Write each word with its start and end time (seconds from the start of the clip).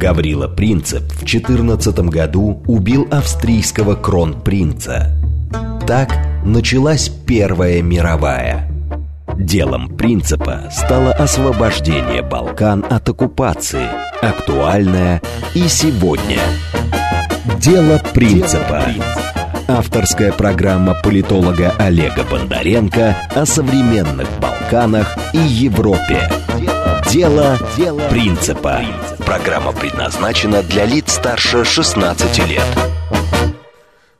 Гаврила 0.00 0.48
Принцеп 0.48 1.02
в 1.12 1.26
14 1.26 1.98
году 2.08 2.62
убил 2.66 3.06
австрийского 3.10 3.96
кронпринца. 3.96 5.14
Так 5.86 6.16
началась 6.42 7.10
Первая 7.10 7.82
мировая. 7.82 8.66
Делом 9.36 9.94
принципа 9.98 10.62
стало 10.70 11.12
освобождение 11.12 12.22
Балкан 12.22 12.82
от 12.88 13.10
оккупации, 13.10 13.88
актуальное 14.22 15.20
и 15.54 15.68
сегодня. 15.68 16.38
Дело 17.60 18.00
принципа. 18.14 18.82
Авторская 19.68 20.32
программа 20.32 20.94
политолога 20.94 21.74
Олега 21.78 22.24
Бондаренко 22.24 23.16
о 23.34 23.44
современных 23.44 24.28
Балканах 24.40 25.14
и 25.34 25.38
Европе. 25.38 26.30
Дело, 27.10 27.58
Дело 27.76 28.00
принципа. 28.08 28.80
Программа 29.30 29.70
предназначена 29.70 30.60
для 30.64 30.84
лиц 30.84 31.12
старше 31.12 31.64
16 31.64 32.48
лет. 32.48 32.66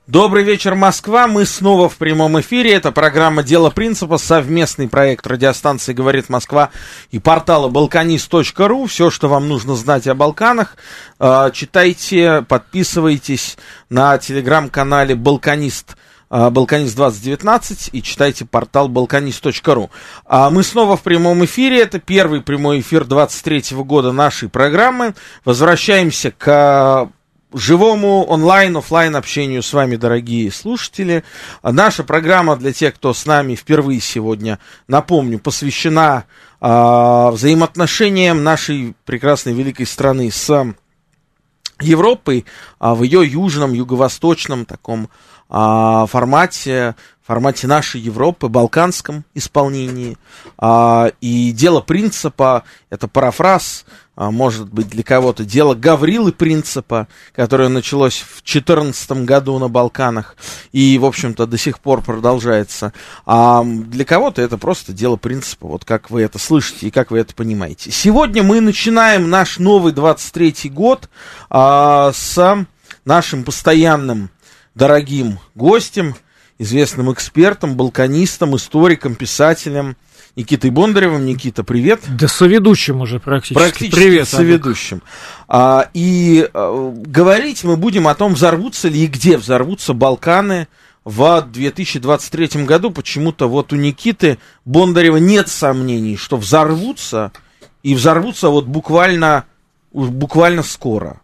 Добрый 0.07 0.45
вечер, 0.45 0.77
Москва. 0.77 1.27
Мы 1.27 1.47
снова 1.47 1.89
в 1.89 1.97
прямом 1.97 2.41
эфире. 2.41 2.75
Это 2.75 2.93
программа 2.93 3.43
«Дело 3.43 3.71
принципа», 3.71 4.19
совместный 4.19 4.87
проект 4.87 5.27
радиостанции 5.27 5.95
«Говорит 5.95 6.29
Москва» 6.29 6.71
и 7.11 7.19
портала 7.19 7.69
balkanist.ru. 7.69 8.87
Все, 8.87 9.11
что 9.11 9.29
вам 9.29 9.49
нужно 9.49 9.75
знать 9.75 10.07
о 10.07 10.15
Балканах, 10.15 10.77
а, 11.19 11.51
читайте, 11.51 12.45
подписывайтесь 12.49 13.59
на 13.89 14.17
телеграм-канале 14.17 15.17
«Балканист» 15.17 15.97
Балканист 16.31 16.95
2019 16.95 17.91
и 17.93 18.03
читайте 18.03 18.45
портал 18.45 18.89
balkanist.ru. 18.89 19.91
А 20.27 20.49
мы 20.51 20.63
снова 20.63 20.97
в 20.97 21.03
прямом 21.03 21.45
эфире. 21.45 21.81
Это 21.81 21.99
первый 21.99 22.41
прямой 22.41 22.81
эфир 22.81 23.05
23 23.05 23.77
года 23.79 24.13
нашей 24.13 24.49
программы. 24.49 25.15
Возвращаемся 25.45 26.31
к 26.31 27.11
живому 27.53 28.25
онлайн, 28.25 28.77
офлайн 28.77 29.17
общению 29.17 29.63
с 29.63 29.73
вами, 29.73 29.97
дорогие 29.97 30.51
слушатели. 30.53 31.25
Наша 31.63 32.05
программа 32.05 32.57
для 32.57 32.73
тех, 32.73 32.95
кто 32.95 33.13
с 33.13 33.27
нами 33.27 33.55
впервые 33.55 34.01
сегодня, 34.01 34.59
напомню, 34.87 35.39
посвящена 35.39 36.25
а, 36.61 37.31
взаимоотношениям 37.31 38.45
нашей 38.45 38.95
прекрасной 39.05 39.53
великой 39.53 39.87
страны 39.87 40.31
с 40.31 40.75
Европой 41.81 42.45
а, 42.79 42.95
в 42.95 43.03
ее 43.03 43.27
южном, 43.27 43.73
юго-восточном 43.73 44.65
таком 44.65 45.11
а, 45.51 46.07
формате, 46.07 46.95
формате 47.31 47.67
нашей 47.67 48.01
Европы, 48.01 48.49
балканском 48.49 49.25
исполнении. 49.35 50.17
А, 50.59 51.13
и 51.21 51.53
дело 51.53 51.81
принципа, 51.81 52.65
это 52.89 53.07
парафраз, 53.09 53.85
а, 54.17 54.31
может 54.31 54.73
быть, 54.73 54.89
для 54.89 55.03
кого-то 55.03 55.45
дело 55.45 55.75
Гаврилы 55.75 56.33
принципа, 56.33 57.09
которое 57.35 57.69
началось 57.69 58.19
в 58.19 58.43
2014 58.43 59.25
году 59.25 59.59
на 59.59 59.69
Балканах 59.69 60.37
и, 60.73 60.99
в 60.99 61.05
общем-то, 61.05 61.47
до 61.47 61.57
сих 61.57 61.81
пор 61.81 62.03
продолжается. 62.03 62.93
А 63.27 63.63
для 63.65 64.05
кого-то 64.05 64.43
это 64.43 64.59
просто 64.59 64.93
дело 64.93 65.17
принципа, 65.17 65.67
вот 65.69 65.85
как 65.85 66.11
вы 66.11 66.23
это 66.23 66.39
слышите 66.39 66.89
и 66.89 66.91
как 66.91 67.11
вы 67.11 67.19
это 67.21 67.35
понимаете. 67.35 67.91
Сегодня 67.91 68.43
мы 68.43 68.61
начинаем 68.61 69.31
наш 69.31 69.59
новый 69.59 69.93
23-й 69.93 70.69
год 70.69 71.09
а, 71.49 72.13
с 72.13 72.67
нашим 73.05 73.45
постоянным 73.45 74.31
дорогим 74.81 75.39
гостем, 75.55 76.15
известным 76.59 77.13
экспертом, 77.13 77.77
балканистом, 77.77 78.57
историком, 78.57 79.15
писателем 79.15 79.95
Никитой 80.37 80.71
Бондаревым. 80.71 81.27
Никита, 81.27 81.63
привет. 81.63 82.01
Да 82.19 82.29
соведущим 82.29 83.03
уже 83.03 83.21
практически. 83.21 83.59
Практически 83.59 83.95
привет, 83.95 84.27
соведущим. 84.27 85.03
А, 85.49 85.91
и 85.93 86.49
а, 86.55 86.95
говорить 86.95 87.63
мы 87.63 87.77
будем 87.77 88.09
о 88.09 88.15
том, 88.15 88.33
взорвутся 88.33 88.89
ли 88.89 89.05
и 89.05 89.07
где 89.07 89.37
взорвутся 89.37 89.93
Балканы 89.93 90.67
в 91.05 91.43
2023 91.43 92.65
году. 92.65 92.91
Почему-то 92.91 93.51
вот 93.51 93.75
у 93.75 93.77
Никиты 93.77 94.39
Бондарева 94.65 95.19
нет 95.19 95.49
сомнений, 95.49 96.17
что 96.17 96.39
взорвутся, 96.39 97.33
и 97.83 97.95
взорвутся 97.95 98.49
вот 98.49 98.65
буквально, 98.65 99.45
буквально 99.93 100.63
скоро 100.63 101.21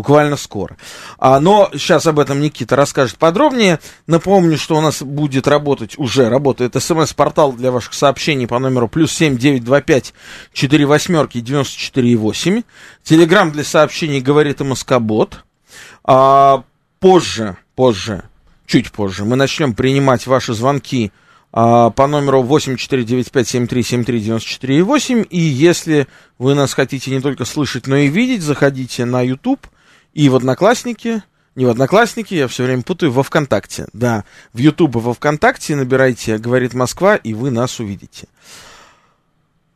буквально 0.00 0.38
скоро. 0.38 0.78
А, 1.18 1.40
но 1.40 1.68
сейчас 1.72 2.06
об 2.06 2.18
этом 2.18 2.40
Никита 2.40 2.74
расскажет 2.74 3.18
подробнее. 3.18 3.80
Напомню, 4.06 4.56
что 4.56 4.76
у 4.76 4.80
нас 4.80 5.02
будет 5.02 5.46
работать, 5.46 5.98
уже 5.98 6.30
работает 6.30 6.74
смс-портал 6.82 7.52
для 7.52 7.70
ваших 7.70 7.92
сообщений 7.92 8.46
по 8.46 8.58
номеру 8.58 8.88
плюс 8.88 9.12
семь 9.12 9.36
девять 9.36 9.62
два 9.62 9.82
пять 9.82 10.14
четыре 10.54 10.86
восьмерки 10.86 11.40
девяносто 11.40 11.76
четыре 11.76 12.16
восемь. 12.16 12.62
Телеграмм 13.02 13.52
для 13.52 13.62
сообщений 13.62 14.22
говорит 14.22 14.60
МСК-бот. 14.60 15.44
А, 16.02 16.64
позже, 16.98 17.58
позже, 17.76 18.22
чуть 18.64 18.92
позже 18.92 19.26
мы 19.26 19.36
начнем 19.36 19.74
принимать 19.74 20.26
ваши 20.26 20.54
звонки 20.54 21.12
а, 21.52 21.90
по 21.90 22.06
номеру 22.06 22.42
8495-7373-94,8. 22.44 25.26
И 25.28 25.38
если 25.38 26.06
вы 26.38 26.54
нас 26.54 26.72
хотите 26.72 27.10
не 27.10 27.20
только 27.20 27.44
слышать, 27.44 27.86
но 27.86 27.96
и 27.96 28.08
видеть, 28.08 28.40
заходите 28.40 29.04
на 29.04 29.20
YouTube– 29.20 29.66
и 30.12 30.28
в 30.28 30.36
Одноклассники, 30.36 31.22
не 31.54 31.64
в 31.64 31.70
Одноклассники, 31.70 32.34
я 32.34 32.48
все 32.48 32.64
время 32.64 32.82
путаю, 32.82 33.12
во 33.12 33.22
Вконтакте. 33.22 33.86
Да, 33.92 34.24
в 34.52 34.58
Ютуб 34.58 34.96
и 34.96 34.98
во 34.98 35.14
Вконтакте 35.14 35.76
набирайте 35.76 36.38
«Говорит 36.38 36.74
Москва», 36.74 37.16
и 37.16 37.34
вы 37.34 37.50
нас 37.50 37.80
увидите. 37.80 38.28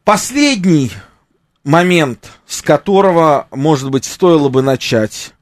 Последний 0.05 0.93
момент, 1.65 2.31
с 2.47 2.63
которого, 2.63 3.49
может 3.51 3.91
быть, 3.91 4.05
стоило 4.05 4.49
бы 4.49 4.63
начать, 4.63 5.33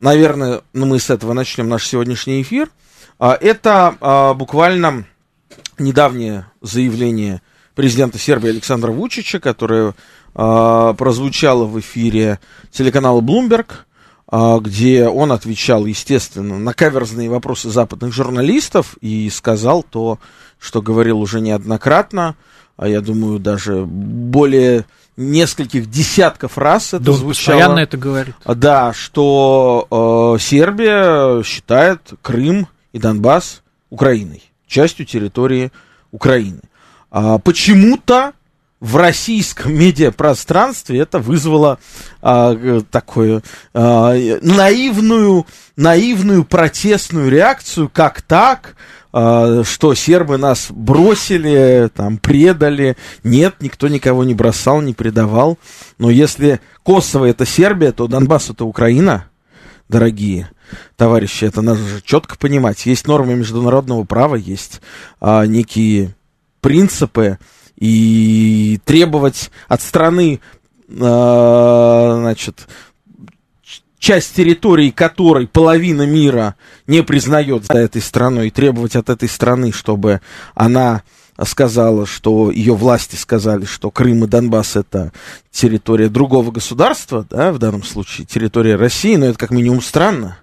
наверное, 0.00 0.62
ну, 0.72 0.86
мы 0.86 0.98
с 0.98 1.10
этого 1.10 1.32
начнем 1.32 1.68
наш 1.68 1.86
сегодняшний 1.86 2.42
эфир, 2.42 2.70
а, 3.18 3.36
это 3.40 3.96
а, 4.00 4.34
буквально 4.34 5.06
недавнее 5.78 6.46
заявление 6.60 7.42
президента 7.74 8.18
Сербии 8.18 8.50
Александра 8.50 8.92
Вучича, 8.92 9.40
которое 9.40 9.94
а, 10.34 10.92
прозвучало 10.94 11.64
в 11.64 11.80
эфире 11.80 12.38
телеканала 12.70 13.20
Bloomberg, 13.20 13.66
где 14.30 15.08
он 15.08 15.32
отвечал, 15.32 15.86
естественно, 15.86 16.58
на 16.58 16.74
каверзные 16.74 17.30
вопросы 17.30 17.70
западных 17.70 18.12
журналистов 18.12 18.96
и 19.00 19.30
сказал 19.30 19.82
то, 19.82 20.18
что 20.58 20.82
говорил 20.82 21.20
уже 21.20 21.40
неоднократно, 21.40 22.36
а 22.76 22.88
я 22.88 23.00
думаю, 23.00 23.38
даже 23.38 23.84
более 23.86 24.84
нескольких 25.16 25.90
десятков 25.90 26.58
раз 26.58 26.94
это 26.94 27.04
да 27.04 27.12
звучало. 27.12 27.58
постоянно 27.58 27.80
это 27.80 27.96
говорит. 27.96 28.34
Да, 28.44 28.92
что 28.92 30.36
э, 30.36 30.40
Сербия 30.40 31.42
считает 31.42 32.00
Крым 32.22 32.68
и 32.92 32.98
Донбасс 32.98 33.62
Украиной, 33.90 34.44
частью 34.66 35.06
территории 35.06 35.72
Украины. 36.12 36.60
А 37.10 37.38
почему-то 37.38 38.32
в 38.80 38.96
российском 38.96 39.74
медиапространстве 39.78 41.00
это 41.00 41.18
вызвало 41.18 41.78
а, 42.22 42.82
такую 42.90 43.42
а, 43.74 44.14
наивную, 44.42 45.46
наивную 45.76 46.44
протестную 46.44 47.30
реакцию, 47.30 47.90
как 47.92 48.22
так, 48.22 48.76
а, 49.12 49.62
что 49.64 49.94
сербы 49.94 50.38
нас 50.38 50.68
бросили, 50.70 51.90
там, 51.94 52.18
предали. 52.18 52.96
Нет, 53.24 53.56
никто 53.60 53.88
никого 53.88 54.24
не 54.24 54.34
бросал, 54.34 54.80
не 54.80 54.94
предавал. 54.94 55.58
Но 55.98 56.10
если 56.10 56.60
Косово 56.82 57.26
это 57.26 57.46
Сербия, 57.46 57.92
то 57.92 58.06
Донбасс 58.06 58.50
это 58.50 58.64
Украина, 58.64 59.28
дорогие 59.88 60.50
товарищи, 60.96 61.44
это 61.44 61.62
надо 61.62 61.80
же 61.80 62.02
четко 62.02 62.36
понимать. 62.36 62.84
Есть 62.86 63.06
нормы 63.06 63.34
международного 63.34 64.04
права, 64.04 64.34
есть 64.34 64.80
а, 65.20 65.46
некие 65.46 66.14
принципы, 66.60 67.38
и 67.78 68.80
требовать 68.84 69.50
от 69.68 69.80
страны, 69.82 70.40
э, 70.88 70.94
значит, 70.94 72.66
часть 73.98 74.34
территории 74.34 74.90
которой 74.90 75.46
половина 75.46 76.06
мира 76.06 76.56
не 76.86 77.02
признает 77.02 77.64
за 77.66 77.78
этой 77.78 78.02
страной, 78.02 78.48
и 78.48 78.50
требовать 78.50 78.96
от 78.96 79.10
этой 79.10 79.28
страны, 79.28 79.72
чтобы 79.72 80.20
она 80.54 81.02
сказала, 81.44 82.04
что 82.04 82.50
ее 82.50 82.74
власти 82.74 83.14
сказали, 83.14 83.64
что 83.64 83.92
Крым 83.92 84.24
и 84.24 84.26
Донбасс 84.26 84.74
это 84.74 85.12
территория 85.52 86.08
другого 86.08 86.50
государства, 86.50 87.26
да, 87.30 87.52
в 87.52 87.58
данном 87.58 87.84
случае 87.84 88.26
территория 88.26 88.74
России, 88.74 89.14
но 89.14 89.26
это 89.26 89.38
как 89.38 89.50
минимум 89.50 89.80
странно. 89.80 90.38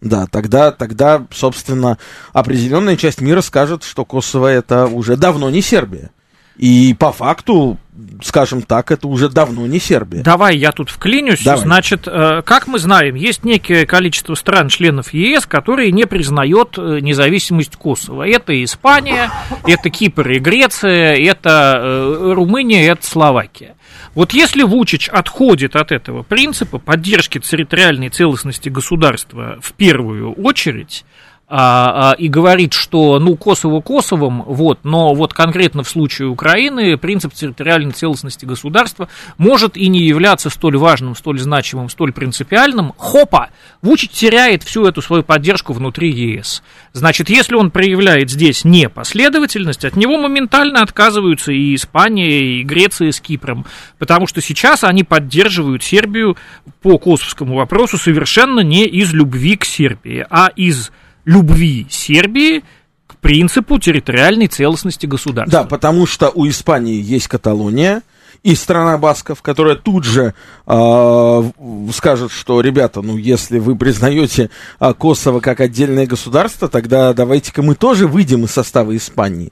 Да, 0.00 0.26
тогда, 0.26 0.72
тогда, 0.72 1.24
собственно, 1.30 1.98
определенная 2.32 2.96
часть 2.96 3.20
мира 3.20 3.42
скажет, 3.42 3.84
что 3.84 4.04
Косово 4.04 4.48
это 4.48 4.86
уже 4.86 5.16
давно 5.16 5.50
не 5.50 5.62
Сербия. 5.62 6.10
И 6.56 6.94
по 6.98 7.12
факту 7.12 7.78
скажем 8.22 8.62
так, 8.62 8.90
это 8.90 9.06
уже 9.06 9.28
давно 9.28 9.66
не 9.66 9.78
Сербия. 9.78 10.22
Давай 10.22 10.56
я 10.56 10.72
тут 10.72 10.90
вклинюсь. 10.90 11.44
Давай. 11.44 11.62
Значит, 11.62 12.06
э, 12.06 12.42
как 12.44 12.66
мы 12.66 12.78
знаем, 12.78 13.14
есть 13.14 13.44
некое 13.44 13.86
количество 13.86 14.34
стран-членов 14.34 15.14
ЕС, 15.14 15.46
которые 15.46 15.92
не 15.92 16.06
признают 16.06 16.76
э, 16.76 16.98
независимость 17.00 17.76
Косово. 17.76 18.26
Это 18.26 18.62
Испания, 18.64 19.30
это 19.66 19.90
Кипр 19.90 20.28
и 20.28 20.38
Греция, 20.38 21.14
это 21.14 21.74
э, 21.76 22.32
Румыния, 22.34 22.88
это 22.88 23.06
Словакия. 23.06 23.76
Вот 24.14 24.32
если 24.32 24.62
Вучич 24.62 25.08
отходит 25.08 25.76
от 25.76 25.92
этого 25.92 26.22
принципа 26.22 26.78
поддержки 26.78 27.38
территориальной 27.38 28.08
целостности 28.08 28.68
государства 28.68 29.58
в 29.60 29.72
первую 29.72 30.32
очередь, 30.32 31.04
а, 31.46 32.12
а, 32.12 32.14
и 32.14 32.28
говорит, 32.28 32.72
что, 32.72 33.18
ну, 33.18 33.36
Косово 33.36 33.82
Косовом, 33.82 34.44
вот, 34.46 34.78
но 34.82 35.12
вот 35.14 35.34
конкретно 35.34 35.82
в 35.82 35.88
случае 35.88 36.28
Украины 36.28 36.96
принцип 36.96 37.34
территориальной 37.34 37.92
целостности 37.92 38.46
государства 38.46 39.08
может 39.36 39.76
и 39.76 39.88
не 39.88 40.06
являться 40.06 40.48
столь 40.48 40.78
важным, 40.78 41.14
столь 41.14 41.38
значимым, 41.38 41.90
столь 41.90 42.12
принципиальным. 42.12 42.94
Хопа! 42.96 43.50
Вучич 43.82 44.10
теряет 44.10 44.62
всю 44.62 44.86
эту 44.86 45.02
свою 45.02 45.22
поддержку 45.22 45.74
внутри 45.74 46.10
ЕС. 46.10 46.62
Значит, 46.94 47.28
если 47.28 47.56
он 47.56 47.70
проявляет 47.70 48.30
здесь 48.30 48.64
непоследовательность, 48.64 49.84
от 49.84 49.96
него 49.96 50.16
моментально 50.16 50.80
отказываются 50.80 51.52
и 51.52 51.74
Испания, 51.74 52.60
и 52.60 52.62
Греция 52.62 53.12
с 53.12 53.20
Кипром, 53.20 53.66
потому 53.98 54.26
что 54.26 54.40
сейчас 54.40 54.82
они 54.82 55.04
поддерживают 55.04 55.82
Сербию 55.82 56.38
по 56.80 56.96
косовскому 56.96 57.56
вопросу 57.56 57.98
совершенно 57.98 58.60
не 58.60 58.86
из 58.86 59.12
любви 59.12 59.56
к 59.56 59.66
Сербии, 59.66 60.26
а 60.30 60.48
из 60.56 60.90
любви 61.24 61.86
Сербии 61.90 62.64
к 63.06 63.16
принципу 63.16 63.78
территориальной 63.78 64.46
целостности 64.46 65.06
государства. 65.06 65.62
Да, 65.62 65.68
потому 65.68 66.06
что 66.06 66.30
у 66.34 66.48
Испании 66.48 67.00
есть 67.00 67.28
Каталония 67.28 68.02
и 68.42 68.54
страна 68.54 68.98
Басков, 68.98 69.40
которая 69.40 69.74
тут 69.74 70.04
же 70.04 70.34
э, 70.66 71.50
скажет, 71.92 72.30
что, 72.30 72.60
ребята, 72.60 73.00
ну, 73.00 73.16
если 73.16 73.58
вы 73.58 73.74
признаете 73.74 74.50
э, 74.78 74.92
Косово 74.92 75.40
как 75.40 75.60
отдельное 75.60 76.06
государство, 76.06 76.68
тогда 76.68 77.14
давайте-ка 77.14 77.62
мы 77.62 77.74
тоже 77.74 78.06
выйдем 78.06 78.44
из 78.44 78.50
состава 78.50 78.94
Испании. 78.96 79.50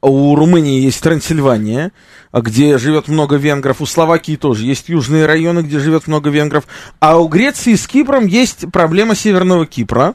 У 0.00 0.34
Румынии 0.34 0.80
есть 0.80 1.02
Трансильвания, 1.02 1.92
где 2.32 2.78
живет 2.78 3.08
много 3.08 3.36
венгров. 3.36 3.82
У 3.82 3.86
Словакии 3.86 4.36
тоже 4.36 4.64
есть 4.64 4.88
южные 4.88 5.26
районы, 5.26 5.60
где 5.60 5.78
живет 5.78 6.06
много 6.06 6.30
венгров. 6.30 6.64
А 6.98 7.18
у 7.18 7.28
Греции 7.28 7.74
с 7.74 7.86
Кипром 7.86 8.26
есть 8.26 8.64
проблема 8.72 9.14
Северного 9.14 9.66
Кипра 9.66 10.14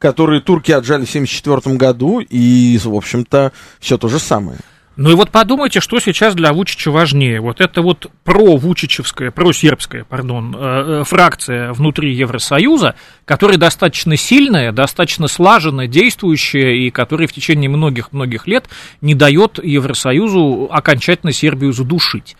которые 0.00 0.40
турки 0.40 0.72
отжали 0.72 1.04
в 1.04 1.10
1974 1.10 1.76
году, 1.76 2.18
и, 2.20 2.80
в 2.82 2.94
общем-то, 2.94 3.52
все 3.78 3.98
то 3.98 4.08
же 4.08 4.18
самое. 4.18 4.58
Ну 4.96 5.10
и 5.10 5.14
вот 5.14 5.30
подумайте, 5.30 5.80
что 5.80 6.00
сейчас 6.00 6.34
для 6.34 6.52
Вучича 6.52 6.90
важнее. 6.90 7.40
Вот 7.40 7.60
это 7.60 7.80
вот 7.80 8.10
про-вучичевская, 8.24 9.30
про-сербская, 9.30 10.04
пардон, 10.04 10.54
э, 10.58 11.04
фракция 11.06 11.72
внутри 11.72 12.12
Евросоюза, 12.12 12.96
которая 13.24 13.56
достаточно 13.56 14.16
сильная, 14.16 14.72
достаточно 14.72 15.28
слаженная, 15.28 15.86
действующая, 15.86 16.76
и 16.76 16.90
которая 16.90 17.28
в 17.28 17.32
течение 17.32 17.70
многих-многих 17.70 18.46
лет 18.46 18.68
не 19.00 19.14
дает 19.14 19.62
Евросоюзу 19.62 20.68
окончательно 20.70 21.32
Сербию 21.32 21.72
задушить. 21.72 22.36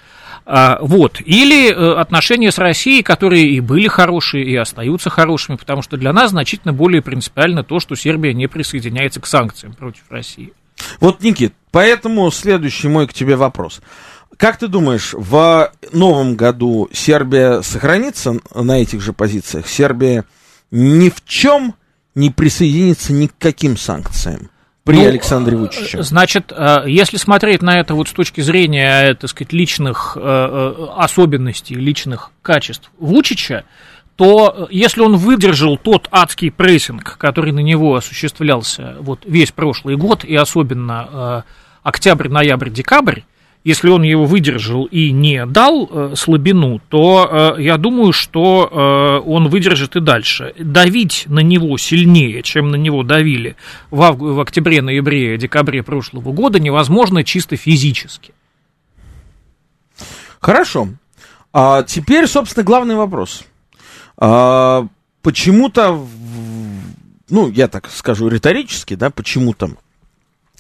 А, 0.53 0.79
вот. 0.81 1.21
Или 1.25 1.71
э, 1.71 2.01
отношения 2.01 2.51
с 2.51 2.59
Россией, 2.59 3.05
которые 3.05 3.51
и 3.51 3.61
были 3.61 3.87
хорошие, 3.87 4.45
и 4.45 4.57
остаются 4.57 5.09
хорошими, 5.09 5.55
потому 5.55 5.81
что 5.81 5.97
для 5.97 6.13
нас 6.13 6.31
значительно 6.31 6.73
более 6.73 7.03
принципиально 7.03 7.63
то, 7.63 7.79
что 7.79 7.95
Сербия 7.95 8.35
не 8.35 8.49
присоединяется 8.49 9.21
к 9.21 9.27
санкциям 9.27 9.75
против 9.75 10.03
России. 10.11 10.53
Вот, 10.99 11.23
Никит, 11.23 11.55
поэтому 11.71 12.29
следующий 12.33 12.89
мой 12.89 13.07
к 13.07 13.15
тебе 13.15 13.37
вопрос. 13.37 13.81
Как 14.37 14.57
ты 14.57 14.67
думаешь, 14.67 15.13
в 15.13 15.71
новом 15.93 16.35
году 16.35 16.89
Сербия 16.93 17.63
сохранится 17.63 18.35
на 18.53 18.83
этих 18.83 19.03
же 19.03 19.13
позициях? 19.13 19.69
Сербия 19.69 20.25
ни 20.73 21.11
в 21.11 21.25
чем 21.25 21.75
не 22.17 22.31
присоединится 22.31 23.13
ни 23.13 23.29
к 23.29 23.35
каким 23.39 23.77
санкциям? 23.77 24.51
При 24.91 25.03
ну, 25.03 25.09
Александре 25.09 25.57
Вучиче? 25.57 26.03
Значит, 26.03 26.53
э, 26.55 26.85
если 26.87 27.17
смотреть 27.17 27.63
на 27.63 27.79
это 27.79 27.95
вот 27.95 28.09
с 28.09 28.13
точки 28.13 28.41
зрения, 28.41 29.15
так 29.15 29.31
сказать, 29.31 29.53
личных 29.53 30.17
э, 30.17 30.21
э, 30.21 30.87
особенностей, 30.97 31.75
личных 31.75 32.31
качеств 32.43 32.91
Вучича, 32.99 33.65
то 34.17 34.69
если 34.71 35.01
он 35.01 35.17
выдержал 35.17 35.79
тот 35.79 36.09
адский 36.11 36.51
прессинг, 36.51 37.17
который 37.17 37.53
на 37.53 37.61
него 37.61 37.95
осуществлялся 37.95 38.97
вот 39.01 39.21
весь 39.25 39.53
прошлый 39.53 39.97
год, 39.97 40.25
и 40.25 40.35
особенно 40.37 41.45
октябрь, 41.83 42.29
ноябрь, 42.29 42.69
декабрь, 42.69 43.21
если 43.63 43.91
он 43.91 44.03
его 44.03 44.25
выдержал 44.25 44.85
и 44.87 45.11
не 45.13 45.45
дал 45.45 45.89
э, 45.91 46.15
слабину, 46.17 46.81
то 46.89 47.57
э, 47.59 47.63
я 47.63 47.77
думаю, 47.77 48.13
что 48.13 48.69
э, 48.71 49.29
он 49.29 49.49
выдержит 49.49 49.97
и 49.97 50.01
дальше. 50.01 50.55
Давить 50.59 51.25
на 51.27 51.41
него 51.41 51.77
сильнее, 51.77 52.43
чем 52.43 52.71
на 52.71 52.77
него 52.77 53.03
давили 53.03 53.57
в, 53.91 54.01
ав- 54.01 54.19
в 54.19 54.41
октябре, 54.41 54.81
ноябре, 54.81 55.37
декабре 55.37 55.83
прошлого 55.83 56.33
года, 56.33 56.59
невозможно 56.59 57.23
чисто 57.23 57.57
физически. 57.57 58.33
Хорошо. 60.41 60.89
А 61.53 61.83
теперь, 61.83 62.27
собственно, 62.27 62.65
главный 62.65 62.95
вопрос. 62.95 63.45
А, 64.17 64.87
почему-то, 65.21 66.07
ну, 67.29 67.51
я 67.51 67.69
так 67.69 67.91
скажу 67.91 68.29
риторически, 68.29 68.95
да, 68.95 69.11
почему-то 69.11 69.71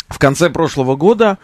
в 0.08 0.18
конце 0.18 0.50
прошлого 0.50 0.96
года 0.96 1.38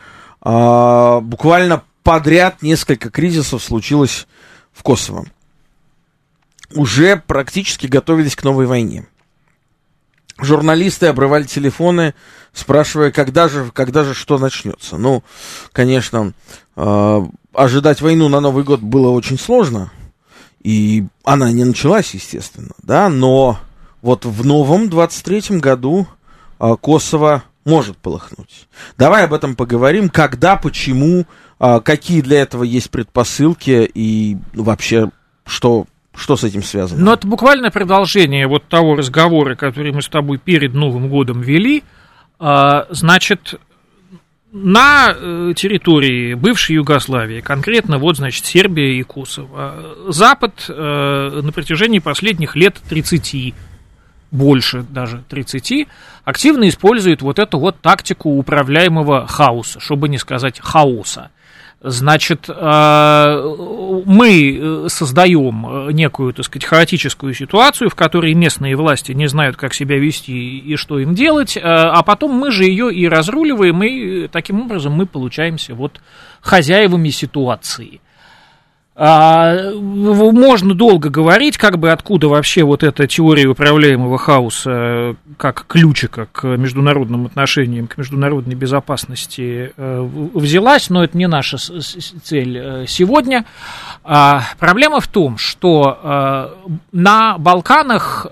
а, 0.49 1.21
буквально 1.23 1.83
подряд 2.05 2.63
несколько 2.63 3.11
кризисов 3.11 3.65
случилось 3.65 4.29
в 4.73 4.85
Косово. 4.85 5.27
Уже 6.73 7.17
практически 7.17 7.89
готовились 7.89 8.37
к 8.37 8.45
новой 8.45 8.67
войне. 8.67 9.09
Журналисты 10.39 11.07
обрывали 11.07 11.43
телефоны, 11.43 12.15
спрашивая, 12.53 13.11
когда 13.11 13.49
же, 13.49 13.73
когда 13.75 14.05
же 14.05 14.15
что 14.15 14.39
начнется. 14.39 14.97
Ну, 14.97 15.25
конечно, 15.73 16.33
э, 16.77 17.27
ожидать 17.53 18.01
войну 18.01 18.29
на 18.29 18.39
Новый 18.39 18.63
год 18.63 18.79
было 18.79 19.09
очень 19.09 19.41
сложно, 19.41 19.91
и 20.63 21.07
она 21.25 21.51
не 21.51 21.65
началась, 21.65 22.15
естественно, 22.15 22.71
да, 22.85 23.09
но 23.09 23.59
вот 24.01 24.25
в 24.25 24.47
новом 24.47 24.85
23-м 24.85 25.59
году 25.59 26.07
э, 26.61 26.77
Косово 26.81 27.43
может 27.67 27.99
полыхнуть. 27.99 28.69
Давай 28.97 29.25
об 29.25 29.35
этом 29.35 29.55
поговорим, 29.57 30.09
когда, 30.09 30.57
почему, 30.57 31.27
а, 31.59 31.81
какие 31.81 32.23
для 32.23 32.41
этого 32.41 32.63
есть 32.63 32.91
предпосылки 32.91 33.91
и 33.93 34.39
вообще 34.55 35.11
что 35.45 35.87
что 36.15 36.37
с 36.37 36.45
этим 36.45 36.63
связано? 36.63 37.05
Ну, 37.05 37.13
это 37.13 37.27
буквально 37.27 37.71
продолжение 37.71 38.47
вот 38.47 38.65
того 38.69 38.97
разговора, 38.97 39.55
который 39.55 39.93
мы 39.93 40.01
с 40.01 40.09
тобой 40.09 40.39
перед 40.39 40.73
Новым 40.73 41.11
годом 41.11 41.43
вели. 41.43 41.85
А, 42.39 42.87
значит, 42.89 43.61
на 44.53 45.13
э, 45.15 45.53
территории 45.55 46.33
бывшей 46.33 46.77
Югославии, 46.77 47.43
конкретно 47.43 47.99
вот, 47.99 48.17
значит, 48.17 48.47
Сербия 48.47 48.99
и 48.99 49.03
Косово, 49.03 49.97
Запад 50.09 50.65
э, 50.69 51.41
на 51.43 51.53
протяжении 51.53 51.99
последних 51.99 52.57
лет 52.57 52.81
30 52.89 53.55
больше 54.31 54.83
даже 54.83 55.23
30, 55.29 55.89
активно 56.25 56.69
использует 56.69 57.23
вот 57.23 57.39
эту 57.39 57.59
вот 57.59 57.81
тактику 57.81 58.31
управляемого 58.31 59.27
хаоса, 59.27 59.81
чтобы 59.81 60.09
не 60.09 60.19
сказать 60.19 60.61
хаоса. 60.61 61.31
Значит, 61.83 62.49
э, 62.49 63.55
мы 64.07 64.59
э, 64.59 64.87
создаем 64.89 65.91
некую, 65.91 66.33
так 66.33 66.47
сказать, 66.47 66.65
хаотическую 66.65 67.35
ситуацию, 67.35 67.91
в 67.91 67.95
которой 67.95 68.33
местные 68.33 68.77
власти 68.77 69.13
не 69.13 69.29
знают, 69.29 69.57
как 69.57 69.75
себя 69.75 69.99
вести 69.99 70.59
и 70.59 70.77
что 70.77 70.99
им 70.99 71.15
делать, 71.15 71.57
э, 71.57 71.61
а 71.63 72.03
потом 72.03 72.33
мы 72.33 72.51
же 72.51 72.65
ее 72.65 72.93
и 72.93 73.07
разруливаем, 73.07 73.83
и 73.83 74.27
таким 74.27 74.63
образом 74.63 74.95
мы 74.95 75.05
получаемся 75.05 75.75
вот 75.75 76.01
хозяевами 76.41 77.11
ситуации. 77.11 78.01
А, 78.99 79.73
можно 79.75 80.75
долго 80.75 81.11
говорить, 81.11 81.59
как 81.59 81.79
бы 81.79 81.91
откуда 81.91 82.29
вообще 82.29 82.63
вот 82.63 82.83
эта 82.83 83.07
теория 83.07 83.47
управляемого 83.47 84.17
хаоса 84.17 85.17
как 85.37 85.67
ключика 85.69 86.29
к 86.33 86.45
международным 86.45 87.27
отношениям, 87.27 87.89
к 87.89 87.99
международной 87.99 88.55
безопасности 88.55 89.75
э, 89.77 90.09
взялась, 90.33 90.89
но 90.89 91.05
это 91.05 91.19
не 91.19 91.29
наша 91.29 91.59
цель 91.59 92.57
э, 92.57 92.85
сегодня. 92.89 93.45
А, 94.03 94.45
проблема 94.59 95.01
в 95.01 95.09
том, 95.09 95.37
что 95.37 95.99
э, 96.03 96.71
на 96.93 97.37
Балканах 97.37 98.29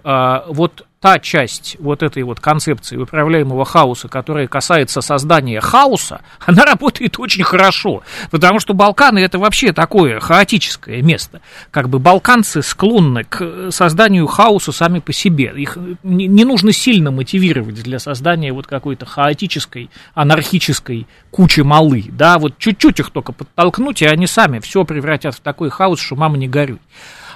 вот 0.49 0.87
та 1.04 1.18
часть 1.18 1.76
вот 1.80 2.02
этой 2.02 2.23
вот 2.23 2.40
концепции 2.40 2.96
управляемого 2.96 3.66
хаоса, 3.66 4.08
которая 4.08 4.46
касается 4.46 5.02
создания 5.02 5.61
хаоса, 5.61 6.23
она 6.46 6.64
работает 6.64 7.18
очень 7.18 7.44
хорошо, 7.44 8.02
потому 8.30 8.58
что 8.58 8.73
Балканы 8.73 9.18
это 9.18 9.38
вообще 9.38 9.75
такое 9.75 10.18
хаотическое 10.18 11.02
место. 11.02 11.42
Как 11.70 11.90
бы 11.90 11.99
балканцы 11.99 12.62
склонны 12.62 13.25
к 13.25 13.70
созданию 13.70 14.26
хаоса 14.26 14.73
сами 14.73 15.00
по 15.00 15.12
себе. 15.12 15.52
Их 15.54 15.76
не, 16.02 16.26
не 16.26 16.46
нужно 16.46 16.73
сильно 16.73 17.11
мотивировать 17.11 17.75
для 17.75 17.99
создания 17.99 18.54
вот 18.54 18.66
какой-то 18.66 19.04
хаотической, 19.04 19.90
анархической 20.14 21.06
кучи 21.30 21.61
малы. 21.61 22.06
Да, 22.08 22.38
вот 22.38 22.56
чуть-чуть 22.56 23.00
их 23.00 23.11
только 23.11 23.32
подтолкнуть, 23.32 24.00
и 24.00 24.06
они 24.06 24.26
сами 24.26 24.58
все 24.58 24.84
превратят 24.84 25.34
в 25.34 25.40
такой 25.40 25.68
хаос, 25.68 26.00
что 26.00 26.16
мама 26.16 26.38
не 26.38 26.49
горюй. 26.49 26.78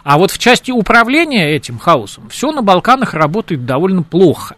А 0.09 0.17
вот 0.17 0.31
в 0.31 0.39
части 0.39 0.71
управления 0.71 1.55
этим 1.55 1.79
хаосом 1.79 2.31
все 2.31 2.51
на 2.51 2.63
Балканах 2.63 3.13
работает 3.13 3.67
довольно 3.67 4.03
плохо. 4.03 4.57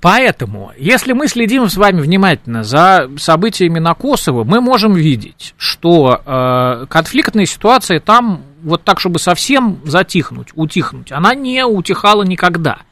Поэтому, 0.00 0.70
если 0.78 1.12
мы 1.12 1.26
следим 1.26 1.68
с 1.68 1.76
вами 1.76 2.00
внимательно 2.00 2.62
за 2.62 3.10
событиями 3.18 3.80
на 3.80 3.90
Kosovo, 3.90 4.44
мы 4.44 4.60
можем 4.60 4.94
видеть, 4.94 5.52
что 5.58 6.22
э, 6.24 6.86
конфликтная 6.88 7.44
ситуация 7.44 7.98
там, 7.98 8.44
вот 8.62 8.84
так, 8.84 9.00
чтобы 9.00 9.18
совсем 9.18 9.80
затихнуть, 9.84 10.50
утихнуть, 10.54 11.10
она 11.10 11.34
не 11.34 11.66
утихала 11.66 12.22
никогда. 12.22 12.82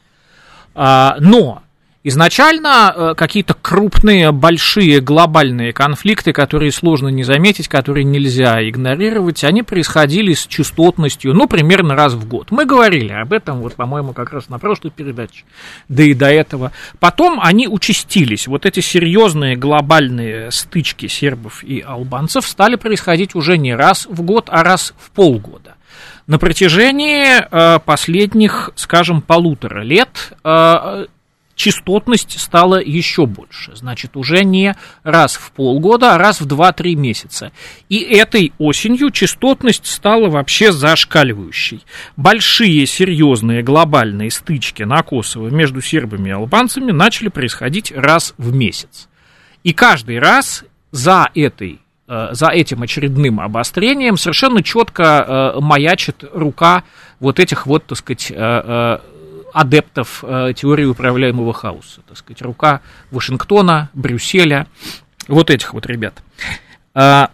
А, 0.73 1.15
но 1.21 1.63
Изначально 2.07 2.93
э, 2.95 3.13
какие-то 3.17 3.55
крупные, 3.55 4.31
большие, 4.31 5.01
глобальные 5.01 5.73
конфликты, 5.73 6.33
которые 6.33 6.71
сложно 6.71 7.07
не 7.07 7.23
заметить, 7.23 7.67
которые 7.67 8.03
нельзя 8.03 8.61
игнорировать, 8.69 9.43
они 9.43 9.63
происходили 9.63 10.35
с 10.35 10.45
частотностью, 10.45 11.33
ну, 11.33 11.47
примерно 11.47 11.95
раз 11.95 12.13
в 12.13 12.27
год. 12.27 12.51
Мы 12.51 12.65
говорили 12.65 13.11
об 13.11 13.33
этом, 13.33 13.59
вот, 13.59 13.73
по-моему, 13.73 14.13
как 14.13 14.33
раз 14.33 14.49
на 14.49 14.59
прошлой 14.59 14.91
передаче, 14.91 15.45
да 15.89 16.03
и 16.03 16.13
до 16.13 16.27
этого. 16.27 16.71
Потом 16.99 17.39
они 17.41 17.67
участились. 17.67 18.45
Вот 18.45 18.67
эти 18.67 18.81
серьезные 18.81 19.55
глобальные 19.55 20.51
стычки 20.51 21.07
сербов 21.07 21.63
и 21.63 21.79
албанцев 21.79 22.45
стали 22.45 22.75
происходить 22.75 23.33
уже 23.33 23.57
не 23.57 23.73
раз 23.73 24.05
в 24.05 24.21
год, 24.21 24.49
а 24.51 24.61
раз 24.61 24.93
в 24.99 25.09
полгода. 25.09 25.73
На 26.27 26.37
протяжении 26.37 27.25
э, 27.39 27.79
последних, 27.79 28.69
скажем, 28.75 29.23
полутора 29.23 29.81
лет 29.81 30.33
э, 30.43 31.05
частотность 31.55 32.39
стала 32.39 32.81
еще 32.81 33.25
больше. 33.25 33.75
Значит, 33.75 34.15
уже 34.17 34.43
не 34.43 34.75
раз 35.03 35.35
в 35.35 35.51
полгода, 35.51 36.15
а 36.15 36.17
раз 36.17 36.41
в 36.41 36.47
2-3 36.47 36.95
месяца. 36.95 37.51
И 37.89 37.99
этой 37.99 38.53
осенью 38.59 39.11
частотность 39.11 39.87
стала 39.87 40.29
вообще 40.29 40.71
зашкаливающей. 40.71 41.83
Большие, 42.17 42.85
серьезные, 42.85 43.63
глобальные 43.63 44.31
стычки 44.31 44.83
на 44.83 45.01
Косово 45.01 45.49
между 45.49 45.81
сербами 45.81 46.29
и 46.29 46.33
албанцами 46.33 46.91
начали 46.91 47.29
происходить 47.29 47.91
раз 47.91 48.33
в 48.37 48.53
месяц. 48.53 49.07
И 49.63 49.73
каждый 49.73 50.19
раз 50.19 50.63
за 50.91 51.29
этой 51.33 51.79
э, 52.07 52.29
за 52.31 52.49
этим 52.49 52.83
очередным 52.83 53.39
обострением 53.39 54.17
совершенно 54.17 54.61
четко 54.61 55.53
э, 55.55 55.59
маячит 55.59 56.23
рука 56.33 56.83
вот 57.19 57.39
этих 57.39 57.65
вот, 57.65 57.85
так 57.85 57.97
сказать, 57.97 58.31
э, 58.33 58.99
адептов 59.55 60.21
э, 60.21 60.51
теории 60.53 60.83
управляемого 60.83 61.53
хаоса. 61.53 62.01
Так 62.05 62.17
сказать, 62.17 62.41
рука 62.41 62.81
Вашингтона, 63.09 63.89
Брюсселя, 63.93 64.67
вот 65.29 65.49
этих 65.49 65.73
вот 65.73 65.85
ребят. 65.85 66.21
Э, 66.93 67.27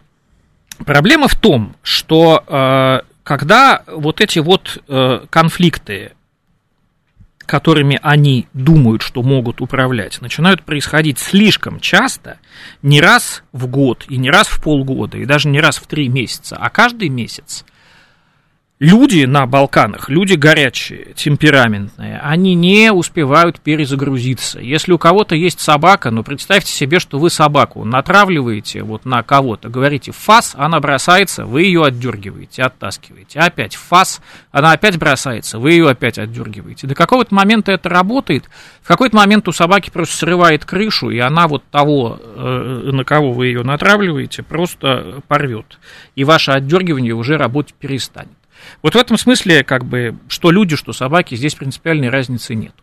проблема 0.86 1.28
в 1.28 1.36
том, 1.36 1.76
что 1.82 2.44
э, 2.46 3.00
когда 3.24 3.82
вот 3.88 4.22
эти 4.22 4.38
вот 4.38 4.84
э, 4.88 5.26
конфликты, 5.32 6.12
которыми 7.40 8.00
они 8.04 8.48
думают, 8.54 9.02
что 9.02 9.24
могут 9.24 9.60
управлять, 9.60 10.22
начинают 10.22 10.62
происходить 10.62 11.18
слишком 11.18 11.80
часто, 11.80 12.38
не 12.84 13.02
раз 13.02 13.42
в 13.52 13.66
год 13.66 14.06
и 14.10 14.18
не 14.18 14.30
раз 14.30 14.48
в 14.48 14.62
полгода, 14.62 15.18
и 15.18 15.26
даже 15.26 15.50
не 15.50 15.60
раз 15.60 15.78
в 15.78 15.88
три 15.88 16.08
месяца, 16.08 16.56
а 16.56 16.70
каждый 16.70 17.10
месяц, 17.10 17.66
люди 18.82 19.26
на 19.26 19.46
Балканах, 19.46 20.10
люди 20.10 20.34
горячие, 20.34 21.14
темпераментные, 21.16 22.20
они 22.20 22.56
не 22.56 22.92
успевают 22.92 23.62
перезагрузиться. 23.62 24.60
Если 24.60 24.92
у 24.92 24.98
кого-то 24.98 25.36
есть 25.36 25.60
собака, 25.60 26.10
ну 26.10 26.24
представьте 26.24 26.72
себе, 26.72 27.00
что 27.00 27.20
вы 27.20 27.30
собаку 27.30 27.86
натравливаете 27.86 28.82
вот 28.82 29.06
на 29.06 29.22
кого-то, 29.22 29.70
говорите 29.70 30.12
фас, 30.12 30.56
она 30.58 30.80
бросается, 30.80 31.46
вы 31.46 31.62
ее 31.62 31.84
отдергиваете, 31.86 32.64
оттаскиваете. 32.64 33.40
Опять 33.40 33.76
фас, 33.76 34.20
она 34.52 34.72
опять 34.72 34.98
бросается, 34.98 35.60
вы 35.60 35.74
ее 35.74 35.88
опять 35.88 36.18
отдергиваете. 36.18 36.88
До 36.88 36.96
какого-то 36.96 37.36
момента 37.36 37.72
это 37.72 37.88
работает, 37.88 38.50
в 38.82 38.88
какой-то 38.88 39.16
момент 39.16 39.48
у 39.48 39.52
собаки 39.52 39.92
просто 39.92 40.18
срывает 40.18 40.66
крышу, 40.66 41.12
и 41.12 41.20
она 41.20 41.48
вот 41.48 41.64
того, 41.70 42.20
э, 42.20 42.90
на 42.92 43.04
кого 43.04 43.32
вы 43.32 43.46
ее 43.46 43.62
натравливаете, 43.62 44.42
просто 44.42 45.22
порвет. 45.28 45.78
И 46.16 46.24
ваше 46.24 46.50
отдергивание 46.50 47.14
уже 47.14 47.38
работать 47.38 47.76
перестанет. 47.76 48.41
Вот 48.82 48.96
в 48.96 48.98
этом 48.98 49.18
смысле, 49.18 49.64
как 49.64 49.86
бы, 49.86 50.16
что 50.28 50.52
люди, 50.52 50.76
что 50.76 50.94
собаки, 50.94 51.36
здесь 51.36 51.56
принципиальной 51.56 52.10
разницы 52.10 52.56
нет. 52.56 52.74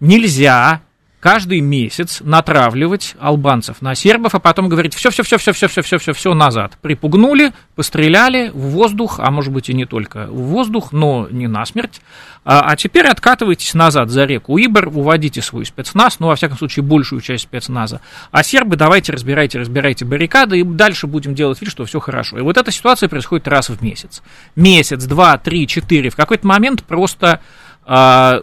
Нельзя 0.00 0.82
каждый 1.20 1.60
месяц 1.60 2.20
натравливать 2.20 3.14
албанцев 3.18 3.82
на 3.82 3.94
сербов, 3.94 4.34
а 4.34 4.38
потом 4.38 4.68
говорить 4.68 4.94
все-все-все-все-все-все-все-все 4.94 6.34
назад. 6.34 6.78
Припугнули, 6.82 7.52
постреляли 7.74 8.50
в 8.50 8.70
воздух, 8.70 9.18
а 9.18 9.30
может 9.30 9.52
быть 9.52 9.68
и 9.68 9.74
не 9.74 9.86
только 9.86 10.26
в 10.26 10.42
воздух, 10.48 10.92
но 10.92 11.26
не 11.30 11.48
насмерть. 11.48 12.00
А, 12.44 12.60
а 12.60 12.76
теперь 12.76 13.06
откатывайтесь 13.06 13.74
назад 13.74 14.10
за 14.10 14.24
реку 14.24 14.56
Ибр, 14.56 14.88
уводите 14.88 15.42
свой 15.42 15.66
спецназ, 15.66 16.20
ну, 16.20 16.28
во 16.28 16.36
всяком 16.36 16.56
случае, 16.56 16.84
большую 16.84 17.20
часть 17.20 17.44
спецназа. 17.44 18.00
А 18.30 18.42
сербы 18.44 18.76
давайте 18.76 19.12
разбирайте, 19.12 19.58
разбирайте 19.58 20.04
баррикады, 20.04 20.60
и 20.60 20.62
дальше 20.62 21.06
будем 21.06 21.34
делать 21.34 21.60
вид, 21.60 21.70
что 21.70 21.84
все 21.86 21.98
хорошо. 21.98 22.38
И 22.38 22.42
вот 22.42 22.56
эта 22.56 22.70
ситуация 22.70 23.08
происходит 23.08 23.48
раз 23.48 23.68
в 23.68 23.82
месяц. 23.82 24.22
Месяц, 24.54 25.04
два, 25.06 25.38
три, 25.38 25.66
четыре. 25.66 26.10
В 26.10 26.16
какой-то 26.16 26.46
момент 26.46 26.84
просто 26.84 27.40
а, 27.84 28.42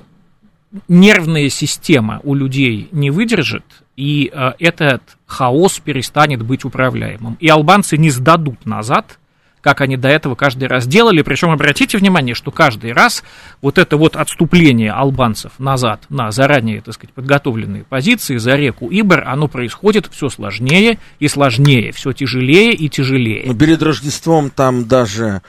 нервная 0.88 1.50
система 1.50 2.20
у 2.24 2.34
людей 2.34 2.90
не 2.92 3.12
выдержит, 3.12 3.64
и 3.96 4.32
э, 4.34 4.54
этот 4.60 5.04
хаос 5.26 5.80
перестанет 5.80 6.42
быть 6.42 6.66
управляемым. 6.66 7.38
И 7.40 7.48
албанцы 7.48 7.98
не 7.98 8.10
сдадут 8.10 8.66
назад, 8.66 9.20
как 9.62 9.80
они 9.80 9.96
до 9.96 10.10
этого 10.10 10.36
каждый 10.36 10.68
раз 10.68 10.86
делали. 10.86 11.22
Причем 11.22 11.50
обратите 11.50 11.98
внимание, 11.98 12.36
что 12.36 12.52
каждый 12.52 12.92
раз 12.92 13.24
вот 13.62 13.78
это 13.78 13.96
вот 13.96 14.16
отступление 14.16 14.92
албанцев 14.92 15.54
назад 15.58 16.04
на 16.10 16.32
заранее, 16.32 16.82
так 16.82 16.96
сказать, 16.96 17.14
подготовленные 17.14 17.86
позиции 17.86 18.38
за 18.38 18.56
реку 18.56 18.90
Ибр, 18.92 19.24
оно 19.26 19.48
происходит 19.48 20.10
все 20.12 20.30
сложнее 20.30 21.00
и 21.20 21.28
сложнее, 21.30 21.94
все 21.94 22.12
тяжелее 22.12 22.74
и 22.74 22.90
тяжелее. 22.90 23.44
Но 23.46 23.56
перед 23.56 23.82
Рождеством 23.82 24.50
там 24.50 24.86
даже 24.86 25.42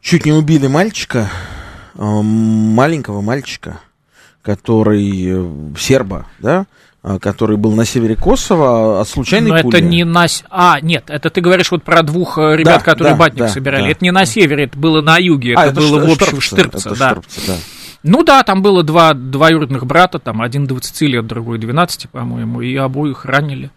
чуть 0.00 0.26
не 0.26 0.32
убили 0.32 0.66
мальчика, 0.66 1.30
э, 1.94 1.98
маленького 2.02 3.20
мальчика 3.20 3.80
который 4.46 5.24
э, 5.26 5.76
серба, 5.76 6.26
да, 6.38 6.66
а, 7.02 7.18
который 7.18 7.56
был 7.56 7.72
на 7.72 7.84
севере 7.84 8.14
Косово 8.14 9.00
от 9.00 9.08
случайной 9.08 9.50
Но 9.50 9.60
пули. 9.60 9.78
это 9.78 9.84
не 9.84 10.04
на... 10.04 10.26
А, 10.50 10.78
нет, 10.80 11.06
это 11.08 11.30
ты 11.30 11.40
говоришь 11.40 11.72
вот 11.72 11.82
про 11.82 12.04
двух 12.04 12.38
э, 12.38 12.54
ребят, 12.54 12.78
да, 12.78 12.92
которые 12.92 13.14
да, 13.14 13.18
батник 13.18 13.40
да, 13.40 13.48
собирали. 13.48 13.82
Да. 13.82 13.90
Это 13.90 14.04
не 14.04 14.12
на 14.12 14.24
севере, 14.24 14.64
это 14.64 14.78
было 14.78 15.00
на 15.00 15.16
юге, 15.16 15.54
а, 15.56 15.66
это, 15.66 15.72
это 15.72 15.80
было 15.80 16.06
в 16.06 16.12
общем 16.12 16.40
Штырпце. 16.40 16.90
да. 16.90 17.10
Штырпце, 17.10 17.40
да. 17.48 17.56
Ну 18.04 18.22
да, 18.22 18.44
там 18.44 18.62
было 18.62 18.84
два 18.84 19.14
двоюродных 19.14 19.84
брата, 19.84 20.20
там 20.20 20.40
один 20.40 20.68
20 20.68 21.00
лет, 21.02 21.26
другой 21.26 21.58
12, 21.58 22.08
по-моему, 22.08 22.60
и 22.60 22.76
обоих 22.76 23.24
ранили. 23.24 23.72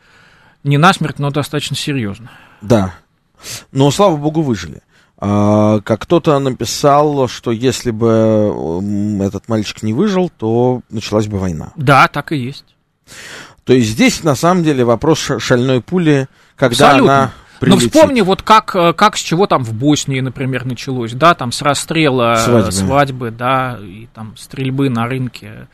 Не 0.64 0.78
насмерть, 0.78 1.18
но 1.18 1.32
достаточно 1.32 1.76
серьезно. 1.76 2.30
Да. 2.62 2.94
Но, 3.72 3.90
слава 3.90 4.18
богу, 4.18 4.44
выжили. 4.44 4.84
А, 5.22 5.82
как 5.82 6.02
кто-то 6.02 6.40
написал, 6.40 7.28
что 7.28 7.52
если 7.52 7.92
бы 7.92 9.22
этот 9.22 9.50
мальчик 9.50 9.84
не 9.84 9.94
выжил, 9.94 10.30
то 10.30 10.82
началась 10.90 11.28
бы 11.28 11.38
война. 11.38 11.74
Да, 11.76 12.08
так 12.08 12.32
и 12.32 12.38
есть. 12.38 12.66
То 13.66 13.74
есть 13.74 13.90
здесь 13.90 14.24
на 14.24 14.36
самом 14.36 14.64
деле 14.64 14.86
вопрос 14.86 15.30
шальной 15.40 15.82
пули, 15.82 16.28
когда 16.56 16.88
Абсолютно. 16.88 17.14
она 17.14 17.32
прилетит. 17.60 17.94
Ну 17.94 18.00
вспомни, 18.00 18.22
вот 18.22 18.42
как, 18.44 18.76
э, 18.76 18.94
как 18.94 19.18
с 19.18 19.20
чего 19.20 19.46
там 19.46 19.64
в 19.64 19.74
Боснии, 19.74 20.22
например, 20.22 20.66
началось, 20.66 21.12
да, 21.12 21.36
там 21.36 21.52
с 21.52 21.62
расстрела 21.62 22.36
свадьбы, 22.36 22.72
свадьбы 22.72 23.32
да, 23.32 23.78
и 23.82 24.08
там 24.14 24.38
стрельбы 24.38 24.90
на 24.90 25.06
рынке 25.06 25.68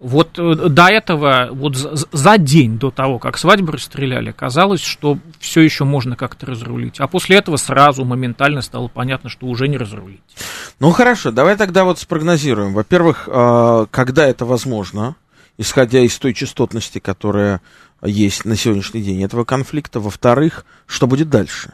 вот 0.00 0.38
э, 0.38 0.54
до 0.54 0.86
этого, 0.86 1.48
вот 1.50 1.76
за 1.76 2.38
день 2.38 2.78
до 2.78 2.90
того, 2.90 3.18
как 3.18 3.36
свадьбу 3.36 3.72
расстреляли, 3.72 4.30
казалось, 4.30 4.80
что 4.80 5.18
все 5.40 5.60
еще 5.60 5.84
можно 5.84 6.14
как-то 6.14 6.46
разрулить. 6.46 7.00
А 7.00 7.08
после 7.08 7.36
этого 7.36 7.56
сразу 7.56 8.04
моментально 8.04 8.62
стало 8.62 8.88
понятно, 8.88 9.28
что 9.28 9.46
уже 9.46 9.66
не 9.66 9.76
разрулить. 9.76 10.20
Ну 10.78 10.92
хорошо, 10.92 11.32
давай 11.32 11.56
тогда 11.56 11.84
вот 11.84 11.98
спрогнозируем. 11.98 12.74
Во-первых, 12.74 13.28
а, 13.30 13.86
когда 13.90 14.26
это 14.26 14.44
возможно, 14.44 15.16
исходя 15.56 16.00
из 16.00 16.16
той 16.18 16.32
частотности, 16.32 17.00
которая 17.00 17.60
есть 18.02 18.44
на 18.44 18.56
сегодняшний 18.56 19.02
день 19.02 19.22
этого 19.24 19.44
конфликта. 19.44 19.98
Во-вторых, 20.00 20.64
что 20.86 21.06
будет 21.06 21.28
дальше? 21.28 21.72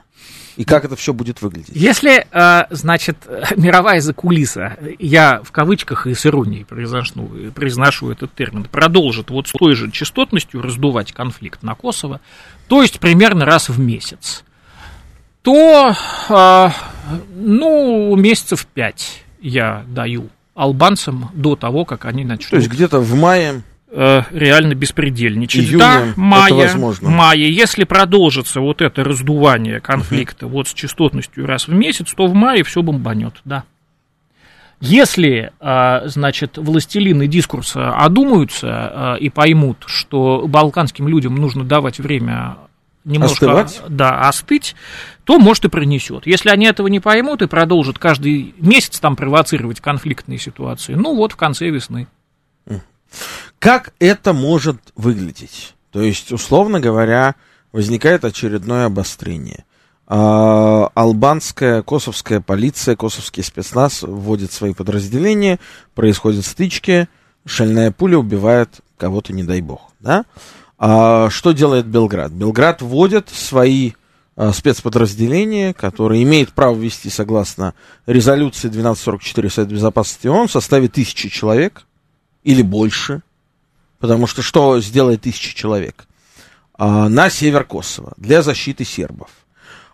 И 0.56 0.64
как 0.64 0.84
это 0.84 0.96
все 0.96 1.12
будет 1.12 1.42
выглядеть? 1.42 1.74
Если, 1.74 2.26
э, 2.30 2.62
значит, 2.70 3.16
мировая 3.56 4.00
закулиса, 4.00 4.76
я 4.98 5.40
в 5.42 5.50
кавычках 5.52 6.06
и 6.06 6.14
с 6.14 6.26
иронией 6.26 6.64
произношу, 6.64 7.30
произношу 7.54 8.10
этот 8.10 8.34
термин, 8.34 8.64
продолжит 8.64 9.30
вот 9.30 9.48
с 9.48 9.52
той 9.52 9.74
же 9.74 9.90
частотностью 9.90 10.62
раздувать 10.62 11.12
конфликт 11.12 11.62
на 11.62 11.72
Kosovo, 11.72 12.20
то 12.68 12.82
есть 12.82 13.00
примерно 13.00 13.44
раз 13.44 13.68
в 13.68 13.78
месяц, 13.78 14.44
то, 15.42 15.94
э, 16.28 16.68
ну, 17.34 18.16
месяцев 18.16 18.66
пять 18.66 19.24
я 19.40 19.84
даю 19.88 20.30
албанцам 20.54 21.30
до 21.34 21.56
того, 21.56 21.84
как 21.84 22.04
они 22.04 22.24
начнут. 22.24 22.50
То 22.50 22.56
есть 22.56 22.68
где-то 22.68 23.00
в 23.00 23.14
мае 23.14 23.62
э, 23.94 24.22
реально 24.32 24.74
беспредельничать. 24.74 25.64
Июня 25.64 25.78
да, 25.78 26.04
мая, 26.16 26.52
возможно. 26.52 27.10
мая. 27.10 27.38
Если 27.38 27.84
продолжится 27.84 28.60
вот 28.60 28.82
это 28.82 29.04
раздувание 29.04 29.80
конфликта 29.80 30.46
вот 30.46 30.68
с 30.68 30.74
частотностью 30.74 31.46
раз 31.46 31.68
в 31.68 31.72
месяц, 31.72 32.12
то 32.14 32.26
в 32.26 32.34
мае 32.34 32.64
все 32.64 32.82
бомбанет, 32.82 33.34
да. 33.44 33.64
Если, 34.80 35.52
э, 35.60 36.00
значит, 36.08 36.58
властелины 36.58 37.26
дискурса 37.26 37.94
одумаются 37.94 39.16
э, 39.16 39.20
и 39.20 39.30
поймут, 39.30 39.84
что 39.86 40.46
балканским 40.46 41.08
людям 41.08 41.36
нужно 41.36 41.64
давать 41.64 42.00
время 42.00 42.56
немножко 43.04 43.60
Остывать? 43.60 43.82
да, 43.88 44.28
остыть, 44.28 44.74
то, 45.24 45.38
может, 45.38 45.64
и 45.66 45.68
пронесет. 45.68 46.26
Если 46.26 46.48
они 46.50 46.66
этого 46.66 46.88
не 46.88 47.00
поймут 47.00 47.42
и 47.42 47.46
продолжат 47.46 47.98
каждый 47.98 48.54
месяц 48.58 48.98
там 48.98 49.14
провоцировать 49.16 49.80
конфликтные 49.80 50.38
ситуации, 50.38 50.94
ну 50.94 51.14
вот 51.14 51.32
в 51.32 51.36
конце 51.36 51.68
весны. 51.70 52.06
Как 53.64 53.94
это 53.98 54.34
может 54.34 54.76
выглядеть? 54.94 55.74
То 55.90 56.02
есть, 56.02 56.32
условно 56.32 56.80
говоря, 56.80 57.34
возникает 57.72 58.26
очередное 58.26 58.84
обострение. 58.84 59.64
А, 60.06 60.90
албанская, 60.92 61.80
косовская 61.80 62.42
полиция, 62.42 62.94
косовский 62.94 63.42
спецназ 63.42 64.02
вводит 64.02 64.52
свои 64.52 64.74
подразделения, 64.74 65.58
происходят 65.94 66.44
стычки, 66.44 67.08
шальная 67.46 67.90
пуля 67.90 68.18
убивает 68.18 68.82
кого-то, 68.98 69.32
не 69.32 69.44
дай 69.44 69.62
бог, 69.62 69.92
да? 69.98 70.26
А 70.76 71.30
что 71.30 71.52
делает 71.52 71.86
Белград? 71.86 72.32
Белград 72.32 72.82
вводит 72.82 73.30
свои 73.30 73.92
а, 74.36 74.52
спецподразделения, 74.52 75.72
которые 75.72 76.22
имеют 76.24 76.52
право 76.52 76.76
вести 76.76 77.08
согласно 77.08 77.72
резолюции 78.04 78.68
1244 78.68 79.48
Совета 79.48 79.72
Безопасности 79.72 80.26
ООН 80.26 80.48
в 80.48 80.52
составе 80.52 80.88
тысячи 80.88 81.30
человек 81.30 81.86
или 82.42 82.60
больше, 82.60 83.22
потому 84.04 84.26
что 84.26 84.42
что 84.42 84.82
сделает 84.82 85.22
тысяча 85.22 85.56
человек? 85.56 86.04
А, 86.76 87.08
на 87.08 87.30
север 87.30 87.64
Косово 87.64 88.12
для 88.18 88.42
защиты 88.42 88.84
сербов. 88.84 89.30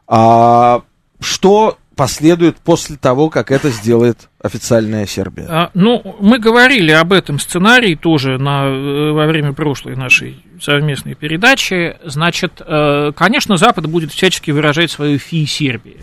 А, 0.08 0.82
что 1.20 1.78
последует 1.94 2.56
после 2.56 2.96
того, 2.96 3.30
как 3.30 3.52
это 3.52 3.70
сделает 3.70 4.28
официальная 4.42 5.06
Сербия? 5.06 5.46
А, 5.48 5.70
ну, 5.74 6.16
мы 6.18 6.40
говорили 6.40 6.90
об 6.90 7.12
этом 7.12 7.38
сценарии 7.38 7.94
тоже 7.94 8.36
на, 8.36 8.64
э, 8.64 9.12
во 9.12 9.26
время 9.28 9.52
прошлой 9.52 9.94
нашей 9.94 10.44
совместной 10.60 11.14
передачи. 11.14 11.98
Значит, 12.04 12.60
э, 12.66 13.12
конечно, 13.14 13.56
Запад 13.58 13.86
будет 13.86 14.10
всячески 14.10 14.50
выражать 14.50 14.90
свою 14.90 15.20
фи 15.20 15.46
Сербии. 15.46 15.98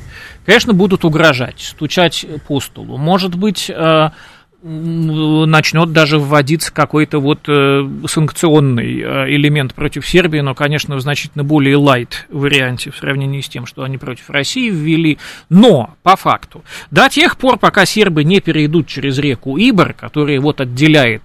Конечно, 0.46 0.72
будут 0.72 1.04
угрожать, 1.04 1.60
стучать 1.60 2.26
по 2.48 2.62
столу. 2.62 2.96
Может 2.98 3.36
быть, 3.36 3.70
э, 3.70 4.12
начнет 4.68 5.94
даже 5.94 6.20
вводиться 6.20 6.74
какой-то 6.74 7.20
вот 7.20 7.40
э, 7.48 7.88
санкционный 8.08 9.00
э, 9.00 9.30
элемент 9.30 9.74
против 9.74 10.06
Сербии, 10.06 10.40
но, 10.40 10.54
конечно, 10.56 10.96
в 10.98 11.02
значительно 11.02 11.46
более 11.46 11.78
лайт 11.78 12.26
варианте 12.30 12.92
в 12.92 12.98
сравнении 12.98 13.40
с 13.40 13.48
тем, 13.48 13.66
что 13.66 13.84
они 13.84 13.98
против 13.98 14.30
России 14.30 14.70
ввели. 14.70 15.20
Но, 15.50 15.96
по 16.04 16.18
факту, 16.18 16.64
до 16.92 17.08
тех 17.08 17.38
пор, 17.38 17.58
пока 17.58 17.86
сербы 17.86 18.26
не 18.26 18.42
перейдут 18.42 18.88
через 18.88 19.18
реку 19.20 19.58
Ибр, 19.58 19.94
которая 19.94 20.42
вот 20.42 20.60
отделяет 20.60 21.24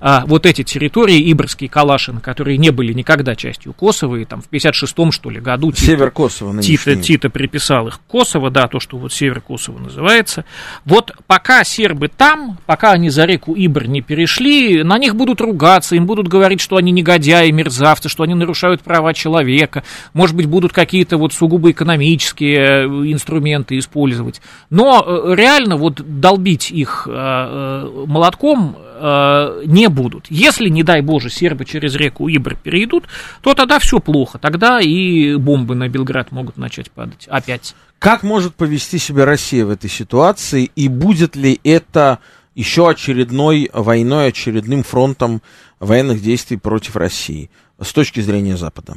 а, 0.00 0.24
вот 0.26 0.46
эти 0.46 0.62
территории, 0.62 1.32
Ибрский, 1.32 1.68
Калашин, 1.68 2.20
которые 2.20 2.58
не 2.58 2.70
были 2.70 2.92
никогда 2.92 3.34
частью 3.34 3.72
Косово, 3.72 4.16
и 4.16 4.24
там 4.24 4.40
в 4.40 4.48
56-м, 4.50 5.12
что 5.12 5.30
ли, 5.30 5.40
году 5.40 5.72
Север 5.72 6.10
Косово 6.10 6.60
Тита, 6.62 6.96
Тита 6.96 7.30
приписал 7.30 7.88
их 7.88 8.00
Косово, 8.06 8.50
да, 8.50 8.68
то, 8.68 8.80
что 8.80 8.96
вот 8.96 9.12
Север 9.12 9.40
Косово 9.40 9.78
называется. 9.78 10.44
Вот 10.84 11.12
пока 11.26 11.64
сербы 11.64 12.08
там, 12.08 12.58
пока 12.66 12.92
они 12.92 13.10
за 13.10 13.24
реку 13.24 13.54
Ибр 13.54 13.86
не 13.86 14.00
перешли, 14.00 14.82
на 14.82 14.98
них 14.98 15.16
будут 15.16 15.40
ругаться, 15.40 15.96
им 15.96 16.06
будут 16.06 16.28
говорить, 16.28 16.60
что 16.60 16.76
они 16.76 16.92
негодяи, 16.92 17.50
мерзавцы, 17.50 18.08
что 18.08 18.22
они 18.22 18.34
нарушают 18.34 18.80
права 18.82 19.14
человека, 19.14 19.82
может 20.12 20.36
быть, 20.36 20.46
будут 20.46 20.72
какие-то 20.72 21.16
вот 21.16 21.32
сугубо 21.32 21.70
экономические 21.70 22.58
э, 22.58 22.84
инструменты 23.12 23.78
использовать. 23.78 24.40
Но 24.70 25.04
э, 25.06 25.34
реально 25.34 25.76
вот 25.76 26.00
долбить 26.20 26.70
их 26.70 27.06
э, 27.10 28.04
молотком 28.06 28.76
не 29.00 29.87
будут. 29.88 30.26
Если, 30.30 30.68
не 30.68 30.82
дай 30.82 31.00
боже, 31.00 31.30
сербы 31.30 31.64
через 31.64 31.94
реку 31.94 32.28
Ибр 32.28 32.56
перейдут, 32.56 33.04
то 33.40 33.54
тогда 33.54 33.78
все 33.78 33.98
плохо. 33.98 34.38
Тогда 34.38 34.80
и 34.80 35.36
бомбы 35.36 35.74
на 35.74 35.88
Белград 35.88 36.32
могут 36.32 36.56
начать 36.56 36.90
падать 36.90 37.26
опять. 37.28 37.74
Как 37.98 38.22
может 38.22 38.54
повести 38.54 38.98
себя 38.98 39.24
Россия 39.24 39.64
в 39.64 39.70
этой 39.70 39.90
ситуации? 39.90 40.70
И 40.76 40.88
будет 40.88 41.34
ли 41.34 41.60
это 41.64 42.20
еще 42.54 42.88
очередной 42.88 43.70
войной, 43.72 44.28
очередным 44.28 44.82
фронтом 44.82 45.42
военных 45.80 46.22
действий 46.22 46.56
против 46.56 46.96
России 46.96 47.50
с 47.80 47.92
точки 47.92 48.20
зрения 48.20 48.56
Запада? 48.56 48.96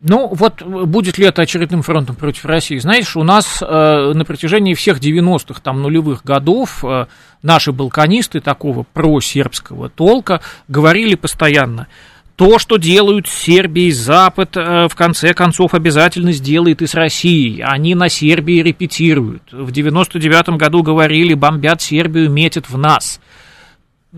Ну, 0.00 0.28
вот 0.32 0.62
будет 0.62 1.18
ли 1.18 1.26
это 1.26 1.42
очередным 1.42 1.82
фронтом 1.82 2.14
против 2.14 2.44
России? 2.44 2.78
Знаешь, 2.78 3.16
у 3.16 3.24
нас 3.24 3.60
э, 3.60 4.12
на 4.14 4.24
протяжении 4.24 4.74
всех 4.74 5.00
90-х, 5.00 5.60
там, 5.60 5.82
нулевых 5.82 6.24
годов 6.24 6.84
э, 6.84 7.06
наши 7.42 7.72
балканисты 7.72 8.40
такого 8.40 8.84
просербского 8.84 9.88
толка 9.88 10.40
говорили 10.68 11.16
постоянно, 11.16 11.88
то, 12.36 12.60
что 12.60 12.76
делают 12.76 13.26
с 13.26 13.32
Сербией 13.32 13.90
Запад, 13.90 14.56
э, 14.56 14.86
в 14.88 14.94
конце 14.94 15.34
концов 15.34 15.74
обязательно 15.74 16.30
сделает 16.30 16.80
и 16.80 16.86
с 16.86 16.94
Россией. 16.94 17.62
Они 17.62 17.96
на 17.96 18.08
Сербии 18.08 18.62
репетируют. 18.62 19.42
В 19.50 19.70
99-м 19.72 20.58
году 20.58 20.84
говорили, 20.84 21.34
бомбят 21.34 21.82
Сербию, 21.82 22.30
метят 22.30 22.70
в 22.70 22.78
нас 22.78 23.18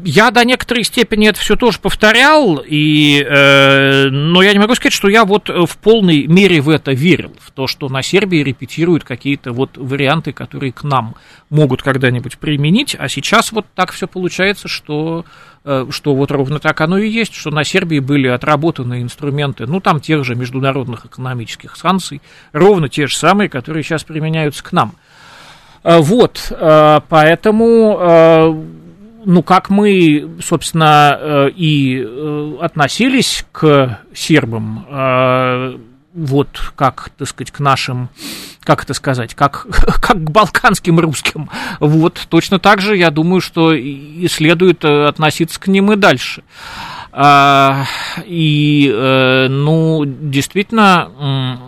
я 0.05 0.31
до 0.31 0.45
некоторой 0.45 0.85
степени 0.85 1.29
это 1.29 1.41
все 1.41 1.57
тоже 1.57 1.81
повторял, 1.81 2.63
и, 2.65 3.27
э, 3.29 4.09
но 4.09 4.41
я 4.41 4.53
не 4.53 4.61
могу 4.61 4.77
сказать, 4.77 4.93
что 4.93 5.09
я 5.09 5.25
вот 5.25 5.49
в 5.49 5.77
полной 5.79 6.29
мере 6.29 6.61
в 6.61 6.69
это 6.69 6.93
верил, 6.93 7.35
в 7.41 7.51
то, 7.51 7.67
что 7.67 7.89
на 7.89 8.01
Сербии 8.01 8.39
репетируют 8.39 9.03
какие-то 9.03 9.53
вот 9.53 9.77
варианты, 9.77 10.33
которые 10.33 10.73
к 10.73 10.85
нам 10.85 11.17
могут 11.49 11.83
когда-нибудь 11.83 12.39
применить, 12.39 12.95
а 12.97 13.09
сейчас 13.09 13.51
вот 13.51 13.67
так 13.75 13.91
все 13.91 14.07
получается, 14.07 14.69
что, 14.69 15.25
э, 15.65 15.87
что 15.91 16.15
вот 16.15 16.31
ровно 16.31 16.61
так 16.61 16.81
оно 16.81 16.97
и 16.97 17.11
есть, 17.11 17.35
что 17.35 17.51
на 17.51 17.65
Сербии 17.65 17.99
были 17.99 18.29
отработаны 18.29 19.03
инструменты, 19.03 19.67
ну, 19.67 19.81
там 19.81 20.01
тех 20.01 20.25
же 20.25 20.37
международных 20.37 21.07
экономических 21.07 21.75
санкций, 21.75 22.23
ровно 22.53 22.89
те 22.89 23.09
же 23.09 23.17
самые, 23.17 23.49
которые 23.49 23.83
сейчас 23.83 24.05
применяются 24.05 24.63
к 24.63 24.71
нам. 24.71 24.95
Э, 25.83 25.99
вот, 25.99 26.47
э, 26.53 27.01
поэтому 27.09 28.79
ну, 29.25 29.43
как 29.43 29.71
мы, 29.71 30.29
собственно, 30.43 31.17
э, 31.19 31.51
и 31.55 32.03
э, 32.05 32.57
относились 32.61 33.45
к 33.53 34.01
сербам, 34.15 34.87
э, 34.89 35.79
вот 36.15 36.73
как, 36.75 37.11
так 37.17 37.29
сказать, 37.29 37.51
к 37.51 37.61
нашим, 37.61 38.09
как 38.63 38.85
это 38.85 38.95
сказать, 38.95 39.35
как, 39.35 39.67
как 40.01 40.25
к 40.25 40.31
балканским 40.31 40.99
русским, 40.99 41.51
вот, 41.81 42.27
точно 42.29 42.59
так 42.59 42.81
же, 42.81 42.97
я 42.97 43.11
думаю, 43.11 43.41
что 43.41 43.73
и 43.73 44.27
следует 44.29 44.85
относиться 44.85 45.61
к 45.61 45.69
ним 45.69 45.93
и 45.93 45.97
дальше. 45.97 46.43
А, 47.13 47.85
и, 48.25 48.89
ну, 49.51 50.05
действительно, 50.07 51.59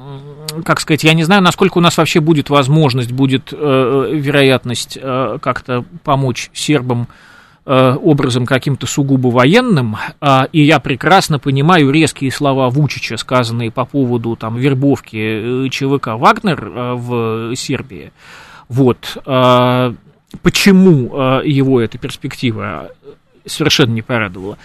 как 0.65 0.81
сказать, 0.81 1.03
я 1.03 1.15
не 1.15 1.25
знаю, 1.25 1.43
насколько 1.43 1.79
у 1.79 1.81
нас 1.81 1.99
вообще 1.99 2.21
будет 2.21 2.49
возможность, 2.49 3.11
будет 3.11 3.51
вероятность 3.51 4.99
как-то 5.01 5.85
помочь 6.05 6.49
сербам 6.55 7.09
образом 7.65 8.45
каким-то 8.45 8.87
сугубо 8.87 9.29
военным, 9.29 9.97
а, 10.21 10.49
и 10.53 10.63
я 10.63 10.81
прекрасно 10.81 11.39
понимаю 11.39 11.91
резкие 11.91 12.33
слова 12.33 12.69
Вучича, 12.71 13.17
сказанные 13.17 13.71
по 13.71 13.85
поводу 13.85 14.35
там, 14.35 14.57
вербовки 14.57 15.67
э, 15.67 15.69
ЧВК 15.69 16.09
«Вагнер» 16.19 16.65
э, 16.65 16.95
в 16.95 17.55
Сербии. 17.55 18.13
Вот. 18.69 19.19
Почему 20.43 21.43
его 21.45 21.79
эта 21.79 21.99
перспектива 21.99 22.91
совершенно 23.45 23.93
не 23.93 24.01
порадовала? 24.01 24.57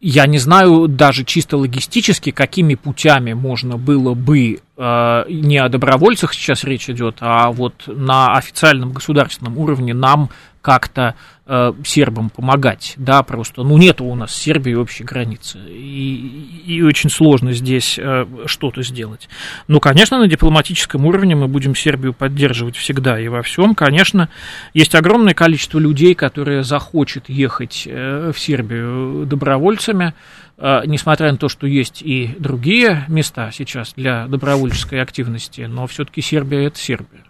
Я 0.00 0.26
не 0.26 0.38
знаю 0.38 0.88
даже 0.88 1.24
чисто 1.24 1.58
логистически, 1.58 2.30
какими 2.30 2.74
путями 2.74 3.34
можно 3.34 3.76
было 3.76 4.14
бы 4.14 4.60
э, 4.76 5.24
не 5.28 5.58
о 5.58 5.68
добровольцах 5.68 6.32
сейчас 6.32 6.64
речь 6.64 6.88
идет, 6.88 7.18
а 7.20 7.50
вот 7.50 7.82
на 7.86 8.34
официальном 8.34 8.92
государственном 8.92 9.58
уровне 9.58 9.92
нам 9.92 10.30
как-то 10.62 11.16
э, 11.50 11.72
сербам 11.84 12.30
помогать, 12.30 12.94
да, 12.96 13.22
просто, 13.24 13.64
ну, 13.64 13.76
нет 13.76 14.00
у 14.00 14.14
нас 14.14 14.32
с 14.32 14.36
Сербией 14.38 14.76
общей 14.76 15.02
границы, 15.02 15.58
и, 15.68 16.62
и 16.64 16.82
очень 16.82 17.10
сложно 17.10 17.52
здесь 17.52 17.98
э, 17.98 18.24
что-то 18.46 18.82
сделать. 18.82 19.28
Ну, 19.66 19.80
конечно, 19.80 20.18
на 20.18 20.28
дипломатическом 20.28 21.04
уровне 21.06 21.34
мы 21.34 21.48
будем 21.48 21.74
Сербию 21.74 22.14
поддерживать 22.14 22.76
всегда 22.76 23.18
и 23.18 23.26
во 23.26 23.42
всем, 23.42 23.74
конечно, 23.74 24.28
есть 24.74 24.94
огромное 24.94 25.34
количество 25.34 25.80
людей, 25.80 26.14
которые 26.14 26.62
захочет 26.62 27.28
ехать 27.28 27.82
э, 27.86 28.30
в 28.32 28.38
Сербию 28.38 29.26
добровольцами, 29.26 30.14
э, 30.56 30.82
несмотря 30.86 31.32
на 31.32 31.36
то, 31.36 31.48
что 31.48 31.66
есть 31.66 32.00
и 32.00 32.36
другие 32.38 33.04
места 33.08 33.50
сейчас 33.52 33.92
для 33.96 34.28
добровольческой 34.28 35.02
активности, 35.02 35.62
но 35.62 35.88
все-таки 35.88 36.22
Сербия 36.22 36.66
это 36.66 36.78
Сербия. 36.78 37.24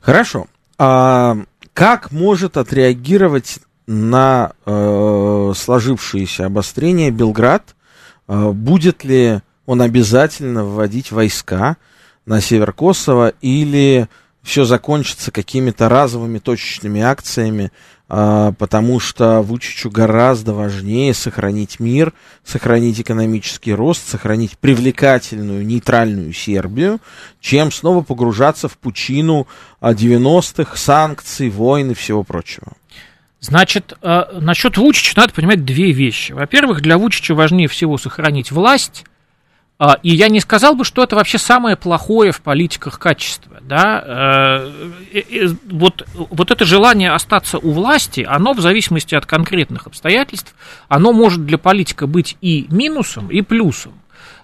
Хорошо. 0.00 0.46
А 0.78 1.36
как 1.74 2.12
может 2.12 2.56
отреагировать 2.56 3.60
на 3.86 4.52
э, 4.64 5.52
сложившееся 5.56 6.46
обострение 6.46 7.10
Белград? 7.10 7.74
Э, 8.28 8.50
будет 8.50 9.04
ли 9.04 9.40
он 9.66 9.80
обязательно 9.80 10.64
вводить 10.64 11.12
войска 11.12 11.76
на 12.26 12.40
север 12.40 12.72
Косово 12.72 13.32
или 13.40 14.08
все 14.42 14.64
закончится 14.64 15.30
какими-то 15.30 15.88
разовыми 15.88 16.38
точечными 16.38 17.00
акциями, 17.00 17.72
потому 18.12 19.00
что 19.00 19.40
Вучичу 19.40 19.88
гораздо 19.88 20.52
важнее 20.52 21.14
сохранить 21.14 21.80
мир, 21.80 22.12
сохранить 22.44 23.00
экономический 23.00 23.72
рост, 23.72 24.06
сохранить 24.06 24.58
привлекательную 24.58 25.64
нейтральную 25.64 26.34
Сербию, 26.34 27.00
чем 27.40 27.72
снова 27.72 28.02
погружаться 28.02 28.68
в 28.68 28.76
пучину 28.76 29.46
90-х, 29.80 30.76
санкций, 30.76 31.48
войн 31.48 31.92
и 31.92 31.94
всего 31.94 32.22
прочего. 32.22 32.72
Значит, 33.40 33.94
э, 34.02 34.24
насчет 34.40 34.76
Вучича 34.76 35.18
надо 35.18 35.32
понимать 35.32 35.64
две 35.64 35.92
вещи. 35.92 36.32
Во-первых, 36.32 36.82
для 36.82 36.98
Вучича 36.98 37.34
важнее 37.34 37.66
всего 37.66 37.96
сохранить 37.96 38.52
власть, 38.52 39.04
а, 39.04 39.11
и 40.02 40.10
я 40.14 40.28
не 40.28 40.40
сказал 40.40 40.74
бы, 40.74 40.84
что 40.84 41.02
это 41.02 41.16
вообще 41.16 41.38
самое 41.38 41.76
плохое 41.76 42.30
в 42.30 42.40
политиках 42.40 42.98
качество. 42.98 43.58
Да? 43.62 44.02
Э, 44.06 44.70
вот, 45.70 46.06
вот 46.14 46.50
это 46.50 46.64
желание 46.64 47.10
остаться 47.12 47.58
у 47.58 47.72
власти, 47.72 48.26
оно 48.28 48.52
в 48.52 48.60
зависимости 48.60 49.14
от 49.14 49.26
конкретных 49.26 49.86
обстоятельств, 49.86 50.54
оно 50.88 51.12
может 51.12 51.46
для 51.46 51.58
политика 51.58 52.06
быть 52.06 52.36
и 52.40 52.66
минусом, 52.70 53.28
и 53.28 53.42
плюсом. 53.42 53.94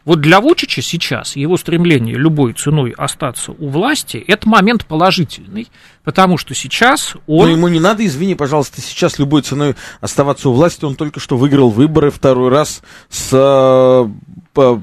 Вот 0.04 0.22
для 0.22 0.40
Вучича 0.40 0.80
сейчас 0.80 1.36
его 1.36 1.58
стремление 1.58 2.16
любой 2.16 2.54
ценой 2.54 2.92
остаться 2.96 3.52
у 3.52 3.68
власти– 3.68 4.16
это 4.26 4.48
момент 4.48 4.86
положительный, 4.86 5.68
потому 6.08 6.38
что 6.38 6.54
сейчас 6.54 7.16
он... 7.26 7.48
Но 7.48 7.52
ему 7.52 7.68
не 7.68 7.80
надо, 7.80 8.02
извини, 8.06 8.34
пожалуйста, 8.34 8.80
сейчас 8.80 9.18
любой 9.18 9.42
ценой 9.42 9.76
оставаться 10.00 10.48
у 10.48 10.54
власти. 10.54 10.86
Он 10.86 10.94
только 10.94 11.20
что 11.20 11.36
выиграл 11.36 11.68
выборы 11.68 12.10
второй 12.10 12.48
раз 12.48 12.80
с 13.10 14.08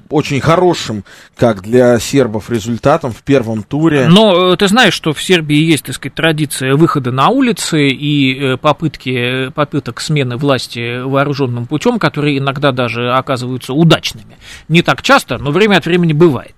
очень 0.09 0.39
хорошим, 0.39 1.03
как 1.35 1.63
для 1.63 1.97
сербов, 1.97 2.51
результатом 2.51 3.11
в 3.11 3.23
первом 3.23 3.63
туре. 3.63 4.07
Но 4.07 4.53
э, 4.53 4.55
ты 4.57 4.67
знаешь, 4.67 4.93
что 4.93 5.13
в 5.13 5.23
Сербии 5.23 5.57
есть, 5.57 5.85
так 5.85 5.95
сказать, 5.95 6.13
традиция 6.13 6.75
выхода 6.75 7.11
на 7.11 7.29
улицы 7.29 7.89
и 7.89 8.39
э, 8.39 8.57
попытки, 8.57 9.49
попыток 9.49 10.01
смены 10.01 10.37
власти 10.37 11.01
вооруженным 11.01 11.65
путем, 11.65 11.97
которые 11.97 12.37
иногда 12.37 12.71
даже 12.71 13.11
оказываются 13.13 13.73
удачными. 13.73 14.37
Не 14.69 14.83
так 14.83 15.01
часто, 15.01 15.39
но 15.39 15.49
время 15.49 15.77
от 15.77 15.87
времени 15.87 16.13
бывает. 16.13 16.53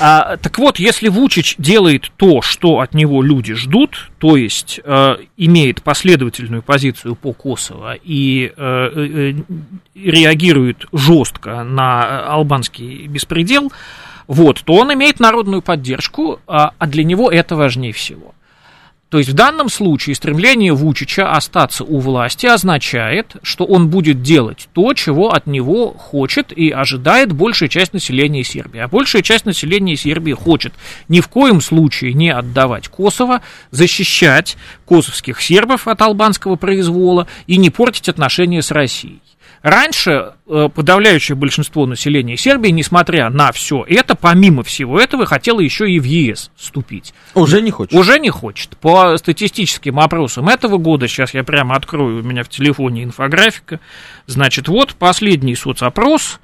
А, 0.00 0.36
так 0.38 0.58
вот, 0.58 0.78
если 0.78 1.08
Вучич 1.08 1.54
делает 1.58 2.10
то, 2.16 2.42
что 2.42 2.80
от 2.80 2.94
него 2.94 3.22
люди 3.22 3.54
ждут, 3.54 4.10
то 4.18 4.36
есть 4.36 4.80
э, 4.82 5.16
имеет 5.36 5.82
последовательную 5.82 6.62
позицию 6.62 7.14
по 7.14 7.32
Косово 7.32 7.94
и 8.02 8.52
э, 8.54 8.54
э, 8.56 9.34
реагирует 9.94 10.86
жестко 10.92 11.62
на 11.62 12.26
албанский 12.26 13.06
беспредел, 13.06 13.72
вот, 14.26 14.62
то 14.64 14.74
он 14.74 14.92
имеет 14.94 15.20
народную 15.20 15.62
поддержку, 15.62 16.40
а, 16.46 16.72
а 16.78 16.86
для 16.86 17.04
него 17.04 17.30
это 17.30 17.56
важнее 17.56 17.92
всего. 17.92 18.33
То 19.14 19.18
есть 19.18 19.30
в 19.30 19.34
данном 19.34 19.68
случае 19.68 20.16
стремление 20.16 20.72
Вучича 20.72 21.30
остаться 21.30 21.84
у 21.84 22.00
власти 22.00 22.46
означает, 22.46 23.36
что 23.44 23.64
он 23.64 23.88
будет 23.88 24.22
делать 24.22 24.68
то, 24.72 24.92
чего 24.92 25.32
от 25.32 25.46
него 25.46 25.92
хочет 25.92 26.50
и 26.50 26.70
ожидает 26.70 27.32
большая 27.32 27.68
часть 27.68 27.92
населения 27.92 28.42
Сербии. 28.42 28.80
А 28.80 28.88
большая 28.88 29.22
часть 29.22 29.46
населения 29.46 29.94
Сербии 29.94 30.32
хочет 30.32 30.74
ни 31.06 31.20
в 31.20 31.28
коем 31.28 31.60
случае 31.60 32.12
не 32.12 32.30
отдавать 32.30 32.88
Косово, 32.88 33.40
защищать 33.70 34.56
косовских 34.84 35.40
сербов 35.40 35.86
от 35.86 36.02
албанского 36.02 36.56
произвола 36.56 37.28
и 37.46 37.56
не 37.56 37.70
портить 37.70 38.08
отношения 38.08 38.62
с 38.62 38.72
Россией. 38.72 39.20
Раньше 39.64 40.34
э, 40.46 40.68
подавляющее 40.74 41.34
большинство 41.34 41.86
населения 41.86 42.36
Сербии, 42.36 42.68
несмотря 42.68 43.30
на 43.30 43.50
все 43.50 43.82
это, 43.88 44.14
помимо 44.14 44.62
всего 44.62 45.00
этого, 45.00 45.24
хотело 45.24 45.58
еще 45.58 45.90
и 45.90 45.98
в 45.98 46.04
ЕС 46.04 46.50
вступить. 46.54 47.14
Уже 47.32 47.62
не 47.62 47.70
хочет. 47.70 47.94
Уже 47.94 48.18
не 48.18 48.28
хочет. 48.28 48.76
По 48.76 49.16
статистическим 49.16 49.98
опросам 49.98 50.50
этого 50.50 50.76
года, 50.76 51.08
сейчас 51.08 51.32
я 51.32 51.44
прямо 51.44 51.76
открою, 51.76 52.18
у 52.18 52.22
меня 52.22 52.44
в 52.44 52.50
телефоне 52.50 53.04
инфографика, 53.04 53.80
значит, 54.26 54.68
вот 54.68 54.96
последний 54.96 55.54
соцопрос, 55.54 56.40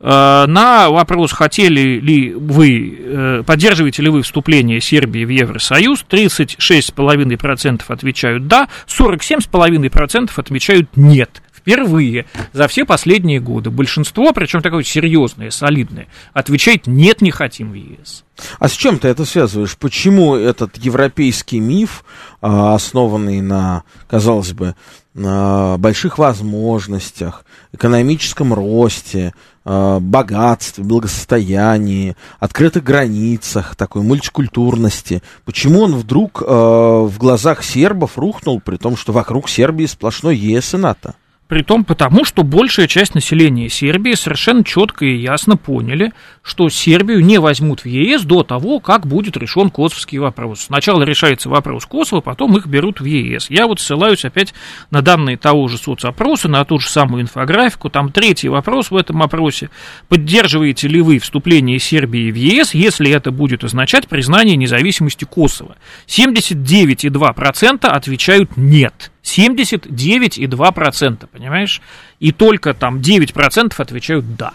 э, 0.00 0.44
на 0.48 0.90
вопрос, 0.90 1.30
хотели 1.30 2.00
ли 2.00 2.34
вы, 2.34 2.98
э, 2.98 3.42
поддерживаете 3.46 4.02
ли 4.02 4.08
вы 4.08 4.22
вступление 4.22 4.80
Сербии 4.80 5.24
в 5.24 5.28
Евросоюз, 5.28 6.04
36,5% 6.10 7.82
отвечают 7.86 8.48
«да», 8.48 8.66
47,5% 8.88 10.32
отвечают 10.40 10.88
«нет» 10.96 11.40
впервые 11.64 12.26
за 12.52 12.68
все 12.68 12.84
последние 12.84 13.40
годы 13.40 13.70
большинство, 13.70 14.32
причем 14.34 14.60
такое 14.60 14.82
серьезное, 14.82 15.50
солидное, 15.50 16.08
отвечает 16.34 16.86
«нет, 16.86 17.22
не 17.22 17.30
хотим 17.30 17.72
в 17.72 17.74
ЕС». 17.74 18.24
А 18.58 18.68
с 18.68 18.72
чем 18.72 18.98
ты 18.98 19.08
это 19.08 19.24
связываешь? 19.24 19.76
Почему 19.78 20.34
этот 20.34 20.76
европейский 20.76 21.60
миф, 21.60 22.04
а, 22.42 22.74
основанный 22.74 23.40
на, 23.40 23.84
казалось 24.08 24.52
бы, 24.52 24.74
на 25.14 25.76
больших 25.78 26.18
возможностях, 26.18 27.44
экономическом 27.72 28.52
росте, 28.52 29.32
а, 29.64 30.00
богатстве, 30.00 30.84
благосостоянии, 30.84 32.16
открытых 32.40 32.84
границах, 32.84 33.76
такой 33.76 34.02
мультикультурности. 34.02 35.22
Почему 35.44 35.80
он 35.80 35.94
вдруг 35.94 36.42
а, 36.44 37.04
в 37.04 37.16
глазах 37.16 37.64
сербов 37.64 38.18
рухнул, 38.18 38.60
при 38.60 38.76
том, 38.76 38.96
что 38.96 39.12
вокруг 39.12 39.48
Сербии 39.48 39.86
сплошной 39.86 40.36
ЕС 40.36 40.74
и 40.74 40.76
НАТО? 40.76 41.14
Притом 41.46 41.84
потому, 41.84 42.24
что 42.24 42.42
большая 42.42 42.88
часть 42.88 43.14
населения 43.14 43.68
Сербии 43.68 44.12
совершенно 44.12 44.64
четко 44.64 45.04
и 45.04 45.14
ясно 45.14 45.58
поняли, 45.58 46.14
что 46.42 46.70
Сербию 46.70 47.22
не 47.22 47.38
возьмут 47.38 47.80
в 47.84 47.86
ЕС 47.86 48.22
до 48.22 48.42
того, 48.42 48.80
как 48.80 49.06
будет 49.06 49.36
решен 49.36 49.68
косовский 49.68 50.16
вопрос. 50.16 50.60
Сначала 50.62 51.02
решается 51.02 51.50
вопрос 51.50 51.84
Косово, 51.84 52.22
потом 52.22 52.56
их 52.56 52.66
берут 52.66 53.00
в 53.00 53.04
ЕС. 53.04 53.50
Я 53.50 53.66
вот 53.66 53.78
ссылаюсь 53.78 54.24
опять 54.24 54.54
на 54.90 55.02
данные 55.02 55.36
того 55.36 55.68
же 55.68 55.76
соцопроса, 55.76 56.48
на 56.48 56.64
ту 56.64 56.78
же 56.78 56.88
самую 56.88 57.22
инфографику. 57.24 57.90
Там 57.90 58.10
третий 58.10 58.48
вопрос 58.48 58.90
в 58.90 58.96
этом 58.96 59.22
опросе. 59.22 59.68
Поддерживаете 60.08 60.88
ли 60.88 61.02
вы 61.02 61.18
вступление 61.18 61.78
Сербии 61.78 62.30
в 62.30 62.36
ЕС, 62.36 62.72
если 62.72 63.10
это 63.10 63.30
будет 63.30 63.64
означать 63.64 64.08
признание 64.08 64.56
независимости 64.56 65.26
Косово? 65.26 65.76
79,2% 66.06 67.86
отвечают 67.86 68.56
«нет». 68.56 69.10
79,2%, 69.24 71.26
понимаешь? 71.26 71.80
И 72.20 72.30
только 72.32 72.74
там 72.74 72.98
9% 72.98 73.72
отвечают 73.78 74.36
«да». 74.36 74.52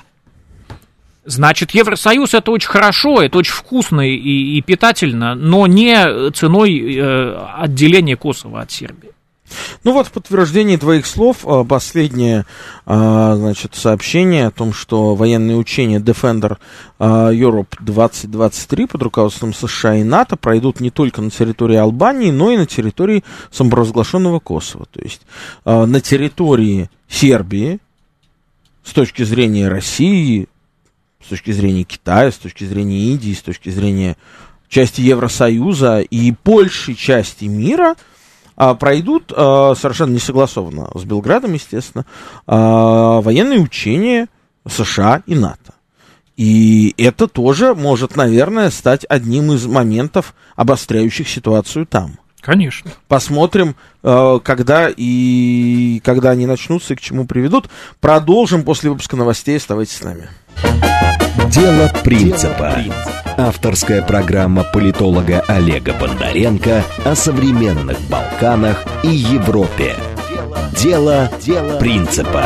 Значит, 1.26 1.72
Евросоюз 1.72 2.34
это 2.34 2.50
очень 2.50 2.70
хорошо, 2.70 3.22
это 3.22 3.38
очень 3.38 3.54
вкусно 3.54 4.02
и, 4.02 4.16
и 4.16 4.62
питательно, 4.62 5.36
но 5.36 5.68
не 5.68 6.32
ценой 6.32 6.96
э, 6.96 7.46
отделения 7.58 8.16
Косово 8.16 8.62
от 8.62 8.72
Сербии. 8.72 9.10
Ну 9.84 9.94
вот 9.94 10.08
в 10.08 10.12
подтверждении 10.12 10.78
твоих 10.78 11.06
слов 11.06 11.46
а, 11.46 11.64
последнее 11.64 12.46
а, 12.86 13.36
значит, 13.36 13.76
сообщение 13.76 14.48
о 14.48 14.52
том, 14.52 14.74
что 14.74 15.16
военные 15.16 15.58
учения 15.58 16.00
Defender 16.00 16.58
а, 16.98 17.32
Europe 17.32 17.76
2023 17.80 18.88
под 18.88 19.04
руководством 19.04 19.54
США 19.54 19.96
и 19.96 20.04
НАТО 20.04 20.36
пройдут 20.36 20.80
не 20.80 20.92
только 20.92 21.22
на 21.22 21.30
территории 21.30 21.78
Албании, 21.78 22.32
но 22.32 22.52
и 22.52 22.58
на 22.58 22.66
территории 22.66 23.24
самопровозглашенного 23.52 24.40
Косово. 24.40 24.86
То 24.92 25.02
есть 25.02 25.22
на 25.66 26.02
территории 26.02 26.90
Сербии 27.08 27.80
с 28.84 28.94
точки 28.94 29.24
зрения 29.24 29.68
России, 29.68 30.48
с 31.24 31.30
точки 31.30 31.52
зрения 31.52 31.84
Китая, 31.84 32.32
с 32.32 32.38
точки 32.38 32.64
зрения 32.64 33.12
Индии, 33.12 33.34
с 33.34 33.42
точки 33.42 33.70
зрения 33.70 34.18
части 34.68 35.02
Евросоюза 35.02 36.00
и 36.02 36.34
большей 36.44 36.96
части 36.96 37.46
мира– 37.46 37.96
а, 38.60 38.76
пройдут 38.76 39.32
а, 39.36 39.74
совершенно 39.74 40.12
не 40.12 40.20
согласованно 40.20 40.90
с 40.94 41.06
Белградом, 41.06 41.54
естественно, 41.54 42.06
а, 42.46 43.22
военные 43.22 43.60
учения 43.60 44.28
США 44.68 45.24
и 45.26 45.34
НАТО. 45.34 45.74
И 46.36 46.94
это 46.98 47.28
тоже 47.28 47.74
может, 47.74 48.18
наверное, 48.18 48.70
стать 48.70 49.06
одним 49.08 49.54
из 49.54 49.66
моментов, 49.66 50.36
обостряющих 50.58 51.28
ситуацию 51.28 51.86
там. 51.86 52.20
Конечно. 52.42 52.92
Посмотрим, 53.08 53.76
э, 54.04 54.40
когда 54.44 54.90
и 54.96 56.02
когда 56.06 56.30
они 56.30 56.46
начнутся 56.46 56.94
и 56.94 56.96
к 56.96 57.02
чему 57.02 57.26
приведут. 57.26 57.70
Продолжим 58.00 58.64
после 58.64 58.90
выпуска 58.90 59.18
новостей. 59.18 59.58
Оставайтесь 59.58 59.98
с 59.98 60.04
нами. 60.04 60.30
Дело 61.50 61.92
принципа. 62.04 62.78
Авторская 63.38 64.02
программа 64.02 64.64
политолога 64.64 65.44
Олега 65.48 65.94
Бондаренко 65.94 66.84
о 67.06 67.16
современных 67.16 68.00
Балканах 68.10 68.84
и 69.04 69.10
Европе. 69.10 69.96
Дело, 70.72 71.30
Дело 71.42 71.78
принципа. 71.80 72.44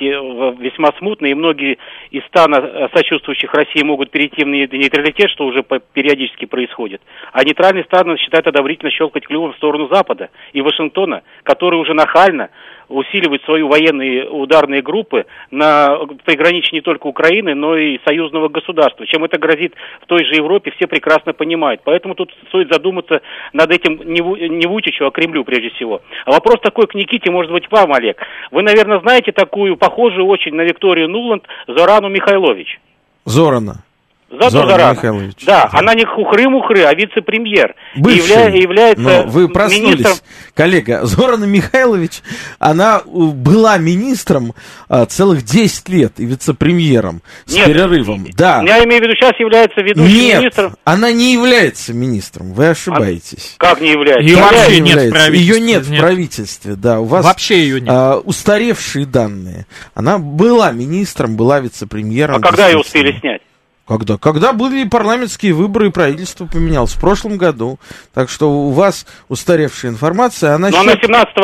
весьма 0.59 0.90
смутные, 0.99 1.33
и 1.33 1.35
многие 1.35 1.79
из 2.11 2.25
стана 2.27 2.57
э, 2.57 2.88
сочувствующих 2.95 3.53
России 3.55 3.83
могут 3.83 4.11
перейти 4.11 4.45
в 4.45 4.49
нейтралитет, 4.49 5.31
что 5.31 5.45
уже 5.45 5.62
периодически 5.62 6.47
происходит. 6.47 7.01
А 7.33 7.45
нейтральные 7.45 7.85
страны 7.85 8.16
считают 8.18 8.47
одобрительно 8.47 8.90
щелкать 8.90 9.27
клювом 9.27 9.53
в 9.53 9.57
сторону 9.57 9.88
Запада 9.92 10.31
и 10.53 10.62
Вашингтона, 10.62 11.23
который 11.45 11.79
уже 11.79 11.95
нахально 11.95 12.51
усиливать 12.92 13.42
свои 13.44 13.62
военные 13.62 14.28
ударные 14.28 14.83
группы 14.83 15.26
на 15.50 15.98
приграничье 16.24 16.70
не 16.72 16.81
только 16.81 17.07
Украины, 17.07 17.55
но 17.55 17.76
и 17.76 17.98
союзного 18.07 18.48
государства. 18.48 19.07
Чем 19.07 19.24
это 19.24 19.38
грозит 19.38 19.74
в 20.02 20.07
той 20.07 20.24
же 20.24 20.35
Европе, 20.35 20.72
все 20.76 20.87
прекрасно 20.87 21.33
понимают. 21.33 21.81
Поэтому 21.85 22.14
тут 22.14 22.33
стоит 22.48 22.72
задуматься 22.72 23.22
над 23.52 23.70
этим 23.70 24.00
не 24.05 24.66
Вучичу, 24.66 25.07
а 25.07 25.11
Кремлю 25.11 25.44
прежде 25.44 25.70
всего. 25.70 26.02
А 26.26 26.33
вопрос 26.33 26.61
такой 26.61 26.87
к 26.87 26.94
Никите, 26.94 27.31
может 27.31 27.50
быть, 27.52 27.70
вам, 27.70 27.92
Олег. 27.92 28.18
Вы, 28.50 28.62
наверное, 28.62 29.00
знаете 29.00 29.33
такую, 29.33 29.76
похожую 29.76 30.26
очень 30.26 30.55
на 30.55 30.62
Викторию 30.62 31.09
Нуланд, 31.09 31.44
Зорану 31.66 32.09
Михайлович. 32.09 32.81
Зорана. 33.24 33.85
За 34.33 34.49
Зоран 34.49 34.97
Михайлович. 34.97 35.45
Да, 35.45 35.68
да, 35.71 35.79
она 35.79 35.95
не 35.95 36.07
хухры-мухры, 36.07 36.85
а 36.85 36.95
вице-премьер. 36.95 37.75
Бывший, 37.97 38.31
явля, 38.31 38.57
является 38.57 39.03
но 39.03 39.23
вы 39.25 39.49
проснулись, 39.49 39.99
министром... 39.99 40.16
коллега. 40.55 41.05
Зорана 41.05 41.45
Михайлович, 41.45 42.23
она 42.59 43.03
была 43.05 43.77
министром 43.77 44.55
а, 44.88 45.05
целых 45.05 45.42
10 45.45 45.88
лет 45.90 46.12
и 46.16 46.25
вице-премьером 46.25 47.21
с 47.45 47.55
Нет, 47.55 47.66
перерывом. 47.66 48.27
Да. 48.35 48.62
Я 48.62 48.83
имею 48.85 49.03
в 49.03 49.05
виду, 49.05 49.14
сейчас 49.16 49.38
является 49.38 49.83
ведущим 49.83 50.14
нет, 50.14 50.40
министром. 50.40 50.77
она 50.85 51.12
не 51.12 51.35
является 51.35 51.92
министром, 51.92 52.55
вы 52.55 52.68
ошибаетесь. 52.68 53.57
А, 53.59 53.66
как 53.66 53.81
не 53.83 53.90
является? 53.90 54.23
Ее 54.23 54.37
вообще 54.37 54.81
нет 54.81 54.99
в 54.99 55.11
правительстве. 55.11 55.38
Ее 55.38 55.61
нет, 55.61 55.88
нет 55.88 55.99
в 55.99 56.01
правительстве, 56.01 56.75
да. 56.75 57.01
У 57.01 57.05
вас 57.05 57.25
вообще 57.25 57.61
ее 57.64 57.81
нет. 57.83 57.90
А, 57.90 58.18
устаревшие 58.18 59.05
данные. 59.05 59.66
Она 59.95 60.16
была 60.18 60.73
министром, 60.73 61.37
была 61.37 61.61
вице-премьером. 61.61 62.37
А 62.37 62.40
когда 62.40 62.68
ее 62.68 62.79
успели 62.79 63.12
снять? 63.21 63.42
Когда? 63.87 64.16
Когда 64.16 64.53
были 64.53 64.88
парламентские 64.88 65.55
выборы 65.55 65.88
и 65.88 65.90
правительство 65.90 66.47
поменялось? 66.47 66.92
В 66.92 67.01
прошлом 67.01 67.37
году. 67.37 67.79
Так 68.14 68.31
что 68.31 68.51
у 68.51 68.71
вас 68.71 69.07
устаревшая 69.29 69.90
информация. 69.90 70.55
Она 70.55 70.68
Но 70.71 70.85
счет... 70.85 71.05
она 71.09 71.25
17 71.25 71.37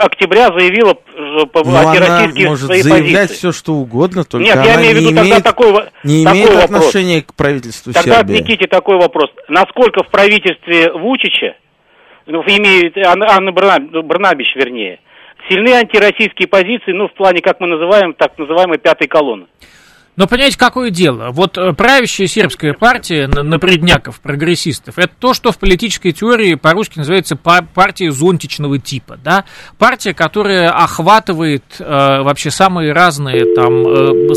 октября 0.00 0.48
заявила 0.48 0.94
по 1.52 1.64
Но 1.64 1.78
она 1.78 2.28
может 2.34 2.66
свои 2.66 2.82
заявлять 2.82 3.28
позиции. 3.28 3.34
все, 3.34 3.52
что 3.52 3.74
угодно, 3.74 4.24
только 4.24 4.44
Нет, 4.44 4.56
я 4.64 4.74
имею 4.80 4.96
в 4.96 4.98
виду 4.98 5.14
тогда 5.14 5.40
такой, 5.40 5.72
не 6.02 6.24
такой 6.24 6.40
имеет 6.40 6.54
вопрос. 6.54 6.64
отношения 6.64 7.22
к 7.22 7.34
правительству 7.34 7.92
тогда 7.92 8.16
Сербии. 8.16 8.34
Тогда 8.34 8.52
Никите 8.52 8.66
такой 8.66 8.96
вопрос. 8.96 9.30
Насколько 9.48 10.02
в 10.02 10.08
правительстве 10.08 10.92
Вучича, 10.92 11.56
ну, 12.26 12.42
имеет 12.42 12.96
Анна 13.06 13.52
Барнабич, 13.52 14.54
вернее, 14.56 14.98
сильны 15.48 15.70
антироссийские 15.70 16.48
позиции, 16.48 16.92
ну, 16.92 17.08
в 17.08 17.14
плане, 17.14 17.40
как 17.40 17.60
мы 17.60 17.68
называем, 17.68 18.14
так 18.14 18.36
называемой 18.36 18.78
пятой 18.78 19.08
колонны? 19.08 19.46
Но 20.18 20.26
понимаете, 20.26 20.58
какое 20.58 20.90
дело? 20.90 21.28
Вот 21.30 21.56
э, 21.56 21.72
правящая 21.74 22.26
сербская 22.26 22.72
партия 22.72 23.28
напредняков, 23.28 24.18
прогрессистов, 24.18 24.98
это 24.98 25.12
то, 25.16 25.32
что 25.32 25.52
в 25.52 25.58
политической 25.58 26.10
теории 26.10 26.56
по-русски 26.56 26.98
называется 26.98 27.36
партия 27.36 28.10
зонтичного 28.10 28.80
типа, 28.80 29.16
да? 29.22 29.44
Партия, 29.78 30.14
которая 30.14 30.70
охватывает 30.70 31.62
э, 31.78 31.84
вообще 31.84 32.50
самые 32.50 32.92
разные 32.92 33.54
там 33.54 33.86
э, 33.86 34.34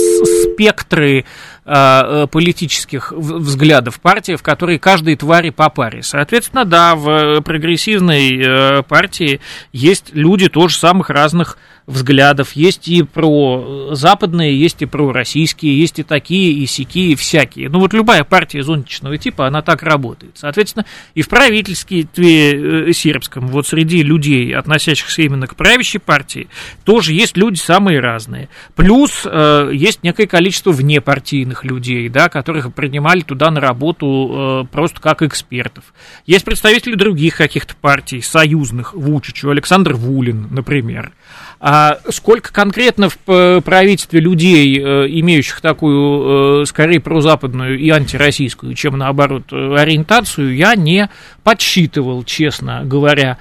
спектры 0.53 1.25
Э, 1.63 2.25
политических 2.25 3.11
взглядов 3.11 4.01
партии, 4.01 4.35
в 4.35 4.41
которой 4.41 4.79
каждой 4.79 5.15
твари 5.15 5.51
по 5.51 5.69
паре. 5.69 6.01
Соответственно, 6.01 6.65
да, 6.65 6.95
в 6.95 7.41
прогрессивной 7.41 8.41
э, 8.43 8.81
партии 8.81 9.41
есть 9.71 10.07
люди 10.11 10.49
тоже 10.49 10.75
самых 10.75 11.11
разных 11.11 11.59
взглядов. 11.85 12.53
Есть 12.53 12.87
и 12.87 13.03
про 13.03 13.89
западные, 13.91 14.59
есть 14.59 14.81
и 14.81 14.87
про 14.87 15.11
российские, 15.11 15.70
есть 15.71 15.99
и 15.99 16.03
такие, 16.03 16.53
и 16.53 16.65
сякие, 16.65 17.11
и 17.11 17.15
всякие. 17.15 17.69
Ну 17.69 17.79
вот 17.79 17.93
любая 17.93 18.23
партия 18.23 18.63
зонтичного 18.63 19.17
типа, 19.17 19.47
она 19.47 19.61
так 19.61 19.83
работает. 19.83 20.33
Соответственно, 20.35 20.85
и 21.13 21.21
в 21.21 21.29
правительстве 21.29 22.07
э, 22.13 22.93
сербском, 22.93 23.47
вот 23.47 23.67
среди 23.67 24.03
людей, 24.03 24.55
относящихся 24.55 25.21
именно 25.21 25.47
к 25.47 25.55
правящей 25.55 25.99
партии, 25.99 26.47
тоже 26.83 27.13
есть 27.13 27.37
люди 27.37 27.57
самые 27.57 27.99
разные. 27.99 28.49
Плюс 28.75 29.23
э, 29.25 29.71
есть 29.73 30.03
некое 30.03 30.27
количество 30.27 30.71
внепартийных 30.71 31.63
людей, 31.63 32.09
да, 32.09 32.29
которых 32.29 32.73
принимали 32.73 33.21
туда 33.21 33.51
на 33.51 33.59
работу 33.59 34.65
э, 34.65 34.71
просто 34.71 34.99
как 34.99 35.21
экспертов. 35.21 35.93
Есть 36.25 36.45
представители 36.45 36.95
других 36.95 37.37
каких-то 37.37 37.75
партий, 37.75 38.21
союзных, 38.21 38.93
Вучичу, 38.93 39.49
Александр 39.49 39.93
Вулин, 39.93 40.47
например. 40.51 41.11
А 41.63 41.99
сколько 42.09 42.51
конкретно 42.51 43.09
в 43.09 43.17
э, 43.27 43.61
правительстве 43.61 44.19
людей, 44.19 44.79
э, 44.79 45.05
имеющих 45.07 45.61
такую, 45.61 46.63
э, 46.63 46.65
скорее, 46.65 46.99
прозападную 46.99 47.77
и 47.77 47.87
антироссийскую, 47.91 48.73
чем 48.73 48.97
наоборот, 48.97 49.53
ориентацию, 49.53 50.55
я 50.55 50.73
не 50.73 51.07
подсчитывал, 51.43 52.23
честно 52.23 52.81
говоря. 52.83 53.37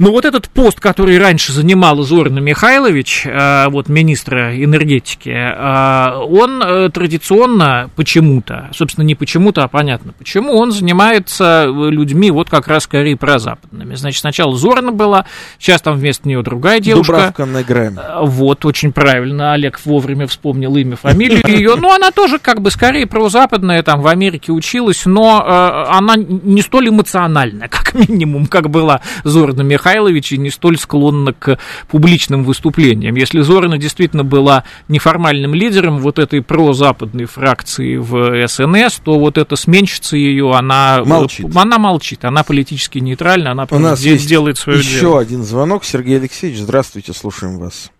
Но 0.00 0.12
вот 0.12 0.24
этот 0.24 0.48
пост, 0.48 0.80
который 0.80 1.18
раньше 1.18 1.52
занимал 1.52 2.00
Зорина 2.00 2.38
Михайлович, 2.38 3.26
э, 3.26 3.68
вот 3.68 3.90
министра 3.90 4.56
энергетики, 4.56 5.28
э, 5.28 6.16
он 6.16 6.62
э, 6.62 6.88
традиционно 6.88 7.90
почему-то, 7.96 8.70
собственно, 8.72 9.04
не 9.04 9.14
почему-то, 9.14 9.62
а 9.62 9.68
понятно 9.68 10.14
почему, 10.18 10.54
он 10.54 10.72
занимается 10.72 11.66
людьми 11.68 12.30
вот 12.30 12.48
как 12.48 12.66
раз 12.66 12.84
скорее 12.84 13.18
прозападными. 13.18 13.94
Значит, 13.94 14.20
сначала 14.20 14.56
Зорина 14.56 14.92
была, 14.92 15.26
сейчас 15.58 15.82
там 15.82 15.98
вместо 15.98 16.26
нее 16.26 16.42
другая 16.42 16.80
девушка. 16.80 17.12
Дубравка 17.12 17.44
Негрен. 17.44 18.00
Вот, 18.22 18.64
очень 18.64 18.92
правильно, 18.92 19.52
Олег 19.52 19.78
вовремя 19.84 20.26
вспомнил 20.26 20.74
имя, 20.76 20.96
фамилию 20.96 21.42
ее. 21.46 21.74
Ну, 21.76 21.92
она 21.92 22.10
тоже 22.10 22.38
как 22.38 22.62
бы 22.62 22.70
скорее 22.70 23.06
прозападная, 23.06 23.82
там 23.82 24.00
в 24.00 24.06
Америке 24.06 24.50
училась, 24.50 25.04
но 25.04 25.44
она 25.90 26.16
не 26.16 26.62
столь 26.62 26.88
эмоциональная, 26.88 27.68
как 27.68 27.92
минимум, 27.92 28.46
как 28.46 28.70
была 28.70 29.02
Зорина 29.24 29.60
Михайлович 29.60 29.89
Михайлович 29.90 30.32
и 30.32 30.38
не 30.38 30.50
столь 30.50 30.78
склонна 30.78 31.32
к 31.32 31.58
публичным 31.88 32.44
выступлениям. 32.44 33.16
Если 33.16 33.40
Зорина 33.40 33.76
действительно 33.76 34.22
была 34.22 34.62
неформальным 34.88 35.52
лидером 35.52 35.98
вот 35.98 36.20
этой 36.20 36.42
прозападной 36.42 37.24
фракции 37.24 37.96
в 37.96 38.46
СНС, 38.46 39.00
то 39.00 39.18
вот 39.18 39.36
эта 39.36 39.56
сменщица 39.56 40.16
ее, 40.16 40.52
она 40.52 41.02
молчит. 41.04 41.46
Она 41.56 41.78
молчит, 41.78 42.24
она 42.24 42.44
политически 42.44 42.98
нейтральна, 43.00 43.50
она 43.50 43.66
У 43.68 43.78
нас 43.80 43.98
здесь 43.98 44.24
делает 44.24 44.58
свое 44.58 44.78
еще 44.78 45.00
дело. 45.00 45.20
один 45.20 45.42
звонок. 45.42 45.84
Сергей 45.84 46.18
Алексеевич, 46.18 46.60
здравствуйте, 46.60 47.12
слушаем 47.12 47.58
вас. 47.58 47.90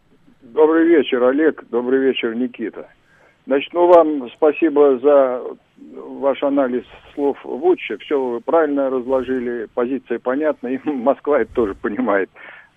Добрый 0.42 0.86
вечер, 0.86 1.24
Олег. 1.24 1.64
Добрый 1.70 2.00
вечер, 2.00 2.36
Никита. 2.36 2.86
Значит, 3.46 3.72
ну 3.72 3.88
вам 3.88 4.30
спасибо 4.36 5.00
за 5.02 5.40
ваш 6.20 6.42
анализ 6.42 6.84
слов 7.14 7.38
Вуча. 7.44 7.98
Все 7.98 8.20
вы 8.20 8.40
правильно 8.40 8.90
разложили, 8.90 9.68
позиция 9.74 10.18
понятна, 10.18 10.68
и 10.68 10.78
Москва 10.88 11.40
это 11.40 11.52
тоже 11.54 11.74
понимает. 11.74 12.30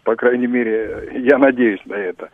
По 0.04 0.16
крайней 0.16 0.48
мере, 0.48 1.10
я 1.14 1.38
надеюсь 1.38 1.84
на 1.86 1.96
это. 1.96 2.30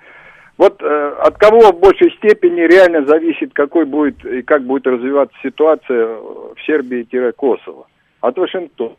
Вот 0.57 0.81
э, 0.81 1.15
от 1.19 1.37
кого 1.37 1.71
в 1.71 1.79
большей 1.79 2.11
степени 2.17 2.61
реально 2.61 3.05
зависит, 3.05 3.53
какой 3.53 3.85
будет 3.85 4.25
и 4.25 4.41
как 4.41 4.63
будет 4.63 4.87
развиваться 4.87 5.35
ситуация 5.41 6.05
в 6.07 6.57
Сербии-Косово? 6.65 7.87
От 8.21 8.37
Вашингтона. 8.37 8.95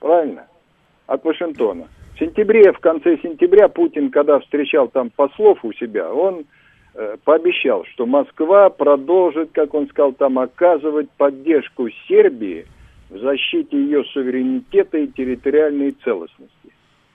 Правильно? 0.00 0.46
От 1.06 1.24
Вашингтона. 1.24 1.88
В 2.14 2.18
сентябре, 2.18 2.72
в 2.72 2.80
конце 2.80 3.16
сентября 3.22 3.68
Путин, 3.68 4.10
когда 4.10 4.38
встречал 4.40 4.88
там 4.88 5.10
послов 5.10 5.64
у 5.64 5.72
себя, 5.72 6.12
он 6.12 6.44
пообещал, 7.24 7.84
что 7.84 8.06
Москва 8.06 8.70
продолжит, 8.70 9.50
как 9.52 9.74
он 9.74 9.88
сказал, 9.88 10.12
там 10.12 10.38
оказывать 10.38 11.10
поддержку 11.10 11.88
Сербии 12.08 12.66
в 13.10 13.18
защите 13.18 13.76
ее 13.76 14.04
суверенитета 14.04 14.98
и 14.98 15.06
территориальной 15.06 15.92
целостности. 16.04 16.72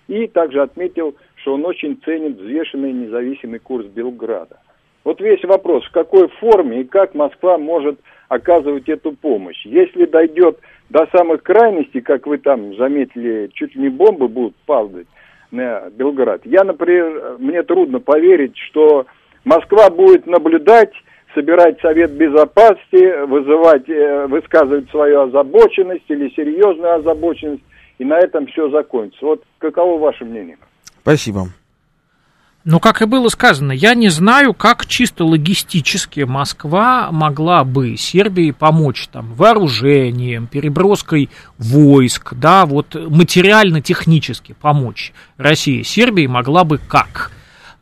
И 0.07 0.27
также 0.27 0.62
отметил, 0.62 1.15
что 1.36 1.53
он 1.53 1.65
очень 1.65 1.99
ценит 2.03 2.38
взвешенный 2.38 2.93
независимый 2.93 3.59
курс 3.59 3.86
Белграда. 3.88 4.59
Вот 5.03 5.19
весь 5.19 5.43
вопрос, 5.43 5.83
в 5.86 5.91
какой 5.91 6.29
форме 6.29 6.81
и 6.81 6.86
как 6.86 7.13
Москва 7.13 7.57
может 7.57 7.99
оказывать 8.29 8.88
эту 8.88 9.12
помощь. 9.12 9.65
Если 9.65 10.05
дойдет 10.05 10.59
до 10.89 11.07
самых 11.15 11.43
крайностей, 11.43 12.01
как 12.01 12.25
вы 12.25 12.38
там 12.38 12.75
заметили, 12.75 13.49
чуть 13.53 13.75
ли 13.75 13.81
не 13.81 13.89
бомбы 13.89 14.27
будут 14.27 14.55
падать 14.65 15.07
на 15.51 15.89
Белград. 15.89 16.41
Я, 16.45 16.63
например, 16.63 17.38
мне 17.39 17.63
трудно 17.63 17.99
поверить, 17.99 18.57
что 18.57 19.05
Москва 19.43 19.89
будет 19.89 20.25
наблюдать, 20.25 20.91
собирать 21.34 21.79
Совет 21.82 22.12
Безопасности, 22.12 23.25
вызывать, 23.25 23.89
э, 23.89 24.27
высказывать 24.27 24.89
свою 24.89 25.21
озабоченность 25.21 26.06
или 26.08 26.29
серьезную 26.36 26.95
озабоченность, 26.95 27.63
и 27.97 28.06
на 28.06 28.17
этом 28.19 28.47
все 28.47 28.69
закончится. 28.69 29.25
Вот 29.25 29.43
каково 29.58 29.99
ваше 29.99 30.25
мнение? 30.25 30.58
Спасибо. 31.01 31.47
Ну, 32.65 32.79
как 32.79 33.01
и 33.01 33.06
было 33.06 33.27
сказано, 33.27 33.73
я 33.73 33.93
не 33.93 34.08
знаю, 34.08 34.53
как 34.53 34.86
чисто 34.86 35.25
логистически 35.25 36.21
Москва 36.21 37.10
могла 37.12 37.65
бы 37.65 37.97
Сербии 37.97 38.51
помочь 38.51 39.10
там 39.12 39.34
вооружением, 39.34 40.47
переброской 40.47 41.29
войск, 41.58 42.34
да, 42.36 42.65
вот 42.65 42.95
материально-технически 42.95 44.56
помочь 44.62 45.12
России. 45.36 45.82
Сербии 45.82 46.25
могла 46.25 46.63
бы 46.63 46.77
как? 46.77 47.32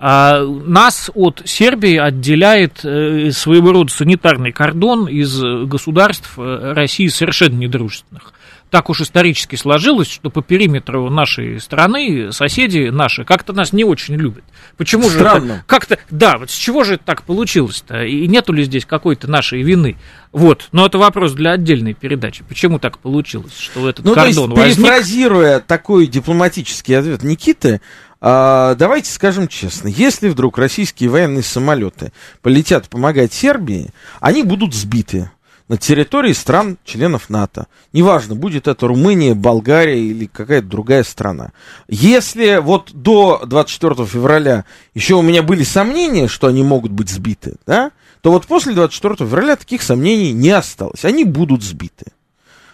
А, 0.04 0.44
нас 0.44 1.12
от 1.14 1.44
Сербии 1.46 1.96
отделяет 1.96 2.84
э, 2.84 3.30
своего 3.30 3.72
рода 3.72 3.94
санитарный 3.94 4.52
кордон 4.52 5.08
из 5.08 5.40
государств 5.68 6.34
э, 6.38 6.74
России 6.74 7.08
совершенно 7.08 7.58
недружественных 7.58 8.34
так 8.72 8.90
уж 8.90 9.02
исторически 9.02 9.58
сложилось, 9.58 10.10
что 10.10 10.30
по 10.30 10.42
периметру 10.42 11.10
нашей 11.10 11.60
страны 11.60 12.32
соседи 12.32 12.90
наши 12.90 13.26
как-то 13.26 13.52
нас 13.54 13.74
не 13.74 13.84
очень 13.84 14.16
любят. 14.16 14.46
Почему 14.78 15.10
Странно. 15.10 15.56
же 15.56 15.64
как-то, 15.68 16.00
да, 16.10 16.38
вот 16.38 16.50
с 16.50 16.56
чего 16.56 16.86
же 16.86 16.96
это 16.96 17.04
так 17.04 17.24
получилось-то? 17.24 18.04
И 18.04 18.26
нету 18.28 18.54
ли 18.54 18.64
здесь 18.64 18.86
какой-то 18.86 19.30
нашей 19.30 19.62
вины? 19.62 19.98
Вот, 20.32 20.70
но 20.72 20.86
это 20.86 20.98
вопрос 20.98 21.34
для 21.34 21.52
отдельной 21.52 21.94
передачи. 21.94 22.46
Почему 22.48 22.80
так 22.80 22.98
получилось, 22.98 23.58
что 23.58 23.90
этот 23.90 24.06
ну, 24.06 24.16
кордон 24.16 24.56
то 24.56 24.64
есть, 24.64 24.78
возник? 24.78 24.86
перефразируя 24.88 25.60
такой 25.60 26.08
дипломатический 26.08 26.94
ответ 26.94 27.24
Никиты, 27.24 27.82
а, 28.22 28.76
давайте 28.76 29.12
скажем 29.12 29.48
честно, 29.48 29.88
если 29.88 30.30
вдруг 30.30 30.60
российские 30.60 31.10
военные 31.10 31.42
самолеты 31.42 32.14
полетят 32.44 32.88
помогать 32.88 33.34
Сербии, 33.34 33.90
они 34.20 34.44
будут 34.44 34.76
сбиты 34.76 35.32
на 35.68 35.78
территории 35.78 36.34
стран-членов 36.34 37.30
НАТО. 37.30 37.68
Неважно, 37.94 38.36
будет 38.36 38.68
это 38.68 38.88
Румыния, 38.88 39.34
Болгария 39.34 40.00
или 40.00 40.26
какая-то 40.26 40.68
другая 40.68 41.04
страна. 41.04 41.52
Если 41.88 42.58
вот 42.58 42.92
до 42.94 43.42
24 43.46 44.06
февраля 44.06 44.66
еще 44.94 45.16
у 45.16 45.22
меня 45.24 45.42
были 45.42 45.64
сомнения, 45.64 46.28
что 46.28 46.48
они 46.48 46.62
могут 46.62 46.92
быть 46.92 47.10
сбиты, 47.10 47.56
да, 47.66 47.92
то 48.22 48.32
вот 48.32 48.46
после 48.46 48.74
24 48.74 49.16
февраля 49.16 49.56
таких 49.56 49.82
сомнений 49.82 50.32
не 50.32 50.52
осталось. 50.52 51.06
Они 51.06 51.24
будут 51.24 51.64
сбиты. 51.64 52.12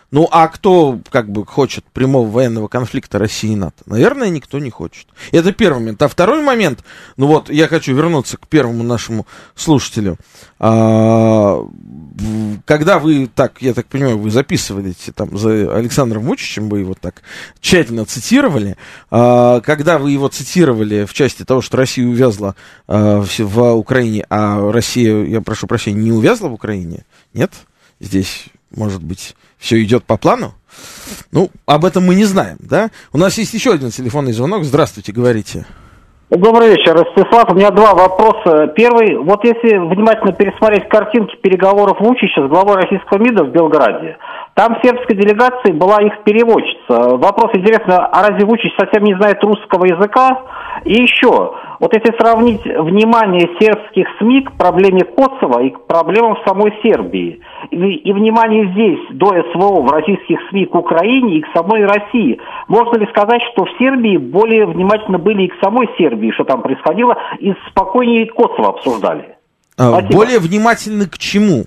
Ну, 0.10 0.28
а 0.32 0.48
кто, 0.48 1.00
как 1.10 1.30
бы, 1.30 1.46
хочет 1.46 1.84
прямого 1.86 2.30
военного 2.30 2.70
конфликта 2.70 3.20
России 3.20 3.52
и 3.52 3.56
НАТО? 3.58 3.84
Наверное, 3.86 4.30
никто 4.30 4.58
не 4.58 4.70
хочет. 4.70 5.08
Это 5.32 5.52
первый 5.52 5.80
момент. 5.80 6.02
А 6.02 6.08
второй 6.08 6.42
момент, 6.42 6.80
ну 7.18 7.28
вот, 7.28 7.50
я 7.50 7.68
хочу 7.68 7.94
вернуться 7.94 8.38
к 8.38 8.48
первому 8.48 8.84
нашему 8.84 9.28
слушателю. 9.54 10.18
А, 10.60 11.62
когда 12.66 13.00
вы 13.00 13.30
так, 13.34 13.62
я 13.62 13.74
так 13.74 13.88
понимаю, 13.88 14.18
вы 14.18 14.32
записывали 14.32 14.94
там 15.14 15.38
за 15.38 15.76
Александром 15.76 16.24
Вучичем, 16.24 16.70
вы 16.70 16.80
его 16.80 16.94
так 16.94 17.22
тщательно 17.60 18.06
цитировали, 18.06 18.78
а, 19.12 19.60
когда 19.60 19.98
вы 19.98 20.12
его 20.12 20.30
цитировали 20.30 21.04
в 21.06 21.14
части 21.14 21.44
того, 21.44 21.62
что 21.62 21.76
Россия 21.76 22.08
увязла 22.08 22.56
а, 22.88 23.22
в, 23.22 23.40
в 23.40 23.74
Украине, 23.74 24.26
а 24.30 24.72
Россия, 24.72 25.26
я 25.26 25.42
прошу 25.42 25.68
прощения, 25.68 26.02
не 26.02 26.12
увязла 26.14 26.48
в 26.48 26.54
Украине, 26.54 27.06
нет? 27.34 27.52
Здесь, 28.00 28.46
может 28.76 29.04
быть, 29.04 29.36
все 29.58 29.82
идет 29.84 30.04
по 30.04 30.18
плану? 30.18 30.54
Ну, 31.32 31.50
об 31.66 31.86
этом 31.86 32.06
мы 32.06 32.16
не 32.16 32.26
знаем, 32.26 32.58
да? 32.60 32.90
У 33.14 33.18
нас 33.18 33.38
есть 33.38 33.54
еще 33.54 33.74
один 33.74 33.90
телефонный 33.90 34.34
звонок. 34.34 34.64
Здравствуйте, 34.64 35.12
говорите. 35.12 35.66
Добрый 36.30 36.72
вечер, 36.72 36.94
Ростислав. 36.94 37.50
У 37.52 37.56
меня 37.56 37.72
два 37.72 37.94
вопроса. 37.94 38.68
Первый, 38.76 39.18
вот 39.18 39.46
если 39.46 39.78
внимательно 39.78 40.34
пересмотреть 40.34 40.90
картинки 40.90 41.38
переговоров 41.38 42.02
Вучича 42.02 42.46
с 42.46 42.50
главой 42.50 42.76
российского 42.76 43.20
МИДа 43.20 43.46
в 43.46 43.52
Белграде, 43.52 44.18
там 44.58 44.74
в 44.74 44.84
сербской 44.84 45.16
делегации 45.16 45.72
была 45.72 46.02
их 46.02 46.24
переводчица. 46.24 47.16
Вопрос 47.18 47.52
интересно, 47.54 48.08
а 48.08 48.28
разве 48.28 48.44
Вучич 48.44 48.74
совсем 48.76 49.04
не 49.04 49.14
знает 49.14 49.44
русского 49.44 49.86
языка? 49.86 50.42
И 50.84 50.94
еще, 51.00 51.54
вот 51.80 51.94
если 51.94 52.18
сравнить 52.18 52.64
внимание 52.64 53.52
сербских 53.60 54.08
СМИ 54.18 54.46
к 54.46 54.54
проблеме 54.54 55.04
Косово 55.04 55.62
и 55.62 55.70
к 55.70 55.86
проблемам 55.86 56.38
в 56.38 56.48
самой 56.48 56.74
Сербии, 56.82 57.40
и, 57.70 57.78
и 57.78 58.12
внимание 58.12 58.72
здесь, 58.72 59.00
до 59.12 59.28
СВО, 59.28 59.82
в 59.82 59.92
российских 59.92 60.40
СМИ 60.50 60.66
к 60.66 60.74
Украине 60.74 61.38
и 61.38 61.42
к 61.42 61.48
самой 61.54 61.86
России, 61.86 62.40
можно 62.68 62.98
ли 62.98 63.06
сказать, 63.12 63.44
что 63.54 63.66
в 63.66 63.70
Сербии 63.78 64.18
более 64.18 64.66
внимательно 64.66 65.20
были 65.20 65.44
и 65.44 65.50
к 65.50 65.64
самой 65.64 65.88
Сербии, 66.00 66.32
что 66.32 66.46
там 66.46 66.64
происходило, 66.64 67.16
и 67.38 67.54
спокойнее 67.70 68.26
Косово 68.26 68.70
обсуждали? 68.70 69.38
А, 69.78 70.00
Спасибо. 70.00 70.14
более 70.16 70.40
внимательны 70.40 71.06
к 71.06 71.20
чему? 71.20 71.66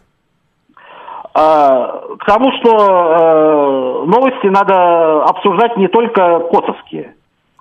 А, 1.42 2.16
к 2.18 2.26
тому, 2.26 2.50
что 2.60 2.70
э, 2.70 4.06
новости 4.06 4.46
надо 4.48 5.22
обсуждать 5.24 5.74
не 5.78 5.88
только 5.88 6.40
косовские, 6.50 7.14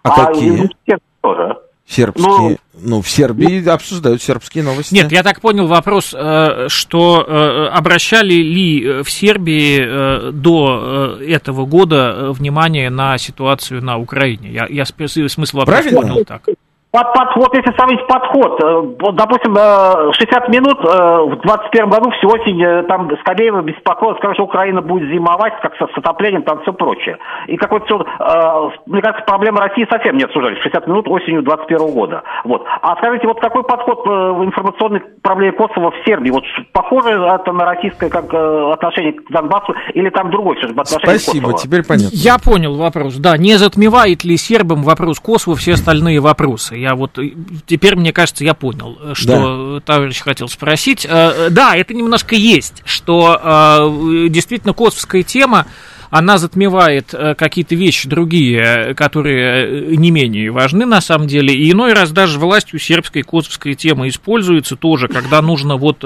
А 0.04 0.26
какие? 0.26 0.54
и 0.54 0.58
сербские 0.58 0.98
тоже. 1.22 1.58
Сербские. 1.88 2.58
Ну, 2.82 3.02
в 3.02 3.10
Сербии 3.10 3.68
обсуждают 3.68 4.22
сербские 4.22 4.66
новости. 4.66 4.94
Нет, 4.94 5.12
я 5.14 5.24
так 5.24 5.40
понял 5.40 5.68
вопрос, 5.68 6.14
э, 6.14 6.66
что 6.68 7.24
э, 7.26 7.68
обращали 7.68 8.34
ли 8.34 9.02
в 9.02 9.10
Сербии 9.10 9.80
э, 9.82 10.32
до 10.34 11.18
э, 11.22 11.26
этого 11.32 11.66
года 11.66 12.32
внимание 12.32 12.90
на 12.90 13.18
ситуацию 13.18 13.82
на 13.82 13.98
Украине? 13.98 14.50
Я, 14.50 14.68
я 14.70 14.84
смысл 14.84 15.58
вопроса 15.58 15.84
Правильно. 15.84 16.02
понял 16.02 16.26
так. 16.26 16.42
Под, 16.92 17.14
под- 17.14 17.36
вот 17.36 17.54
если 17.56 17.72
сравнить 17.78 18.06
подход, 18.08 18.60
э, 18.64 19.12
допустим, 19.14 19.56
э, 19.56 20.12
60 20.14 20.50
минут 20.50 20.80
э, 20.84 21.22
в 21.22 21.40
21 21.44 21.88
году 21.88 22.10
всю 22.18 22.28
осень 22.30 22.60
э, 22.64 22.82
там 22.88 23.08
Скобеева 23.22 23.62
беспокоилась, 23.62 24.18
что 24.34 24.44
Украина 24.44 24.82
будет 24.82 25.08
зимовать, 25.10 25.54
как 25.62 25.76
со, 25.78 25.86
с 25.86 25.98
отоплением, 25.98 26.42
там 26.42 26.62
все 26.64 26.74
прочее. 26.74 27.18
И 27.46 27.58
какой-то, 27.58 27.86
всё, 27.86 28.00
э, 28.02 28.70
мне 28.88 29.02
кажется, 29.04 29.24
проблемы 29.26 29.60
России 29.60 29.86
совсем 29.88 30.18
не 30.18 30.24
обсуждали 30.24 30.56
в 30.56 30.64
60 30.64 30.88
минут 30.88 31.08
осенью 31.08 31.44
21 31.44 31.92
года. 31.94 32.24
Вот. 32.44 32.66
А 32.82 32.96
скажите, 32.98 33.28
вот 33.28 33.40
какой 33.40 33.64
подход 33.64 34.00
э, 34.08 34.10
в 34.10 34.44
информационной 34.46 35.02
проблеме 35.22 35.52
Косово 35.52 35.92
в 35.92 36.06
Сербии? 36.08 36.32
Вот 36.32 36.44
похоже 36.74 37.10
это 37.12 37.52
на 37.52 37.66
российское 37.66 38.10
как 38.10 38.34
э, 38.34 38.72
отношение 38.74 39.14
к 39.14 39.30
Донбассу 39.30 39.76
или 39.94 40.10
там 40.10 40.32
другое 40.32 40.58
все-таки 40.58 40.80
отношение 40.80 41.18
к 41.20 41.22
Спасибо, 41.22 41.52
Косово? 41.52 41.60
теперь 41.62 41.86
понятно. 41.86 42.16
Я 42.16 42.38
понял 42.40 42.76
вопрос, 42.78 43.18
да. 43.18 43.38
Не 43.38 43.58
затмевает 43.58 44.24
ли 44.24 44.38
сербам 44.38 44.82
вопрос 44.82 45.20
Косово 45.20 45.56
все 45.56 45.74
остальные 45.74 46.20
вопросы? 46.20 46.79
Я 46.80 46.96
вот 46.96 47.18
э, 47.20 47.32
теперь, 47.68 47.96
мне 47.96 48.14
кажется, 48.14 48.44
я 48.44 48.54
понял, 48.54 48.98
э, 49.02 49.14
что 49.14 49.82
товарищ 49.86 50.22
хотел 50.22 50.48
спросить. 50.48 51.06
Э, 51.08 51.50
Да, 51.50 51.76
это 51.76 51.94
немножко 51.94 52.36
есть, 52.36 52.82
что 52.86 54.28
действительно 54.30 54.74
косовская 54.74 55.24
тема, 55.24 55.66
она 56.10 56.38
затмевает 56.40 57.14
какие-то 57.38 57.76
вещи 57.76 58.10
другие, 58.10 58.96
которые 58.96 59.96
не 59.96 60.10
менее 60.10 60.52
важны 60.52 60.86
на 60.86 61.02
самом 61.02 61.28
деле, 61.28 61.54
и 61.54 61.72
иной 61.72 61.94
раз 61.94 62.12
даже 62.12 62.40
властью 62.40 62.80
сербской 62.80 63.22
косовской 63.22 63.76
темы 63.76 64.08
используется 64.08 64.76
тоже, 64.76 65.08
когда 65.08 65.42
нужно 65.42 65.76
вот 65.78 66.04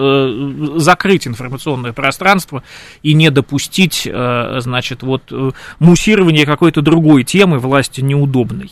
закрыть 0.82 1.28
информационное 1.28 1.94
пространство 1.94 2.64
и 3.02 3.14
не 3.14 3.30
допустить, 3.30 4.02
значит, 4.04 5.04
вот 5.04 5.32
муссирование 5.80 6.46
какой-то 6.46 6.82
другой 6.82 7.24
темы 7.24 7.60
власти 7.60 8.02
неудобной 8.02 8.72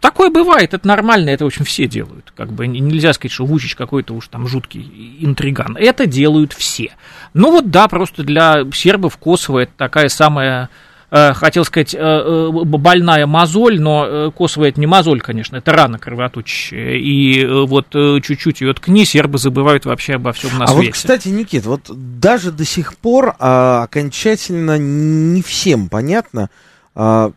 такое 0.00 0.30
бывает, 0.30 0.74
это 0.74 0.86
нормально, 0.86 1.30
это, 1.30 1.44
в 1.44 1.48
общем, 1.48 1.64
все 1.64 1.86
делают. 1.86 2.32
Как 2.36 2.52
бы 2.52 2.66
нельзя 2.66 3.12
сказать, 3.12 3.32
что 3.32 3.44
Вучич 3.44 3.74
какой-то 3.74 4.14
уж 4.14 4.28
там 4.28 4.46
жуткий 4.46 5.16
интриган. 5.20 5.76
Это 5.76 6.06
делают 6.06 6.52
все. 6.52 6.92
Ну 7.34 7.50
вот 7.50 7.70
да, 7.70 7.88
просто 7.88 8.22
для 8.22 8.64
сербов 8.72 9.16
Косово 9.16 9.60
это 9.60 9.72
такая 9.76 10.08
самая 10.08 10.70
э, 11.10 11.32
хотел 11.34 11.64
сказать, 11.64 11.94
э, 11.94 11.98
э, 11.98 12.50
больная 12.50 13.26
мозоль, 13.26 13.80
но 13.80 14.30
Косово 14.32 14.66
это 14.66 14.80
не 14.80 14.86
мозоль, 14.86 15.20
конечно, 15.20 15.56
это 15.56 15.72
рана 15.72 15.98
кровоточащая. 15.98 16.96
И 16.96 17.44
вот 17.46 17.88
чуть-чуть 17.90 18.60
ее 18.60 18.74
ткни, 18.74 19.04
сербы 19.04 19.38
забывают 19.38 19.84
вообще 19.84 20.14
обо 20.14 20.32
всем 20.32 20.58
на 20.58 20.64
а 20.64 20.68
свете. 20.68 20.80
А 20.80 20.84
вот, 20.84 20.92
кстати, 20.94 21.28
Никит, 21.28 21.64
вот 21.66 21.82
даже 21.88 22.52
до 22.52 22.64
сих 22.64 22.96
пор 22.96 23.34
а, 23.38 23.84
окончательно 23.84 24.78
не 24.78 25.42
всем 25.42 25.88
понятно, 25.88 26.50
а, 26.94 27.32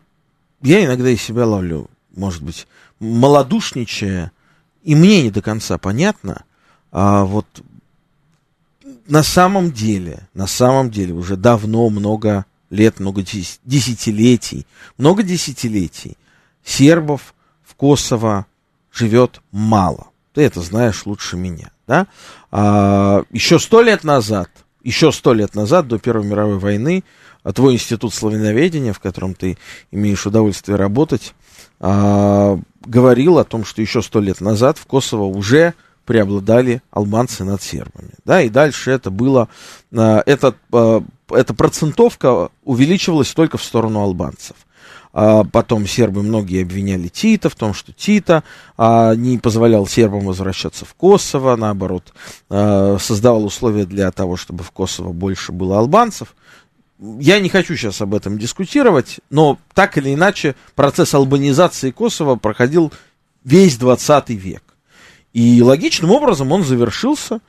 я 0.62 0.84
иногда 0.84 1.08
из 1.08 1.22
себя 1.22 1.46
ловлю 1.46 1.88
может 2.14 2.42
быть, 2.42 2.66
малодушничая, 3.00 4.32
и 4.82 4.94
мне 4.94 5.22
не 5.22 5.30
до 5.30 5.42
конца 5.42 5.78
понятно, 5.78 6.44
а 6.90 7.24
вот 7.24 7.46
на 9.06 9.22
самом 9.22 9.72
деле, 9.72 10.28
на 10.34 10.46
самом 10.46 10.90
деле 10.90 11.14
уже 11.14 11.36
давно, 11.36 11.88
много 11.90 12.46
лет, 12.70 13.00
много 13.00 13.22
десятилетий, 13.22 14.66
много 14.98 15.22
десятилетий 15.22 16.16
сербов 16.64 17.34
в 17.64 17.74
Косово 17.74 18.46
живет 18.92 19.40
мало. 19.50 20.08
Ты 20.32 20.42
это 20.42 20.60
знаешь 20.60 21.04
лучше 21.04 21.36
меня, 21.36 21.70
да? 21.86 22.06
А, 22.50 23.24
еще 23.30 23.58
сто 23.58 23.82
лет 23.82 24.04
назад, 24.04 24.48
еще 24.82 25.12
сто 25.12 25.34
лет 25.34 25.54
назад, 25.54 25.88
до 25.88 25.98
Первой 25.98 26.26
мировой 26.26 26.58
войны, 26.58 27.04
твой 27.52 27.74
институт 27.74 28.14
славяноведения, 28.14 28.92
в 28.92 29.00
котором 29.00 29.34
ты 29.34 29.58
имеешь 29.90 30.26
удовольствие 30.26 30.76
работать, 30.76 31.34
а, 31.80 32.58
говорил 32.84 33.38
о 33.38 33.44
том, 33.44 33.64
что 33.64 33.82
еще 33.82 34.02
сто 34.02 34.20
лет 34.20 34.40
назад 34.40 34.78
в 34.78 34.86
Косово 34.86 35.24
уже 35.24 35.74
преобладали 36.04 36.82
албанцы 36.90 37.44
над 37.44 37.62
сербами. 37.62 38.10
Да, 38.24 38.42
и 38.42 38.48
дальше 38.48 38.90
это 38.90 39.10
было, 39.10 39.48
а, 39.94 40.22
это, 40.26 40.54
а, 40.72 41.02
эта 41.30 41.54
процентовка 41.54 42.50
увеличивалась 42.64 43.32
только 43.32 43.58
в 43.58 43.64
сторону 43.64 44.00
албанцев. 44.00 44.56
А 45.14 45.44
потом 45.44 45.86
сербы 45.86 46.22
многие 46.22 46.62
обвиняли 46.62 47.08
Тита 47.08 47.50
в 47.50 47.54
том, 47.54 47.74
что 47.74 47.92
Тита 47.92 48.44
а, 48.78 49.14
не 49.14 49.36
позволял 49.38 49.86
сербам 49.86 50.24
возвращаться 50.24 50.86
в 50.86 50.94
Косово, 50.94 51.56
наоборот, 51.56 52.14
а, 52.48 52.96
создавал 52.98 53.44
условия 53.44 53.84
для 53.84 54.10
того, 54.10 54.36
чтобы 54.36 54.64
в 54.64 54.70
Косово 54.70 55.12
больше 55.12 55.52
было 55.52 55.78
албанцев 55.78 56.34
я 57.18 57.40
не 57.40 57.48
хочу 57.48 57.76
сейчас 57.76 58.00
об 58.00 58.14
этом 58.14 58.38
дискутировать, 58.38 59.18
но 59.28 59.58
так 59.74 59.98
или 59.98 60.14
иначе 60.14 60.54
процесс 60.76 61.14
албанизации 61.14 61.90
Косово 61.90 62.36
проходил 62.36 62.92
весь 63.44 63.76
20 63.76 64.30
век. 64.30 64.62
И 65.32 65.60
логичным 65.62 66.12
образом 66.12 66.52
он 66.52 66.62
завершился 66.62 67.40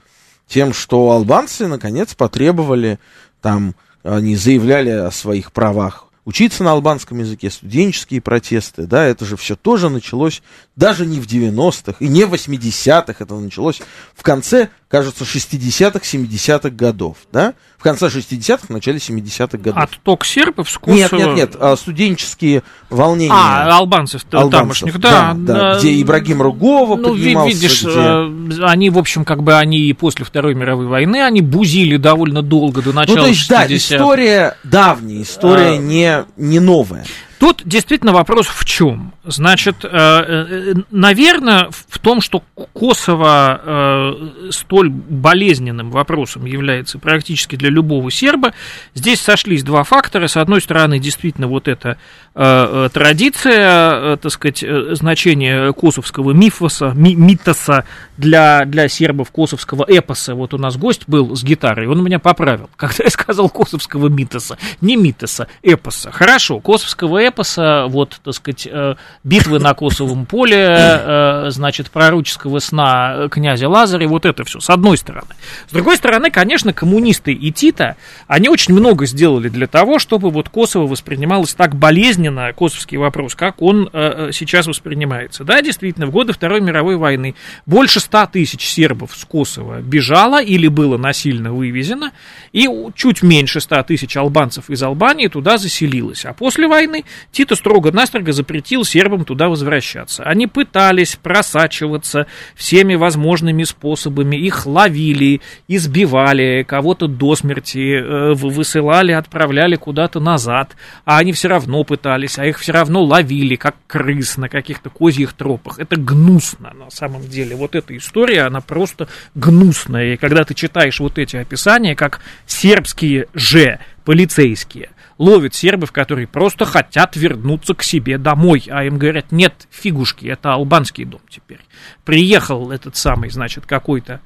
тем, 0.47 0.73
что 0.73 1.11
албанцы 1.11 1.67
наконец 1.67 2.15
потребовали, 2.15 2.99
там, 3.41 3.75
они 4.03 4.35
заявляли 4.35 4.89
о 4.89 5.11
своих 5.11 5.51
правах 5.51 6.07
учиться 6.25 6.63
на 6.63 6.71
албанском 6.71 7.19
языке, 7.19 7.49
студенческие 7.49 8.21
протесты, 8.21 8.83
да, 8.87 9.05
это 9.05 9.25
же 9.25 9.35
все 9.35 9.55
тоже 9.55 9.89
началось 9.89 10.41
даже 10.75 11.05
не 11.05 11.19
в 11.19 11.27
90-х 11.27 11.97
и 11.99 12.07
не 12.07 12.23
в 12.25 12.33
80-х, 12.33 13.15
это 13.19 13.35
началось 13.35 13.81
в 14.15 14.23
конце, 14.23 14.69
кажется, 14.87 15.25
60-х, 15.25 15.99
70-х 15.99 16.69
годов, 16.69 17.17
да, 17.31 17.55
в 17.83 17.85
конце 17.85 18.07
60-х, 18.07 18.67
в 18.67 18.69
начале 18.69 18.97
70-х 18.97 19.57
годов. 19.57 19.83
Отток 19.83 20.23
сербов 20.23 20.69
с 20.69 20.77
Косово... 20.77 20.95
Нет, 20.95 21.11
нет, 21.11 21.35
нет, 21.35 21.55
а, 21.59 21.75
студенческие 21.75 22.63
волнения. 22.89 23.33
А, 23.35 23.75
албанцев, 23.75 24.25
албанцев 24.31 24.57
тамошних, 24.57 24.99
да, 25.01 25.33
да, 25.35 25.73
да. 25.73 25.79
Где 25.79 26.01
Ибрагим 26.01 26.41
Ругова 26.41 26.95
ну, 26.95 27.09
поднимался. 27.09 27.53
видишь, 27.53 27.83
где... 27.83 28.61
Э, 28.61 28.65
они, 28.67 28.89
в 28.89 28.97
общем, 28.97 29.25
как 29.25 29.43
бы 29.43 29.55
они 29.57 29.79
и 29.79 29.91
после 29.91 30.23
Второй 30.23 30.55
мировой 30.55 30.87
войны, 30.87 31.21
они 31.21 31.41
бузили 31.41 31.97
довольно 31.97 32.41
долго, 32.41 32.81
до 32.81 32.93
начала 32.93 33.17
Ну, 33.17 33.23
то 33.23 33.27
есть, 33.27 33.41
60 33.41 33.67
да, 33.67 33.75
история 33.75 34.57
давняя, 34.63 35.21
история 35.21 35.73
а... 35.73 35.77
не, 35.77 36.23
не 36.37 36.61
новая. 36.61 37.03
Тут 37.43 37.61
действительно 37.65 38.13
вопрос 38.13 38.47
в 38.47 38.63
чем? 38.63 39.11
Значит, 39.25 39.83
э, 39.83 39.89
э, 39.91 40.75
наверное, 40.91 41.67
в 41.89 41.99
том, 41.99 42.21
что 42.21 42.41
Косово 42.71 43.61
э, 43.61 44.49
столь 44.51 44.89
болезненным 44.89 45.91
вопросом 45.91 46.45
является 46.45 46.99
практически 46.99 47.57
для 47.57 47.69
любого 47.69 48.09
серба, 48.11 48.53
здесь 48.93 49.19
сошлись 49.19 49.63
два 49.63 49.83
фактора. 49.83 50.27
С 50.27 50.37
одной 50.37 50.61
стороны, 50.61 50.99
действительно, 50.99 51.47
вот 51.47 51.67
эта 51.67 51.97
традиция, 52.33 54.17
так 54.17 54.31
сказать, 54.31 54.65
значение 54.97 55.71
косовского 55.71 56.31
мифоса, 56.31 56.91
митоса 56.95 57.85
для, 58.17 58.65
для 58.65 58.87
сербов 58.87 59.29
косовского 59.29 59.85
эпоса. 59.87 60.33
Вот 60.33 60.55
у 60.55 60.57
нас 60.57 60.75
гость 60.75 61.03
был 61.05 61.35
с 61.35 61.43
гитарой, 61.43 61.85
он 61.85 62.03
меня 62.03 62.17
поправил, 62.17 62.71
когда 62.75 63.03
я 63.03 63.11
сказал 63.11 63.49
косовского 63.49 64.07
митоса. 64.07 64.57
Не 64.81 64.95
митоса, 64.95 65.47
эпоса. 65.61 66.11
Хорошо, 66.11 66.59
косовского 66.59 67.19
эпоса 67.19 67.32
эпоса, 67.33 67.85
вот, 67.87 68.19
так 68.23 68.33
сказать, 68.33 68.67
э, 68.69 68.95
битвы 69.23 69.59
на 69.59 69.73
Косовом 69.73 70.25
поле, 70.25 70.55
э, 70.57 71.45
значит, 71.49 71.89
пророческого 71.89 72.59
сна 72.59 73.27
князя 73.29 73.67
Лазаря, 73.67 74.07
вот 74.07 74.25
это 74.25 74.43
все, 74.43 74.59
с 74.59 74.69
одной 74.69 74.97
стороны. 74.97 75.27
С 75.67 75.73
другой 75.73 75.97
стороны, 75.97 76.31
конечно, 76.31 76.73
коммунисты 76.73 77.33
и 77.33 77.51
Тита, 77.51 77.95
они 78.27 78.49
очень 78.49 78.73
много 78.73 79.05
сделали 79.05 79.49
для 79.49 79.67
того, 79.67 79.99
чтобы 79.99 80.29
вот 80.29 80.49
Косово 80.49 80.87
воспринималось 80.87 81.53
так 81.53 81.75
болезненно, 81.75 82.53
косовский 82.53 82.97
вопрос, 82.97 83.35
как 83.35 83.61
он 83.61 83.89
э, 83.91 84.29
сейчас 84.31 84.67
воспринимается. 84.67 85.43
Да, 85.43 85.61
действительно, 85.61 86.07
в 86.07 86.11
годы 86.11 86.33
Второй 86.33 86.61
мировой 86.61 86.97
войны 86.97 87.35
больше 87.65 87.99
ста 87.99 88.27
тысяч 88.27 88.67
сербов 88.67 89.11
с 89.15 89.25
Косово 89.25 89.81
бежало 89.81 90.41
или 90.41 90.67
было 90.67 90.97
насильно 90.97 91.53
вывезено, 91.53 92.11
и 92.51 92.69
чуть 92.95 93.23
меньше 93.23 93.59
ста 93.59 93.83
тысяч 93.83 94.15
албанцев 94.15 94.69
из 94.69 94.83
Албании 94.83 95.27
туда 95.27 95.57
заселилось. 95.57 96.25
А 96.25 96.33
после 96.33 96.67
войны 96.67 97.05
Тито 97.31 97.55
строго-настрого 97.55 98.31
запретил 98.31 98.83
сербам 98.83 99.25
туда 99.25 99.49
возвращаться. 99.49 100.23
Они 100.23 100.47
пытались 100.47 101.15
просачиваться 101.15 102.27
всеми 102.55 102.95
возможными 102.95 103.63
способами, 103.63 104.35
их 104.35 104.65
ловили, 104.65 105.41
избивали, 105.67 106.63
кого-то 106.67 107.07
до 107.07 107.35
смерти 107.35 107.95
э, 107.95 108.33
высылали, 108.33 109.11
отправляли 109.11 109.75
куда-то 109.75 110.19
назад, 110.19 110.75
а 111.05 111.17
они 111.17 111.33
все 111.33 111.47
равно 111.47 111.83
пытались, 111.83 112.37
а 112.37 112.45
их 112.45 112.59
все 112.59 112.71
равно 112.71 113.03
ловили, 113.03 113.55
как 113.55 113.75
крыс 113.87 114.37
на 114.37 114.49
каких-то 114.49 114.89
козьих 114.89 115.33
тропах. 115.33 115.79
Это 115.79 115.95
гнусно 115.95 116.73
на 116.73 116.89
самом 116.89 117.27
деле. 117.27 117.55
Вот 117.55 117.75
эта 117.75 117.95
история, 117.97 118.43
она 118.43 118.61
просто 118.61 119.07
гнусная. 119.35 120.13
И 120.13 120.17
когда 120.17 120.43
ты 120.43 120.53
читаешь 120.53 120.99
вот 120.99 121.17
эти 121.17 121.37
описания, 121.37 121.95
как 121.95 122.21
сербские 122.45 123.27
же 123.33 123.79
полицейские 124.05 124.89
ловят 125.23 125.55
сербов, 125.55 125.91
которые 125.91 126.27
просто 126.27 126.65
хотят 126.65 127.15
вернуться 127.15 127.73
к 127.73 127.81
себе 127.81 128.17
домой, 128.17 128.63
а 128.69 128.83
им 128.83 128.97
говорят, 128.97 129.31
нет, 129.31 129.67
фигушки, 129.71 130.25
это 130.25 130.53
албанский 130.53 131.05
дом 131.05 131.21
теперь. 131.29 131.61
Приехал 132.03 132.71
этот 132.71 132.97
самый, 132.97 133.29
значит, 133.29 133.65
какой-то 133.65 134.19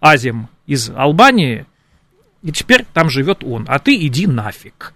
азим 0.00 0.48
из 0.66 0.90
Албании, 0.90 1.66
и 2.42 2.52
теперь 2.52 2.86
там 2.94 3.10
живет 3.10 3.42
он, 3.42 3.66
а 3.68 3.80
ты 3.80 3.96
иди 4.06 4.26
нафиг. 4.26 4.94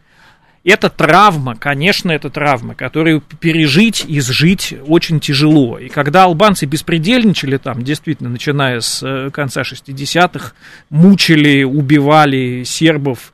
Это 0.65 0.91
травма, 0.91 1.57
конечно, 1.57 2.13
это 2.13 2.31
травма, 2.31 2.77
которую 2.77 3.21
пережить, 3.21 4.05
изжить 4.07 4.73
очень 4.87 5.19
тяжело. 5.19 5.77
И 5.77 5.89
когда 5.89 6.23
албанцы 6.23 6.67
беспредельничали 6.67 7.57
там, 7.57 7.83
действительно, 7.83 8.29
начиная 8.29 8.79
с 8.79 9.03
э, 9.03 9.31
конца 9.33 9.63
60-х, 9.63 10.53
мучили, 10.89 11.65
убивали 11.65 12.63
сербов, 12.63 13.33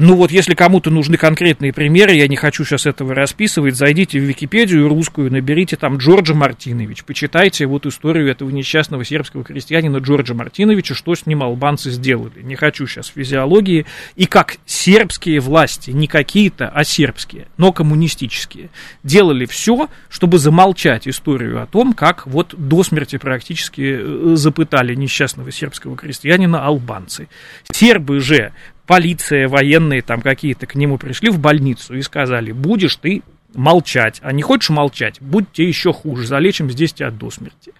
ну 0.00 0.16
вот, 0.16 0.30
если 0.30 0.54
кому-то 0.54 0.90
нужны 0.90 1.16
конкретные 1.16 1.72
примеры, 1.72 2.12
я 2.12 2.28
не 2.28 2.36
хочу 2.36 2.64
сейчас 2.64 2.86
этого 2.86 3.14
расписывать, 3.14 3.76
зайдите 3.76 4.18
в 4.18 4.22
Википедию 4.22 4.88
русскую, 4.88 5.30
наберите 5.30 5.76
там 5.76 5.98
Джорджа 5.98 6.34
Мартинович, 6.34 7.04
почитайте 7.04 7.66
вот 7.66 7.86
историю 7.86 8.28
этого 8.28 8.50
несчастного 8.50 9.04
сербского 9.04 9.44
крестьянина 9.44 9.98
Джорджа 9.98 10.34
Мартиновича, 10.34 10.94
что 10.94 11.14
с 11.14 11.26
ним 11.26 11.42
албанцы 11.42 11.90
сделали. 11.90 12.42
Не 12.42 12.56
хочу 12.56 12.86
сейчас 12.86 13.06
физиологии. 13.08 13.86
И 14.16 14.26
как 14.26 14.56
сербские 14.66 15.40
власти, 15.40 15.90
не 15.90 16.06
какие-то, 16.06 16.68
а 16.68 16.84
сербские, 16.84 17.46
но 17.56 17.72
коммунистические, 17.72 18.70
делали 19.02 19.46
все, 19.46 19.88
чтобы 20.08 20.38
замолчать 20.38 21.08
историю 21.08 21.62
о 21.62 21.66
том, 21.66 21.92
как 21.92 22.26
вот 22.26 22.54
до 22.56 22.82
смерти 22.82 23.16
практически 23.16 23.98
э, 24.00 24.32
запытали 24.34 24.94
несчастного 24.94 25.50
сербского 25.50 25.96
крестьянина 25.96 26.64
албанцы. 26.64 27.28
Сербы 27.72 28.20
же 28.20 28.52
полиция, 28.88 29.48
военные 29.48 30.00
там 30.00 30.22
какие-то 30.22 30.66
к 30.66 30.74
нему 30.74 30.96
пришли 30.96 31.28
в 31.28 31.38
больницу 31.38 31.94
и 31.94 32.00
сказали, 32.02 32.52
будешь 32.52 32.96
ты 32.96 33.22
молчать, 33.54 34.18
а 34.22 34.32
не 34.32 34.42
хочешь 34.42 34.70
молчать, 34.70 35.18
будь 35.20 35.52
тебе 35.52 35.68
еще 35.68 35.92
хуже, 35.92 36.26
залечим 36.26 36.70
здесь 36.70 36.94
тебя 36.94 37.10
до 37.10 37.30
смерти. 37.30 37.72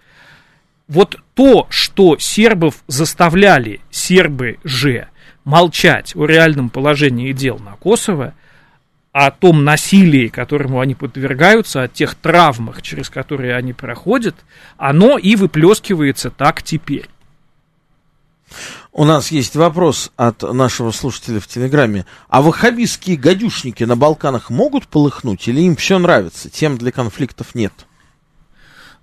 Вот 0.87 1.19
то, 1.33 1.65
что 1.69 2.17
сербов 2.19 2.83
заставляли, 2.87 3.81
сербы 3.89 4.57
же, 4.63 5.07
молчать 5.45 6.15
о 6.15 6.25
реальном 6.25 6.69
положении 6.69 7.33
дел 7.33 7.57
на 7.57 7.71
Косово, 7.71 8.35
о 9.11 9.31
том 9.31 9.63
насилии, 9.63 10.27
которому 10.27 10.79
они 10.79 10.93
подвергаются, 10.93 11.81
о 11.81 11.87
тех 11.87 12.13
травмах, 12.13 12.83
через 12.83 13.09
которые 13.09 13.55
они 13.55 13.73
проходят, 13.73 14.35
оно 14.77 15.17
и 15.17 15.35
выплескивается 15.35 16.29
так 16.29 16.61
теперь. 16.61 17.09
У 18.99 19.05
нас 19.05 19.31
есть 19.31 19.55
вопрос 19.55 20.11
от 20.17 20.41
нашего 20.41 20.91
слушателя 20.91 21.39
в 21.39 21.47
Телеграме. 21.47 22.05
А 22.27 22.41
ваххабистские 22.41 23.15
гадюшники 23.15 23.85
на 23.85 23.95
Балканах 23.95 24.49
могут 24.49 24.89
полыхнуть 24.89 25.47
или 25.47 25.61
им 25.61 25.77
все 25.77 25.99
нравится? 25.99 26.49
Тем 26.49 26.77
для 26.77 26.91
конфликтов 26.91 27.55
нет. 27.55 27.71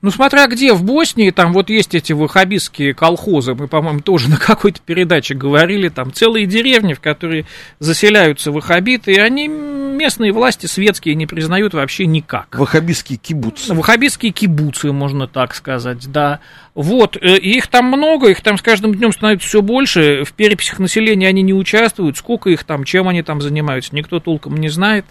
Ну, 0.03 0.11
смотря 0.11 0.47
где, 0.47 0.73
в 0.73 0.85
Боснии, 0.85 1.31
там 1.31 1.53
вот 1.53 1.71
есть 1.71 1.95
эти 1.95 2.13
ваххабистские 2.13 2.95
колхозы, 2.95 3.55
мы, 3.55 3.67
по-моему, 3.67 4.01
тоже 4.01 4.29
на 4.31 4.37
какой-то 4.37 4.81
передаче 4.85 5.35
говорили, 5.35 5.89
там 5.89 6.13
целые 6.13 6.47
деревни, 6.47 6.95
в 6.95 7.01
которые 7.01 7.47
заселяются 7.79 8.53
ваххабиты, 8.53 9.13
и 9.13 9.19
они 9.19 9.49
местные 9.49 10.33
власти 10.33 10.67
светские 10.67 11.15
не 11.15 11.27
признают 11.27 11.75
вообще 11.75 12.07
никак. 12.07 12.55
Ваххабистские 12.57 13.19
кибуцы. 13.19 13.75
Ваххабистские 13.75 14.33
кибуцы, 14.33 14.93
можно 14.93 15.27
так 15.27 15.55
сказать, 15.55 16.11
да. 16.11 16.41
Вот, 16.75 17.17
э, 17.17 17.39
и 17.39 17.57
их 17.57 17.69
там 17.69 17.87
много, 17.87 18.29
их 18.29 18.43
там 18.43 18.59
с 18.59 18.63
каждым 18.63 18.95
днем 18.95 19.11
становится 19.11 19.49
все 19.49 19.63
больше, 19.63 20.25
в 20.25 20.35
переписях 20.35 20.79
населения 20.79 21.27
они 21.27 21.41
не 21.41 21.55
участвуют, 21.55 22.19
сколько 22.19 22.51
их 22.51 22.65
там, 22.65 22.85
чем 22.85 23.09
они 23.09 23.23
там 23.23 23.41
занимаются, 23.41 23.95
никто 23.97 24.21
толком 24.21 24.59
не 24.59 24.69
знает. 24.69 25.07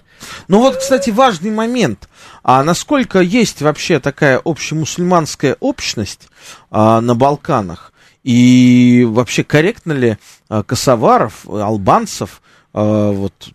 Ну 0.47 0.59
вот, 0.59 0.77
кстати, 0.77 1.09
важный 1.09 1.49
момент. 1.49 2.07
А 2.43 2.63
насколько 2.63 3.19
есть 3.19 3.61
вообще 3.61 3.99
такая 3.99 4.39
общемусульманская 4.76 5.57
общность 5.59 6.30
а, 6.69 7.01
на 7.01 7.15
Балканах? 7.15 7.93
И 8.23 9.05
вообще 9.07 9.43
корректно 9.43 9.93
ли 9.93 10.17
а, 10.49 10.63
косоваров, 10.63 11.47
албанцев, 11.47 12.41
а, 12.73 13.11
вот 13.11 13.49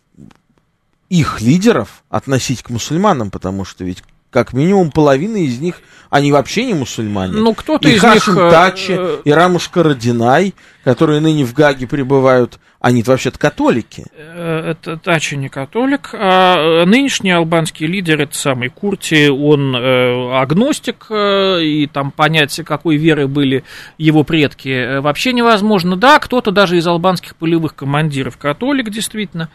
их 1.09 1.41
лидеров 1.41 2.05
относить 2.09 2.63
к 2.63 2.71
мусульманам, 2.71 3.31
потому 3.31 3.65
что 3.65 3.85
ведь 3.85 4.03
как 4.31 4.53
минимум 4.53 4.91
половина 4.91 5.37
из 5.39 5.59
них, 5.61 5.83
они 6.09 6.33
вообще 6.33 6.65
не 6.65 6.75
мусульмане. 6.75 7.35
Ну, 7.35 7.55
кто-то 7.55 7.89
и 7.89 7.95
из 7.95 8.01
Хашим 8.01 8.35
них... 8.35 8.45
э, 8.45 8.51
Тачи, 8.51 8.99
и 9.25 9.31
Рамушка 9.31 9.83
Родинай, 9.83 10.55
которые 10.85 11.21
ныне 11.21 11.45
в 11.45 11.53
Гаге 11.55 11.87
пребывают, 11.87 12.59
они 12.81 13.03
вообще-то 13.03 13.39
католики. 13.39 14.07
Э, 14.17 14.71
Это 14.71 14.97
Тачи 14.97 15.35
не 15.35 15.49
католик, 15.49 16.11
а 16.13 16.83
э, 16.83 16.85
нынешний 16.85 17.31
албанский 17.31 17.87
лидер, 17.87 18.21
это 18.21 18.37
самый 18.37 18.71
Курти, 18.71 19.29
он 19.29 19.75
агностик, 19.77 21.07
и 21.11 21.89
там 21.93 22.11
понять, 22.11 22.61
какой 22.65 22.97
веры 22.97 23.29
были 23.29 23.65
его 23.99 24.25
предки, 24.25 24.99
вообще 25.01 25.33
невозможно. 25.33 25.97
Да, 25.97 26.19
кто-то 26.19 26.51
даже 26.51 26.77
из 26.77 26.87
албанских 26.87 27.37
полевых 27.37 27.75
командиров 27.75 28.37
католик, 28.37 28.91
действительно. 28.91 29.49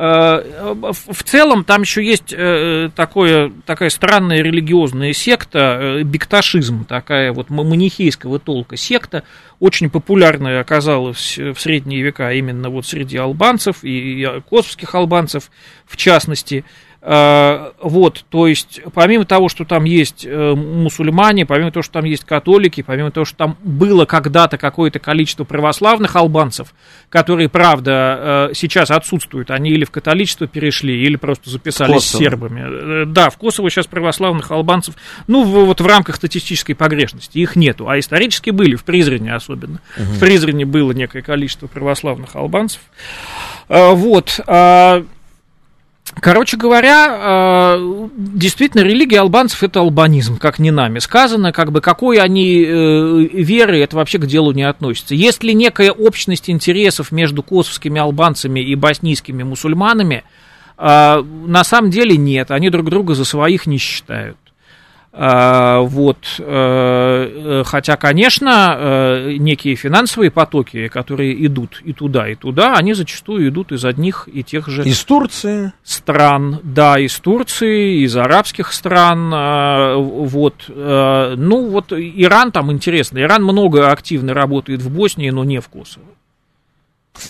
Э, 0.00 0.74
В 0.92 1.24
целом 1.24 1.64
там 1.64 1.82
еще 1.82 2.04
есть 2.04 2.32
э, 2.32 2.88
такое, 2.94 3.50
такая 3.66 3.90
странная 3.90 4.42
религиозная 4.42 5.12
секта, 5.12 5.78
э, 5.80 6.02
бекташизм, 6.04 6.84
такая 6.84 7.32
вот 7.32 7.50
ма- 7.50 7.64
манихейского 7.64 8.38
толка 8.38 8.76
секта, 8.76 9.24
очень 9.58 9.90
популярная 9.90 10.60
оказалась 10.60 11.36
в 11.36 11.56
средние 11.56 12.02
века 12.02 12.32
именно 12.32 12.70
вот 12.70 12.86
среди 12.86 13.16
албанцев 13.16 13.78
и 13.82 14.24
косовских 14.48 14.94
албанцев 14.94 15.50
в 15.84 15.96
частности. 15.96 16.64
Э, 17.00 17.70
Вот, 17.80 18.24
то 18.28 18.48
есть, 18.48 18.80
помимо 18.92 19.24
того, 19.24 19.48
что 19.48 19.64
там 19.64 19.84
есть 19.84 20.26
э, 20.26 20.54
мусульмане, 20.54 21.46
помимо 21.46 21.70
того, 21.70 21.82
что 21.82 21.94
там 21.94 22.04
есть 22.04 22.24
католики, 22.24 22.82
помимо 22.82 23.12
того, 23.12 23.24
что 23.24 23.36
там 23.36 23.56
было 23.62 24.04
когда-то 24.04 24.58
какое-то 24.58 24.98
количество 24.98 25.44
православных 25.44 26.16
албанцев, 26.16 26.74
которые, 27.08 27.48
правда, 27.48 28.48
э, 28.50 28.54
сейчас 28.54 28.90
отсутствуют, 28.90 29.52
они 29.52 29.70
или 29.70 29.84
в 29.84 29.92
католичество 29.92 30.48
перешли, 30.48 31.00
или 31.04 31.14
просто 31.14 31.50
записались 31.50 32.04
сербами. 32.04 33.04
Да, 33.04 33.30
в 33.30 33.38
Косово 33.38 33.70
сейчас 33.70 33.86
православных 33.86 34.50
албанцев, 34.50 34.96
ну, 35.28 35.44
вот 35.44 35.80
в 35.80 35.86
рамках 35.86 36.16
статистической 36.16 36.74
погрешности, 36.74 37.38
их 37.38 37.54
нету, 37.54 37.88
а 37.88 37.98
исторически 37.98 38.50
были, 38.50 38.74
в 38.74 38.82
Призрене 38.82 39.34
особенно. 39.34 39.80
В 39.96 40.18
Призрене 40.18 40.66
было 40.66 40.90
некое 40.90 41.22
количество 41.22 41.68
православных 41.68 42.34
албанцев. 42.34 42.80
Вот. 43.68 44.40
Короче 46.14 46.56
говоря, 46.56 47.74
э, 47.76 48.08
действительно, 48.16 48.82
религия 48.82 49.20
албанцев 49.20 49.62
это 49.62 49.80
албанизм, 49.80 50.38
как 50.38 50.58
не 50.58 50.70
нами 50.70 50.98
сказано, 50.98 51.52
как 51.52 51.70
бы 51.70 51.80
какой 51.80 52.18
они 52.18 52.64
э, 52.64 53.18
веры, 53.32 53.80
это 53.80 53.96
вообще 53.96 54.18
к 54.18 54.26
делу 54.26 54.52
не 54.52 54.62
относится. 54.62 55.14
Есть 55.14 55.42
ли 55.44 55.54
некая 55.54 55.92
общность 55.92 56.50
интересов 56.50 57.12
между 57.12 57.42
косовскими 57.42 58.00
албанцами 58.00 58.60
и 58.60 58.74
боснийскими 58.74 59.42
мусульманами? 59.42 60.24
Э, 60.76 61.22
На 61.22 61.64
самом 61.64 61.90
деле 61.90 62.16
нет, 62.16 62.50
они 62.50 62.70
друг 62.70 62.88
друга 62.90 63.14
за 63.14 63.24
своих 63.24 63.66
не 63.66 63.78
считают. 63.78 64.36
А, 65.20 65.80
Вот, 65.80 66.18
э, 66.38 66.42
э, 66.44 67.62
хотя, 67.66 67.96
конечно, 67.96 68.76
э, 68.78 69.32
некие 69.38 69.74
финансовые 69.74 70.30
потоки, 70.30 70.86
которые 70.86 71.44
идут 71.44 71.82
и 71.84 71.92
туда, 71.92 72.28
и 72.28 72.36
туда, 72.36 72.74
они 72.74 72.94
зачастую 72.94 73.48
идут 73.48 73.72
из 73.72 73.84
одних 73.84 74.28
и 74.32 74.44
тех 74.44 74.68
же 74.68 74.84
Из 74.84 75.02
Турции. 75.04 75.72
стран, 75.82 76.60
да, 76.62 77.00
из 77.00 77.18
Турции, 77.18 78.04
из 78.04 78.16
арабских 78.16 78.72
стран, 78.72 79.32
а, 79.34 79.96
вот, 79.96 80.66
э, 80.68 81.34
ну 81.36 81.68
вот 81.68 81.92
Иран 81.92 82.52
там 82.52 82.70
интересно, 82.70 83.18
Иран 83.18 83.42
много 83.42 83.90
активно 83.90 84.34
работает 84.34 84.82
в 84.82 84.90
Боснии, 84.90 85.30
но 85.30 85.42
не 85.42 85.60
в 85.60 85.68
Косово. 85.68 86.06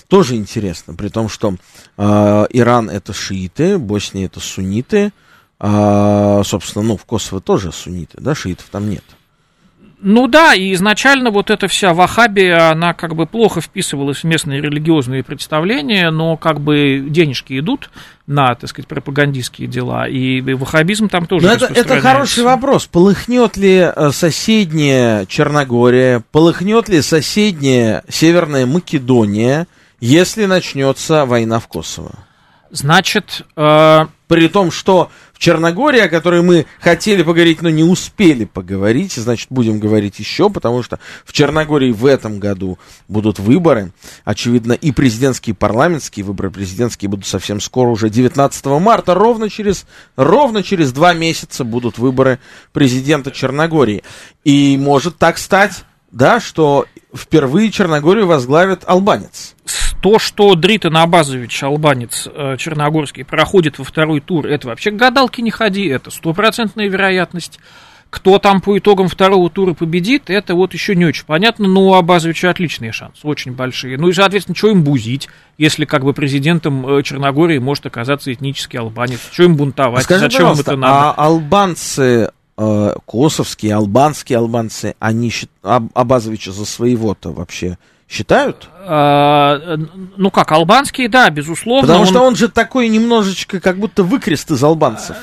Тоже 0.08 0.36
интересно, 0.36 0.94
при 0.94 1.08
том, 1.08 1.30
что 1.30 1.54
э, 1.96 2.46
Иран 2.50 2.90
это 2.90 3.14
шииты, 3.14 3.78
Босния 3.78 4.26
это 4.26 4.40
сунниты, 4.40 5.12
а, 5.60 6.42
собственно, 6.44 6.84
ну, 6.84 6.96
в 6.96 7.04
Косово 7.04 7.40
тоже 7.40 7.72
сунниты, 7.72 8.18
да, 8.20 8.34
шиитов 8.34 8.66
там 8.70 8.88
нет. 8.88 9.04
Ну 10.00 10.28
да, 10.28 10.54
и 10.54 10.72
изначально 10.74 11.32
вот 11.32 11.50
эта 11.50 11.66
вся 11.66 11.92
ваххабия, 11.92 12.70
она 12.70 12.94
как 12.94 13.16
бы 13.16 13.26
плохо 13.26 13.60
вписывалась 13.60 14.18
в 14.18 14.24
местные 14.24 14.60
религиозные 14.60 15.24
представления, 15.24 16.10
но 16.10 16.36
как 16.36 16.60
бы 16.60 17.04
денежки 17.08 17.58
идут 17.58 17.90
на, 18.28 18.54
так 18.54 18.70
сказать, 18.70 18.86
пропагандистские 18.86 19.66
дела, 19.66 20.06
и 20.06 20.40
ваххабизм 20.40 21.08
там 21.08 21.26
тоже 21.26 21.46
Но 21.46 21.52
это, 21.52 21.66
это 21.66 22.00
хороший 22.00 22.44
вопрос. 22.44 22.86
Полыхнет 22.86 23.56
ли 23.56 23.90
э, 23.92 24.10
соседняя 24.12 25.26
Черногория, 25.26 26.22
полыхнет 26.30 26.88
ли 26.88 27.02
соседняя 27.02 28.04
Северная 28.08 28.66
Македония, 28.66 29.66
если 29.98 30.44
начнется 30.44 31.24
война 31.26 31.58
в 31.58 31.66
Косово? 31.66 32.12
Значит, 32.70 33.42
э, 33.56 34.06
При 34.28 34.48
том, 34.48 34.70
что 34.70 35.10
в 35.32 35.38
Черногории, 35.38 36.00
о 36.00 36.08
которой 36.08 36.42
мы 36.42 36.66
хотели 36.80 37.22
поговорить, 37.22 37.62
но 37.62 37.70
не 37.70 37.82
успели 37.82 38.44
поговорить, 38.44 39.14
значит, 39.14 39.48
будем 39.50 39.80
говорить 39.80 40.18
еще, 40.18 40.50
потому 40.50 40.82
что 40.82 40.98
в 41.24 41.32
Черногории 41.32 41.92
в 41.92 42.04
этом 42.04 42.38
году 42.38 42.78
будут 43.08 43.38
выборы. 43.38 43.92
Очевидно, 44.24 44.72
и 44.74 44.92
президентские, 44.92 45.54
и 45.54 45.56
парламентские 45.56 46.24
выборы 46.24 46.50
президентские 46.50 47.08
будут 47.08 47.26
совсем 47.26 47.60
скоро, 47.60 47.88
уже 47.88 48.10
19 48.10 48.66
марта, 48.66 49.14
ровно 49.14 49.48
через, 49.48 49.86
ровно 50.16 50.62
через 50.62 50.92
два 50.92 51.14
месяца 51.14 51.64
будут 51.64 51.98
выборы 51.98 52.38
президента 52.72 53.30
Черногории. 53.30 54.02
И 54.44 54.76
может 54.76 55.16
так 55.16 55.38
стать, 55.38 55.84
да, 56.10 56.40
что 56.40 56.86
впервые 57.14 57.70
Черногорию 57.70 58.26
возглавит 58.26 58.82
албанец. 58.86 59.54
то, 60.02 60.18
что 60.18 60.54
Дритон 60.54 60.96
Абазович, 60.96 61.62
албанец 61.62 62.28
э, 62.32 62.56
черногорский, 62.58 63.24
проходит 63.24 63.78
во 63.78 63.84
второй 63.84 64.20
тур, 64.20 64.46
это 64.46 64.68
вообще 64.68 64.90
к 64.90 64.96
гадалке 64.96 65.42
не 65.42 65.50
ходи, 65.50 65.86
это 65.86 66.10
стопроцентная 66.10 66.86
вероятность. 66.88 67.58
Кто 68.10 68.38
там 68.38 68.62
по 68.62 68.78
итогам 68.78 69.08
второго 69.08 69.50
тура 69.50 69.74
победит, 69.74 70.30
это 70.30 70.54
вот 70.54 70.72
еще 70.72 70.96
не 70.96 71.04
очень 71.04 71.26
понятно, 71.26 71.68
но 71.68 71.88
у 71.88 71.92
Абазовича 71.94 72.48
отличные 72.48 72.90
шансы, 72.90 73.20
очень 73.26 73.52
большие. 73.52 73.98
Ну 73.98 74.08
и, 74.08 74.14
соответственно, 74.14 74.56
что 74.56 74.70
им 74.70 74.82
бузить, 74.82 75.28
если 75.58 75.84
как 75.84 76.04
бы 76.04 76.14
президентом 76.14 76.88
э, 76.88 77.02
Черногории 77.02 77.58
может 77.58 77.84
оказаться 77.84 78.32
этнический 78.32 78.78
албанец? 78.78 79.20
Что 79.30 79.42
им 79.42 79.56
бунтовать? 79.56 80.04
Скажи, 80.04 80.20
Зачем 80.22 80.52
им 80.52 80.58
это 80.58 80.74
надо? 80.76 81.10
а 81.10 81.24
албанцы, 81.26 82.30
э, 82.58 82.92
косовские, 83.06 83.74
албанские 83.76 84.38
албанцы, 84.38 84.94
они 84.98 85.32
Аб- 85.62 85.90
Абазовича 85.94 86.52
за 86.52 86.66
своего-то 86.66 87.30
вообще 87.32 87.78
считают? 88.08 88.68
А, 88.90 89.76
ну 90.16 90.30
как, 90.30 90.50
албанские, 90.52 91.10
да, 91.10 91.28
безусловно. 91.28 91.82
Потому 91.82 92.00
он- 92.00 92.06
что 92.06 92.20
он 92.22 92.36
же 92.36 92.48
такой 92.48 92.88
немножечко 92.88 93.60
как 93.60 93.78
будто 93.78 94.02
выкрест 94.02 94.50
из 94.50 94.62
албанцев. 94.64 95.16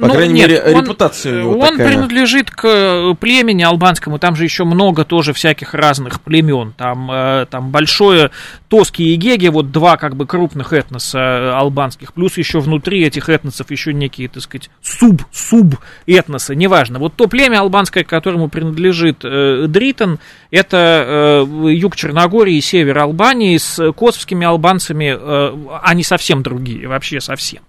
По 0.00 0.08
Ну, 0.08 0.12
крайней 0.12 0.34
нет, 0.34 0.48
мере, 0.50 0.62
он- 0.74 0.82
репутация 0.82 1.34
у 1.34 1.40
него 1.42 1.52
Он 1.60 1.70
такая. 1.70 1.86
принадлежит 1.88 2.50
к 2.50 2.64
э, 2.66 3.14
племени 3.20 3.62
албанскому, 3.62 4.18
там 4.18 4.34
же 4.34 4.42
еще 4.44 4.64
много 4.64 5.04
тоже 5.04 5.32
всяких 5.32 5.72
разных 5.72 6.20
племен. 6.20 6.74
Там, 6.76 7.08
э, 7.10 7.46
там 7.48 7.70
большое 7.70 8.30
Тоски 8.68 9.14
и 9.14 9.16
Геги, 9.16 9.48
вот 9.48 9.70
два 9.70 9.96
как 9.96 10.16
бы 10.16 10.26
крупных 10.26 10.72
этноса 10.72 11.18
э, 11.18 11.50
албанских, 11.50 12.12
плюс 12.12 12.36
еще 12.36 12.58
внутри 12.58 13.04
этих 13.04 13.28
этносов 13.28 13.70
еще 13.70 13.92
некие, 13.94 14.28
так 14.28 14.42
сказать, 14.42 14.70
суб-суб 14.82 15.76
этносы, 16.06 16.56
неважно. 16.56 16.98
Вот 16.98 17.14
то 17.14 17.28
племя 17.28 17.60
албанское, 17.60 18.02
которому 18.02 18.48
принадлежит 18.48 19.24
э, 19.24 19.66
Дритон, 19.68 20.18
это 20.50 21.44
э, 21.46 21.72
юг 21.72 21.94
Черногории 21.94 22.56
и 22.56 22.60
север 22.60 22.98
Албании, 22.98 23.56
с 23.56 23.92
косовскими 23.92 24.46
албанцами 24.46 25.16
э, 25.16 25.78
они 25.82 26.02
совсем 26.02 26.42
другие, 26.42 26.88
вообще 26.88 27.20
совсем. 27.20 27.62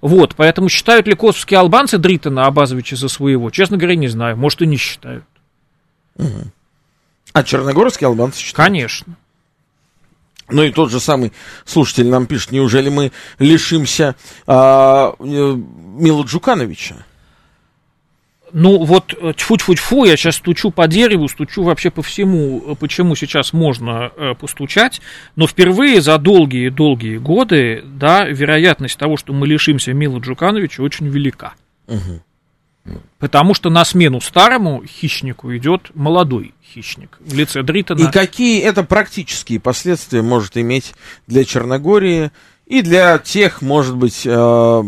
Вот, 0.00 0.34
поэтому 0.34 0.68
считают 0.68 1.06
ли 1.06 1.14
косовские 1.14 1.60
албанцы 1.60 1.98
Дритона 1.98 2.46
Абазовича 2.46 2.96
за 2.96 3.08
своего? 3.08 3.50
Честно 3.50 3.76
говоря, 3.76 3.96
не 3.96 4.08
знаю, 4.08 4.36
может 4.36 4.62
и 4.62 4.66
не 4.66 4.76
считают. 4.76 5.24
Угу. 6.16 6.52
А 7.32 7.44
черногорские 7.44 8.08
албанцы 8.08 8.38
считают? 8.40 8.56
Конечно. 8.68 9.16
Ну 10.50 10.62
и 10.62 10.70
тот 10.70 10.90
же 10.90 11.00
самый 11.00 11.32
слушатель 11.64 12.08
нам 12.08 12.26
пишет, 12.26 12.52
неужели 12.52 12.88
мы 12.88 13.12
лишимся 13.38 14.16
а, 14.46 15.14
э, 15.18 15.22
Мила 15.24 16.22
Джукановича? 16.22 16.96
Ну 18.52 18.84
вот 18.84 19.14
э, 19.20 19.32
тьфу-тьфу-тьфу, 19.36 20.04
я 20.04 20.16
сейчас 20.16 20.36
стучу 20.36 20.70
по 20.70 20.86
дереву, 20.86 21.28
стучу 21.28 21.62
вообще 21.62 21.90
по 21.90 22.02
всему, 22.02 22.62
э, 22.66 22.74
почему 22.76 23.14
сейчас 23.14 23.52
можно 23.52 24.10
э, 24.16 24.34
постучать, 24.34 25.00
но 25.36 25.46
впервые 25.46 26.00
за 26.00 26.18
долгие-долгие 26.18 27.18
годы, 27.18 27.82
да, 27.84 28.24
вероятность 28.24 28.98
того, 28.98 29.16
что 29.16 29.32
мы 29.32 29.46
лишимся 29.46 29.92
Мила 29.92 30.18
Джукановича, 30.18 30.82
очень 30.82 31.08
велика. 31.08 31.54
Угу. 31.88 32.22
Потому 33.18 33.54
что 33.54 33.70
на 33.70 33.84
смену 33.84 34.20
старому 34.20 34.84
хищнику 34.84 35.54
идет 35.56 35.90
молодой 35.94 36.54
хищник 36.62 37.18
в 37.20 37.34
лице 37.34 37.62
Дритона. 37.62 38.00
И 38.00 38.10
какие 38.10 38.62
это 38.62 38.84
практические 38.84 39.60
последствия 39.60 40.22
может 40.22 40.56
иметь 40.56 40.94
для 41.26 41.44
Черногории 41.44 42.30
и 42.66 42.82
для 42.82 43.18
тех, 43.18 43.62
может 43.62 43.96
быть, 43.96 44.22
э, 44.24 44.82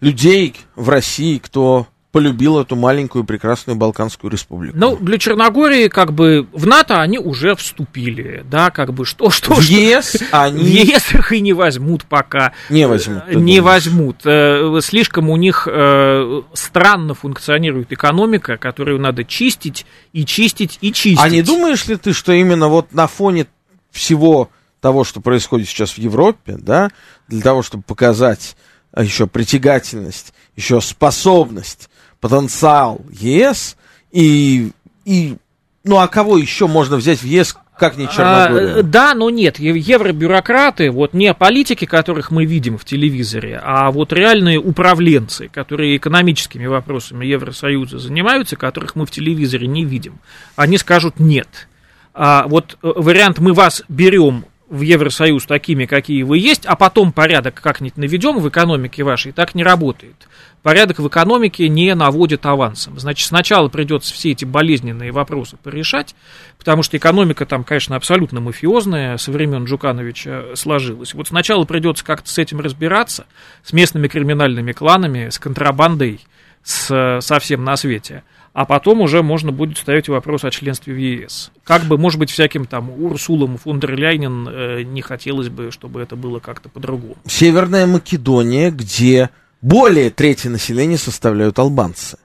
людей 0.00 0.54
в 0.74 0.88
России, 0.88 1.38
кто 1.38 1.86
полюбил 2.14 2.60
эту 2.60 2.76
маленькую 2.76 3.24
прекрасную 3.24 3.74
Балканскую 3.74 4.30
республику. 4.30 4.78
Ну, 4.78 4.94
для 4.94 5.18
Черногории, 5.18 5.88
как 5.88 6.12
бы, 6.12 6.46
в 6.52 6.64
НАТО 6.64 7.00
они 7.00 7.18
уже 7.18 7.56
вступили, 7.56 8.44
да, 8.48 8.70
как 8.70 8.94
бы, 8.94 9.04
что, 9.04 9.30
что, 9.30 9.54
в 9.54 9.62
ЕС 9.62 10.22
они... 10.30 10.62
В 10.62 10.64
ЕС 10.64 11.12
их 11.12 11.32
и 11.32 11.40
не 11.40 11.52
возьмут 11.52 12.04
пока. 12.04 12.52
Не 12.70 12.86
возьмут. 12.86 13.26
Не 13.26 13.58
думаешь? 13.58 13.62
возьмут. 13.62 14.16
Э, 14.26 14.78
слишком 14.80 15.28
у 15.28 15.36
них 15.36 15.66
э, 15.68 16.42
странно 16.52 17.14
функционирует 17.14 17.92
экономика, 17.92 18.58
которую 18.58 19.00
надо 19.00 19.24
чистить 19.24 19.84
и 20.12 20.24
чистить 20.24 20.78
и 20.82 20.92
чистить. 20.92 21.18
А 21.20 21.28
не 21.28 21.42
думаешь 21.42 21.84
ли 21.86 21.96
ты, 21.96 22.12
что 22.12 22.30
именно 22.30 22.68
вот 22.68 22.92
на 22.92 23.08
фоне 23.08 23.48
всего 23.90 24.50
того, 24.80 25.02
что 25.02 25.20
происходит 25.20 25.66
сейчас 25.66 25.94
в 25.94 25.98
Европе, 25.98 26.58
да, 26.60 26.92
для 27.26 27.42
того, 27.42 27.62
чтобы 27.62 27.82
показать 27.82 28.56
еще 28.96 29.26
притягательность, 29.26 30.32
еще 30.54 30.80
способность 30.80 31.90
потенциал 32.24 33.04
ЕС 33.12 33.76
и, 34.10 34.70
и 35.04 35.36
ну 35.84 35.98
а 35.98 36.08
кого 36.08 36.38
еще 36.38 36.66
можно 36.66 36.96
взять 36.96 37.18
в 37.18 37.26
ЕС, 37.26 37.54
как 37.78 37.98
не 37.98 38.08
Черногория? 38.08 38.76
А, 38.76 38.82
да, 38.82 39.12
но 39.12 39.28
нет, 39.28 39.58
евробюрократы, 39.58 40.90
вот 40.90 41.12
не 41.12 41.34
политики, 41.34 41.84
которых 41.84 42.30
мы 42.30 42.46
видим 42.46 42.78
в 42.78 42.86
телевизоре, 42.86 43.60
а 43.62 43.90
вот 43.90 44.14
реальные 44.14 44.58
управленцы, 44.58 45.48
которые 45.48 45.98
экономическими 45.98 46.64
вопросами 46.64 47.26
Евросоюза 47.26 47.98
занимаются, 47.98 48.56
которых 48.56 48.96
мы 48.96 49.04
в 49.04 49.10
телевизоре 49.10 49.66
не 49.66 49.84
видим, 49.84 50.18
они 50.56 50.78
скажут 50.78 51.20
нет. 51.20 51.68
А 52.14 52.46
вот 52.48 52.78
э, 52.82 52.90
вариант 52.96 53.38
мы 53.38 53.52
вас 53.52 53.82
берем 53.90 54.46
в 54.68 54.80
Евросоюз 54.80 55.46
такими, 55.46 55.86
какие 55.86 56.22
вы 56.22 56.38
есть, 56.38 56.66
а 56.66 56.76
потом 56.76 57.12
порядок 57.12 57.60
как-нибудь 57.60 57.96
наведем 57.96 58.38
в 58.38 58.48
экономике 58.48 59.02
вашей, 59.02 59.32
так 59.32 59.54
не 59.54 59.62
работает 59.62 60.26
порядок 60.64 60.98
в 60.98 61.06
экономике 61.06 61.68
не 61.68 61.94
наводит 61.94 62.46
авансом. 62.46 62.98
Значит, 62.98 63.28
сначала 63.28 63.68
придется 63.68 64.12
все 64.14 64.32
эти 64.32 64.46
болезненные 64.46 65.12
вопросы 65.12 65.58
порешать, 65.62 66.16
потому 66.58 66.82
что 66.82 66.96
экономика 66.96 67.44
там, 67.44 67.64
конечно, 67.64 67.96
абсолютно 67.96 68.40
мафиозная, 68.40 69.18
со 69.18 69.30
времен 69.30 69.66
Джукановича 69.66 70.56
сложилась. 70.56 71.12
Вот 71.12 71.28
сначала 71.28 71.64
придется 71.64 72.02
как-то 72.02 72.30
с 72.30 72.38
этим 72.38 72.60
разбираться, 72.60 73.26
с 73.62 73.74
местными 73.74 74.08
криминальными 74.08 74.72
кланами, 74.72 75.28
с 75.28 75.38
контрабандой, 75.38 76.20
с, 76.62 77.18
совсем 77.20 77.62
на 77.62 77.76
свете. 77.76 78.24
А 78.54 78.66
потом 78.66 79.00
уже 79.00 79.24
можно 79.24 79.50
будет 79.50 79.78
ставить 79.78 80.08
вопрос 80.08 80.44
о 80.44 80.50
членстве 80.52 80.94
в 80.94 80.96
ЕС. 80.96 81.50
Как 81.64 81.82
бы, 81.82 81.98
может 81.98 82.20
быть, 82.20 82.30
всяким 82.30 82.66
там 82.66 82.88
Урсулам 82.88 83.58
фон 83.58 83.80
дер 83.80 83.96
Ляйнен 83.96 84.48
э, 84.48 84.82
не 84.84 85.02
хотелось 85.02 85.48
бы, 85.48 85.72
чтобы 85.72 86.00
это 86.00 86.14
было 86.14 86.38
как-то 86.38 86.68
по-другому. 86.68 87.16
Северная 87.26 87.88
Македония, 87.88 88.70
где 88.70 89.30
более 89.60 90.10
трети 90.10 90.46
населения 90.46 90.98
составляют 90.98 91.58
албанцы. 91.58 92.16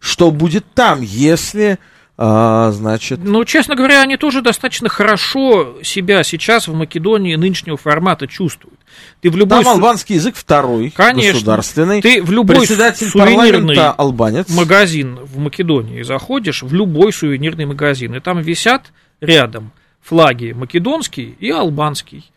Что 0.00 0.30
будет 0.30 0.64
там, 0.72 1.02
если, 1.02 1.78
а, 2.20 2.72
значит... 2.72 3.20
Ну, 3.22 3.44
честно 3.44 3.76
говоря, 3.76 4.02
они 4.02 4.16
тоже 4.16 4.42
достаточно 4.42 4.88
хорошо 4.88 5.76
себя 5.84 6.24
сейчас 6.24 6.66
в 6.66 6.74
Македонии 6.74 7.36
нынешнего 7.36 7.76
формата 7.76 8.26
чувствуют. 8.26 8.80
Ты 9.20 9.30
в 9.30 9.36
любой 9.36 9.62
Там 9.62 9.74
албанский 9.74 10.16
язык 10.16 10.34
второй, 10.34 10.90
Конечно. 10.90 11.34
государственный. 11.34 12.02
Ты 12.02 12.20
в 12.20 12.32
любой 12.32 12.66
сувенирный 12.66 13.76
албанец. 13.76 14.48
магазин 14.48 15.20
в 15.22 15.38
Македонии 15.38 16.02
заходишь, 16.02 16.64
в 16.64 16.74
любой 16.74 17.12
сувенирный 17.12 17.66
магазин, 17.66 18.16
и 18.16 18.20
там 18.20 18.40
висят 18.40 18.92
рядом 19.20 19.70
флаги 20.00 20.50
македонский 20.52 21.36
и 21.38 21.50
албанский 21.50 22.32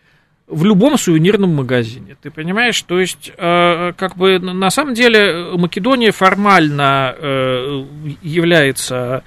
в 0.46 0.64
любом 0.64 1.00
сувенирном 1.00 1.56
магазине. 1.56 2.18
Ты 2.22 2.30
понимаешь, 2.30 2.80
то 2.84 3.00
есть, 3.00 3.32
э, 3.36 3.94
как 3.98 4.16
бы 4.16 4.38
на 4.38 4.70
самом 4.70 4.94
деле 4.94 5.54
Македония 5.58 6.12
формально 6.12 7.16
э, 7.18 7.86
является 8.22 9.24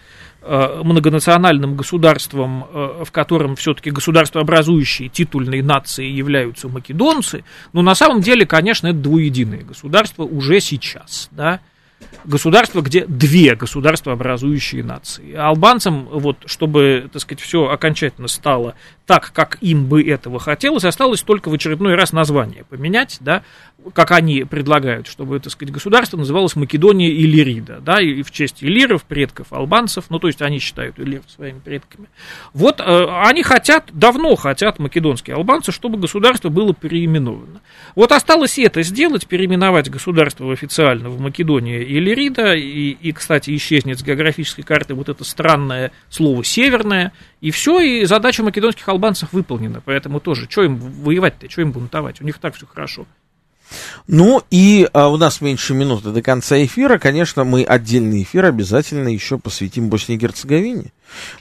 многонациональным 0.85 1.75
государством, 1.75 2.67
э, 2.73 3.05
в 3.05 3.11
котором 3.11 3.57
все-таки 3.57 3.91
государствообразующие 3.91 5.09
титульные 5.09 5.63
нации 5.63 6.07
являются 6.07 6.69
македонцы, 6.69 7.45
но 7.73 7.83
на 7.83 7.95
самом 7.95 8.21
деле, 8.21 8.45
конечно, 8.45 8.89
это 8.89 8.99
двуединое 8.99 9.63
государство 9.63 10.25
уже 10.25 10.61
сейчас, 10.61 11.29
да, 11.31 11.61
государство, 12.25 12.81
где 12.81 13.05
две 13.07 13.55
государства 13.55 14.13
образующие 14.13 14.83
нации. 14.83 15.35
Албанцам, 15.35 16.07
вот, 16.07 16.39
чтобы, 16.47 17.09
так 17.13 17.23
сказать, 17.23 17.41
все 17.41 17.69
окончательно 17.69 18.29
стало 18.29 18.75
так, 19.07 19.33
как 19.33 19.59
им 19.61 19.87
бы 19.87 20.03
этого 20.03 20.39
хотелось, 20.39 20.85
осталось 20.85 21.23
только 21.23 21.51
в 21.51 21.55
очередной 21.55 21.95
раз 21.95 22.13
название 22.13 22.65
поменять, 22.65 23.19
да, 23.21 23.43
как 23.93 24.13
они 24.13 24.45
предлагают, 24.45 25.07
чтобы, 25.07 25.39
так 25.41 25.53
сказать, 25.53 25.73
государство 25.75 26.17
называлось 26.17 26.57
Македония 26.57 27.11
Иллирида, 27.11 27.81
да, 27.81 28.01
и 28.01 28.23
в 28.23 28.31
честь 28.31 28.65
иллиров, 28.65 29.05
предков 29.05 29.53
албанцев, 29.53 30.07
ну, 30.09 30.19
то 30.19 30.29
есть 30.29 30.41
они 30.41 30.59
считают 30.59 30.99
иллиров 30.99 31.25
своими 31.29 31.59
предками. 31.59 32.09
Вот 32.55 32.81
э, 32.81 33.07
они 33.25 33.43
хотят, 33.43 33.91
давно 33.93 34.37
хотят 34.37 34.79
македонские 34.79 35.37
албанцы, 35.37 35.71
чтобы 35.71 35.99
государство 35.99 36.49
было 36.49 36.73
переименовано. 36.73 37.61
Вот 37.95 38.13
осталось 38.13 38.59
это 38.59 38.83
сделать, 38.83 39.27
переименовать 39.27 39.91
государство 39.91 40.51
официально 40.51 41.11
в 41.11 41.21
Македония 41.21 41.83
Иллирида, 41.99 42.55
и, 42.55 42.91
и, 42.91 43.13
кстати, 43.13 43.55
исчезнет 43.57 43.99
с 43.99 44.03
географической 44.03 44.65
карты 44.65 44.95
вот 44.95 45.09
это 45.09 45.25
странное 45.25 45.93
слово 46.09 46.45
«северное», 46.45 47.13
и 47.41 47.51
все, 47.51 47.81
и 47.81 48.05
задача 48.05 48.43
македонских 48.43 48.89
албанцев 48.89 49.33
выполнена, 49.33 49.83
поэтому 49.85 50.21
тоже, 50.21 50.47
что 50.49 50.63
им 50.63 50.77
воевать-то, 50.77 51.51
что 51.51 51.61
им 51.61 51.73
бунтовать, 51.73 52.21
у 52.21 52.25
них 52.25 52.39
так 52.39 52.55
все 52.55 52.67
хорошо. 52.67 53.07
Ну 54.07 54.43
и 54.51 54.89
а, 54.93 55.09
у 55.09 55.17
нас 55.17 55.41
меньше 55.41 55.75
минуты 55.75 56.11
до 56.11 56.23
конца 56.23 56.63
эфира. 56.63 56.99
Конечно, 56.99 57.45
мы 57.45 57.65
отдельный 57.65 58.23
эфир 58.23 58.45
обязательно 58.45 59.09
еще 59.09 59.39
посвятим 59.39 59.89
Боснии 59.89 60.17
и 60.17 60.21
Герцеговине, 60.21 60.93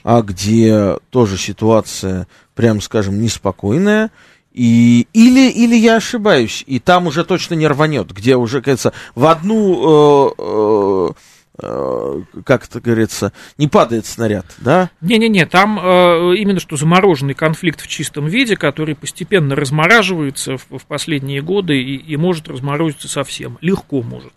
а, 0.02 0.22
где 0.22 0.96
тоже 1.10 1.36
ситуация, 1.36 2.26
прям 2.54 2.80
скажем, 2.80 3.20
неспокойная. 3.20 4.10
И, 4.54 5.06
или, 5.12 5.50
или 5.50 5.74
я 5.74 5.96
ошибаюсь, 5.96 6.64
и 6.66 6.78
там 6.78 7.08
уже 7.08 7.24
точно 7.24 7.54
не 7.54 7.66
рванет, 7.66 8.12
где 8.12 8.36
уже, 8.36 8.62
кажется, 8.62 8.92
в 9.14 9.26
одну... 9.26 10.30
Э, 10.38 11.10
э, 11.10 11.12
Э, 11.56 12.20
как 12.44 12.64
это 12.64 12.80
говорится, 12.80 13.32
не 13.58 13.68
падает 13.68 14.06
снаряд, 14.06 14.44
да? 14.58 14.90
Не-не-не, 15.00 15.46
там 15.46 15.78
э, 15.78 16.34
именно 16.36 16.58
что 16.58 16.76
замороженный 16.76 17.34
конфликт 17.34 17.80
в 17.80 17.86
чистом 17.86 18.26
виде, 18.26 18.56
который 18.56 18.96
постепенно 18.96 19.54
размораживается 19.54 20.56
в, 20.56 20.66
в 20.78 20.84
последние 20.86 21.42
годы 21.42 21.80
и, 21.80 21.94
и 21.94 22.16
может 22.16 22.48
разморозиться 22.48 23.06
совсем, 23.06 23.58
легко 23.60 24.02
может. 24.02 24.32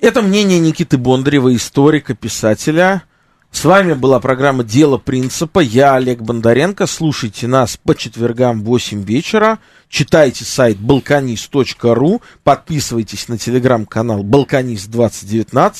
Это 0.00 0.22
мнение 0.22 0.58
Никиты 0.58 0.98
Бондарева, 0.98 1.54
историка, 1.54 2.16
писателя. 2.16 3.04
С 3.50 3.64
вами 3.64 3.94
была 3.94 4.20
программа 4.20 4.64
«Дело 4.64 4.96
принципа». 4.96 5.60
Я 5.60 5.94
Олег 5.94 6.20
Бондаренко. 6.20 6.86
Слушайте 6.86 7.46
нас 7.46 7.76
по 7.76 7.94
четвергам 7.94 8.62
в 8.62 8.64
8 8.64 9.02
вечера. 9.02 9.58
Читайте 9.88 10.44
сайт 10.44 10.78
balkanist.ru. 10.78 12.22
Подписывайтесь 12.44 13.28
на 13.28 13.38
телеграм-канал 13.38 14.22
«Балканист2019». 14.22 15.74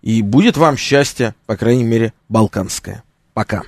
И 0.00 0.22
будет 0.22 0.56
вам 0.56 0.76
счастье, 0.76 1.34
по 1.46 1.56
крайней 1.56 1.84
мере, 1.84 2.12
балканское. 2.28 3.04
Пока. 3.34 3.62